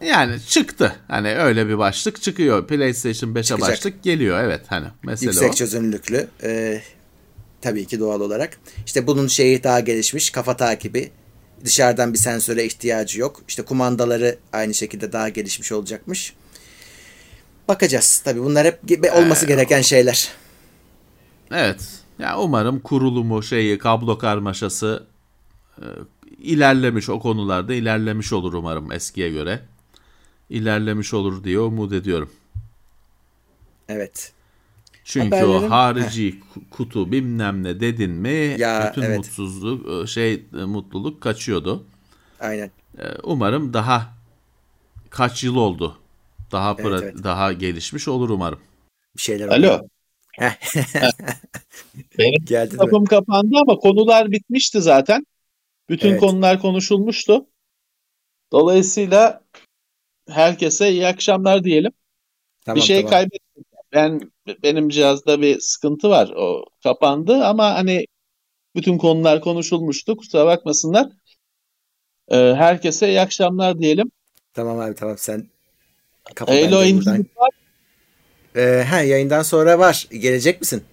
Yani 0.05 0.41
çıktı. 0.47 0.95
Hani 1.07 1.35
öyle 1.35 1.67
bir 1.67 1.77
başlık 1.77 2.21
çıkıyor. 2.21 2.67
PlayStation 2.67 3.29
5'e 3.33 3.43
Çıkacak. 3.43 3.69
başlık 3.69 4.03
geliyor. 4.03 4.43
Evet 4.43 4.61
hani 4.67 4.87
mesele 5.03 5.29
Yüksek 5.29 5.51
o. 5.51 5.53
çözünürlüklü. 5.53 6.27
Ee, 6.43 6.81
tabii 7.61 7.85
ki 7.85 7.99
doğal 7.99 8.21
olarak. 8.21 8.57
İşte 8.85 9.07
bunun 9.07 9.27
şeyi 9.27 9.63
daha 9.63 9.79
gelişmiş. 9.79 10.29
Kafa 10.29 10.57
takibi. 10.57 11.11
Dışarıdan 11.65 12.13
bir 12.13 12.17
sensöre 12.17 12.65
ihtiyacı 12.65 13.19
yok. 13.19 13.41
İşte 13.47 13.61
kumandaları 13.61 14.37
aynı 14.53 14.73
şekilde 14.73 15.11
daha 15.13 15.29
gelişmiş 15.29 15.71
olacakmış. 15.71 16.33
Bakacağız. 17.67 18.21
Tabii 18.25 18.43
bunlar 18.43 18.65
hep 18.67 18.79
ge- 18.87 19.11
olması 19.11 19.45
gereken 19.45 19.81
şeyler. 19.81 20.29
Evet. 21.51 21.81
Ya 22.19 22.39
umarım 22.39 22.79
kurulumu, 22.79 23.43
şeyi, 23.43 23.77
kablo 23.77 24.17
karmaşası 24.17 25.03
e, 25.77 25.85
ilerlemiş 26.37 27.09
o 27.09 27.19
konularda 27.19 27.73
ilerlemiş 27.73 28.33
olur 28.33 28.53
umarım 28.53 28.91
eskiye 28.91 29.29
göre. 29.29 29.59
İlerlemiş 30.49 31.13
olur 31.13 31.43
diye 31.43 31.59
umut 31.59 31.93
ediyorum. 31.93 32.31
Evet. 33.89 34.33
Çünkü 35.03 35.35
Haberlerin- 35.35 35.67
o 35.67 35.69
harici 35.69 36.39
ku- 36.39 36.69
kutu 36.69 37.11
bilmem 37.11 37.63
ne 37.63 37.79
dedin 37.79 38.11
mi 38.11 38.55
Ya, 38.59 38.87
bütün 38.89 39.01
evet. 39.01 39.17
mutsuzluk 39.17 40.03
e, 40.03 40.07
şey 40.07 40.33
e, 40.33 40.63
mutluluk 40.65 41.21
kaçıyordu. 41.21 41.83
Aynen. 42.39 42.71
E, 42.97 43.03
Umarım 43.23 43.73
daha 43.73 44.13
kaç 45.09 45.43
yıl 45.43 45.55
oldu. 45.55 45.97
Daha 46.51 46.71
pra- 46.71 47.03
evet. 47.03 47.23
daha 47.23 47.53
gelişmiş 47.53 48.07
olur 48.07 48.29
umarım. 48.29 48.59
Bir 49.17 49.21
şeyler. 49.21 49.47
Alo. 49.47 49.81
Heh. 50.31 50.51
Benim 52.17 52.45
Geldi 52.45 52.77
kapım 52.77 53.05
kapandı 53.05 53.55
ama 53.61 53.75
konular 53.75 54.31
bitmişti 54.31 54.81
zaten. 54.81 55.25
Bütün 55.89 56.09
Evet. 56.09 56.19
konular 56.19 56.61
konuşulmuştu. 56.61 57.45
Dolayısıyla 58.51 59.43
herkese 60.29 60.91
iyi 60.91 61.07
akşamlar 61.07 61.63
diyelim. 61.63 61.91
Tamam, 62.65 62.75
bir 62.75 62.81
şey 62.81 62.97
tamam. 62.97 63.09
kaybettim. 63.09 63.63
Ben 63.93 64.19
benim 64.63 64.89
cihazda 64.89 65.41
bir 65.41 65.59
sıkıntı 65.59 66.09
var. 66.09 66.29
O 66.35 66.65
kapandı 66.83 67.45
ama 67.45 67.73
hani 67.73 68.05
bütün 68.75 68.97
konular 68.97 69.41
konuşulmuştu. 69.41 70.17
Kusura 70.17 70.45
bakmasınlar. 70.45 71.07
Ee, 72.27 72.35
herkese 72.35 73.09
iyi 73.09 73.21
akşamlar 73.21 73.79
diyelim. 73.79 74.11
Tamam 74.53 74.79
abi 74.79 74.95
tamam 74.95 75.17
sen 75.17 75.47
kapa 76.35 76.51
ben 76.51 76.57
de 76.57 76.65
Halo 76.65 76.75
buradan. 76.75 76.89
Infinite 76.89 77.29
var. 77.35 77.49
Ee, 78.55 78.83
ha, 78.83 79.01
yayından 79.01 79.41
sonra 79.41 79.79
var. 79.79 80.07
Gelecek 80.11 80.61
misin? 80.61 80.83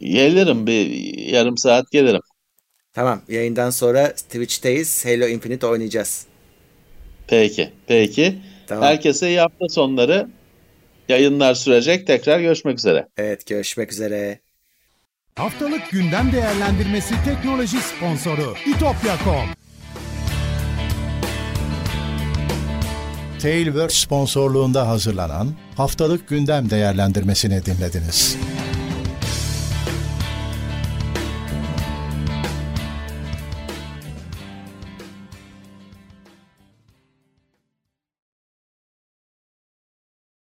Gelirim 0.00 0.66
bir 0.66 0.88
yarım 1.18 1.58
saat 1.58 1.90
gelirim. 1.90 2.22
Tamam. 2.92 3.22
Yayından 3.28 3.70
sonra 3.70 4.12
Twitch'teyiz. 4.12 5.04
Halo 5.04 5.26
Infinite 5.26 5.66
oynayacağız. 5.66 6.27
Peki, 7.28 7.70
peki. 7.86 8.38
Tamam. 8.66 8.84
Herkese 8.84 9.28
iyi 9.28 9.40
hafta 9.40 9.68
sonları. 9.68 10.28
Yayınlar 11.08 11.54
sürecek. 11.54 12.06
Tekrar 12.06 12.40
görüşmek 12.40 12.78
üzere. 12.78 13.08
Evet 13.16 13.46
görüşmek 13.46 13.92
üzere. 13.92 14.40
Haftalık 15.34 15.90
gündem 15.90 16.32
değerlendirmesi 16.32 17.14
teknoloji 17.24 17.76
sponsoru 17.80 18.54
itopya.com. 18.66 19.58
Tailwords 23.42 23.94
sponsorluğunda 23.94 24.88
hazırlanan 24.88 25.48
haftalık 25.76 26.28
gündem 26.28 26.70
değerlendirmesini 26.70 27.64
dinlediniz. 27.66 28.36